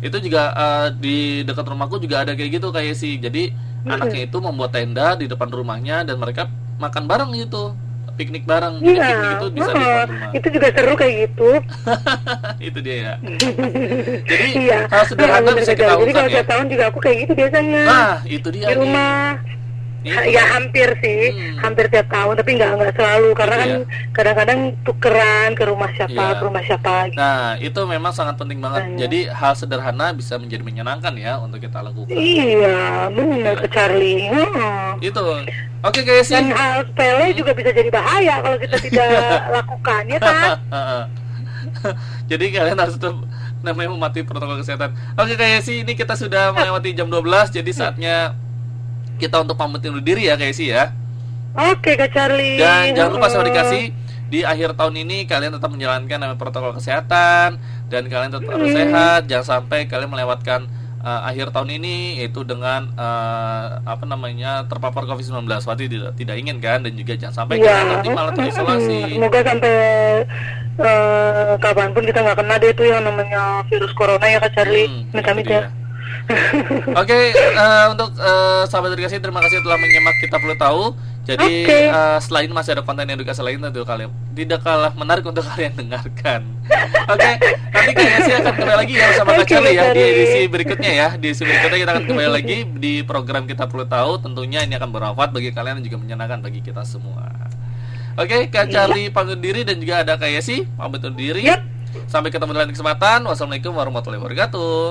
Itu 0.00 0.20
juga 0.20 0.52
eh, 0.52 0.86
di 0.96 1.16
dekat 1.42 1.64
rumahku 1.64 1.96
juga 1.96 2.24
ada 2.24 2.32
kayak 2.32 2.60
gitu 2.60 2.68
kayak 2.68 2.94
sih. 2.94 3.16
Jadi 3.16 3.52
anaknya 3.84 4.24
itu 4.24 4.36
membuat 4.36 4.72
tenda 4.72 5.12
di 5.14 5.24
depan 5.24 5.48
rumahnya 5.48 6.04
dan 6.04 6.16
mereka 6.16 6.48
makan 6.76 7.04
bareng 7.04 7.30
gitu, 7.36 7.72
piknik 8.14 8.44
bareng. 8.44 8.80
Jadi 8.80 8.96
Iya, 8.96 9.06
piknik 9.06 9.30
itu 9.34 9.46
bisa 9.52 9.70
di 9.70 9.76
heeh. 9.76 9.84
depan 9.86 10.08
rumah. 10.08 10.30
itu 10.32 10.48
juga 10.50 10.68
seru 10.72 10.92
kayak 10.94 11.14
gitu. 11.24 11.48
itu 12.68 12.78
dia 12.80 12.96
ya. 12.96 13.14
Jadi 14.30 14.46
iya. 14.58 14.78
hal 14.88 15.02
sederhana 15.04 15.40
Iya, 15.40 15.46
bener, 15.46 15.60
bisa 15.62 15.72
kita. 15.72 15.92
Jadi 15.94 16.12
kalau 16.12 16.28
ya. 16.30 16.42
tahun 16.44 16.66
juga 16.68 16.84
aku 16.88 16.98
kayak 17.00 17.16
gitu 17.24 17.32
biasanya. 17.32 17.82
Nah 17.84 18.12
itu 18.24 18.48
dia 18.50 18.66
di 18.68 18.76
rumah. 18.76 19.40
Ha- 20.06 20.26
Ya 20.26 20.44
hampir 20.50 20.88
sih, 20.98 21.22
Hmm. 21.30 21.56
hampir 21.58 21.88
tiap 21.88 22.06
tahun, 22.06 22.36
tapi 22.36 22.50
nggak 22.54 22.70
nggak 22.74 22.92
selalu 22.94 23.28
karena 23.32 23.54
Gitu 23.54 23.62
kan 23.62 23.70
ya. 23.70 23.80
kadang-kadang 24.12 24.58
tukeran 24.82 25.50
ke 25.50 25.64
rumah 25.64 25.90
siapa, 25.90 26.12
Iya. 26.12 26.36
ke 26.36 26.42
rumah 26.42 26.62
siapa. 26.62 26.94
gitu. 27.06 27.16
Nah 27.16 27.40
itu 27.56 27.80
memang 27.82 28.12
sangat 28.12 28.34
penting 28.34 28.58
banget. 28.58 28.82
Makanya. 28.84 29.00
Jadi 29.00 29.18
hal 29.26 29.52
sederhana 29.54 30.06
bisa 30.10 30.36
menjadi 30.36 30.60
menyenangkan 30.60 31.14
ya 31.14 31.38
untuk 31.38 31.56
kita 31.58 31.80
lakukan. 31.80 32.12
Iya, 32.12 32.80
benar 33.08 33.54
ke 33.56 33.68
Charlie. 33.68 34.26
Heeh. 34.26 34.84
Itu. 35.02 35.24
Oke 35.80 36.00
guys 36.00 36.26
sih. 36.26 36.34
Dan 36.34 36.48
hal 36.50 36.84
sepele 36.84 37.26
juga 37.32 37.52
bisa 37.52 37.70
jadi 37.70 37.88
bahaya 37.88 38.34
kalau 38.40 38.56
kita 38.56 38.76
tidak 38.78 39.08
lakukan, 39.56 40.02
ya 40.06 40.18
kan? 40.18 40.56
Jadi 42.24 42.44
kalian 42.50 42.78
harus 42.78 42.94
tetap 42.94 43.16
namanya 43.60 43.90
mematuhi 43.90 44.22
protokol 44.22 44.56
kesehatan. 44.58 44.92
Oke 45.14 45.34
kayak 45.34 45.60
sih 45.60 45.80
ini 45.80 45.92
kita 45.92 46.14
sudah 46.14 46.52
melewati 46.52 46.92
jam 46.92 47.08
12 47.08 47.24
jadi 47.50 47.70
saatnya 47.70 48.36
kita 49.18 49.42
untuk 49.42 49.54
pamit 49.54 49.84
undur 49.86 50.02
diri 50.02 50.26
ya 50.30 50.36
sih 50.50 50.70
ya. 50.70 50.90
Oke, 51.54 51.94
Kak 51.94 52.10
Charlie. 52.10 52.58
Dan 52.58 52.98
jangan 52.98 53.10
lupa 53.14 53.30
saya 53.30 53.46
Heeh. 53.46 53.50
dikasih 53.54 53.84
di 54.26 54.40
akhir 54.42 54.74
tahun 54.74 55.06
ini 55.06 55.30
kalian 55.30 55.54
tetap 55.54 55.70
menjalankan 55.70 56.18
namanya 56.18 56.40
protokol 56.40 56.74
kesehatan 56.74 57.62
dan 57.86 58.02
kalian 58.10 58.34
tetap 58.34 58.50
harus 58.50 58.74
sehat. 58.74 59.20
Jangan 59.30 59.46
sampai 59.46 59.86
kalian 59.86 60.10
melewatkan 60.10 60.66
uh, 60.98 61.22
akhir 61.30 61.54
tahun 61.54 61.78
ini 61.78 62.24
yaitu 62.24 62.42
dengan 62.42 62.90
uh, 62.98 63.78
apa 63.86 64.02
namanya 64.02 64.66
terpapar 64.66 65.06
COVID-19. 65.06 65.46
Wati 65.46 65.86
tidak 65.86 66.18
tidak 66.18 66.36
ingin 66.40 66.58
kan 66.58 66.82
dan 66.82 66.92
juga 66.98 67.14
jangan 67.14 67.46
sampai 67.46 67.62
kalian 67.62 67.86
nanti 67.86 68.08
malah 68.10 68.34
terisolasi. 68.34 69.00
Semoga 69.14 69.40
sampai 69.46 69.74
eh, 70.74 71.52
kapan 71.62 71.88
pun 71.94 72.02
kita 72.02 72.18
nggak 72.18 72.38
kena 72.42 72.54
deh 72.58 72.70
itu 72.74 72.82
yang 72.82 73.06
namanya 73.06 73.62
virus 73.70 73.94
corona 73.94 74.26
ya 74.26 74.42
Kak 74.42 74.58
Charlie. 74.58 74.90
Hmm, 74.90 75.14
Amit-amit 75.14 75.83
itu 76.24 76.34
ya. 76.34 76.84
dia. 76.84 77.00
Oke, 77.00 77.18
eh, 77.36 77.86
untuk 77.92 78.10
eh, 78.16 78.62
sahabat 78.68 78.90
edukasi 78.96 79.20
terima 79.20 79.40
kasih 79.44 79.60
telah 79.60 79.78
menyimak 79.78 80.16
kita 80.20 80.36
perlu 80.40 80.56
tahu. 80.56 80.82
Jadi 81.24 81.64
Oke. 81.64 81.78
eh, 81.88 82.18
selain 82.20 82.52
masih 82.52 82.76
ada 82.76 82.82
konten 82.84 83.08
edukasi 83.08 83.40
lain 83.40 83.56
tentu 83.56 83.80
kalian 83.88 84.12
tidak 84.36 84.60
kalah 84.60 84.92
menarik 84.92 85.24
untuk 85.24 85.40
kalian 85.52 85.72
dengarkan. 85.72 86.44
Oke, 87.08 87.30
nanti 87.72 87.92
kayaknya 87.96 88.20
sih 88.24 88.34
akan 88.36 88.52
kembali 88.52 88.78
lagi 88.84 88.94
ya 88.96 89.04
bersama 89.12 89.30
Kak 89.32 89.40
Oke, 89.44 89.52
Charlie 89.52 89.76
ya 89.76 89.84
di 89.92 90.02
edisi 90.04 90.40
berikutnya 90.48 90.92
ya. 90.92 91.08
Di 91.16 91.26
edisi 91.32 91.42
berikutnya 91.48 91.78
kita 91.80 91.90
akan 91.96 92.04
kembali 92.08 92.30
lagi 92.30 92.56
di 92.76 92.92
program 93.04 93.48
kita 93.48 93.64
perlu 93.68 93.84
tahu. 93.88 94.20
Tentunya 94.20 94.64
ini 94.64 94.76
akan 94.76 94.88
bermanfaat 94.92 95.32
bagi 95.32 95.52
kalian 95.52 95.80
dan 95.80 95.84
juga 95.84 95.96
menyenangkan 96.00 96.44
bagi 96.44 96.60
kita 96.60 96.84
semua. 96.84 97.32
Oke, 98.14 98.46
Kak 98.52 98.70
Charlie 98.70 99.10
pamit 99.10 99.40
diri 99.40 99.66
dan 99.66 99.80
juga 99.80 100.04
ada 100.04 100.14
Kak 100.20 100.28
Yesi 100.28 100.68
pamit 100.76 101.02
diri. 101.16 101.48
Yap. 101.48 101.74
Sampai 102.04 102.28
ketemu 102.28 102.52
di 102.52 102.58
lain 102.58 102.72
kesempatan. 102.74 103.24
Wassalamualaikum 103.24 103.72
warahmatullahi 103.72 104.20
wabarakatuh. 104.20 104.82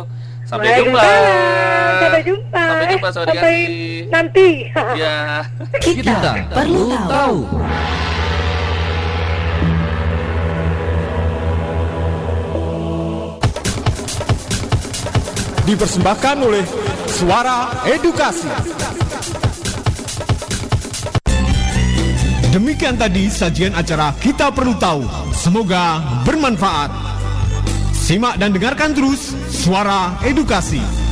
Sampai 0.53 0.69
jumpa. 0.77 1.01
Sampai 1.01 2.21
jumpa. 2.21 2.61
Sampai 2.61 2.85
jumpa 2.93 3.07
Sampai 3.09 3.33
kasih. 3.41 3.65
nanti. 4.13 4.49
Ya. 4.93 5.41
Kita 5.81 6.45
perlu 6.53 6.93
tahu. 7.09 7.37
Dipersembahkan 15.65 16.37
oleh 16.45 16.61
Suara 17.09 17.73
Edukasi. 17.89 18.51
Demikian 22.53 22.93
tadi 23.01 23.25
sajian 23.33 23.73
acara 23.73 24.13
Kita 24.21 24.53
Perlu 24.53 24.77
Tahu. 24.77 25.01
Semoga 25.33 25.97
bermanfaat. 26.21 27.12
Simak 28.03 28.35
dan 28.35 28.51
dengarkan 28.51 28.91
terus 28.91 29.31
Suara 29.47 30.19
Edukasi. 30.27 31.02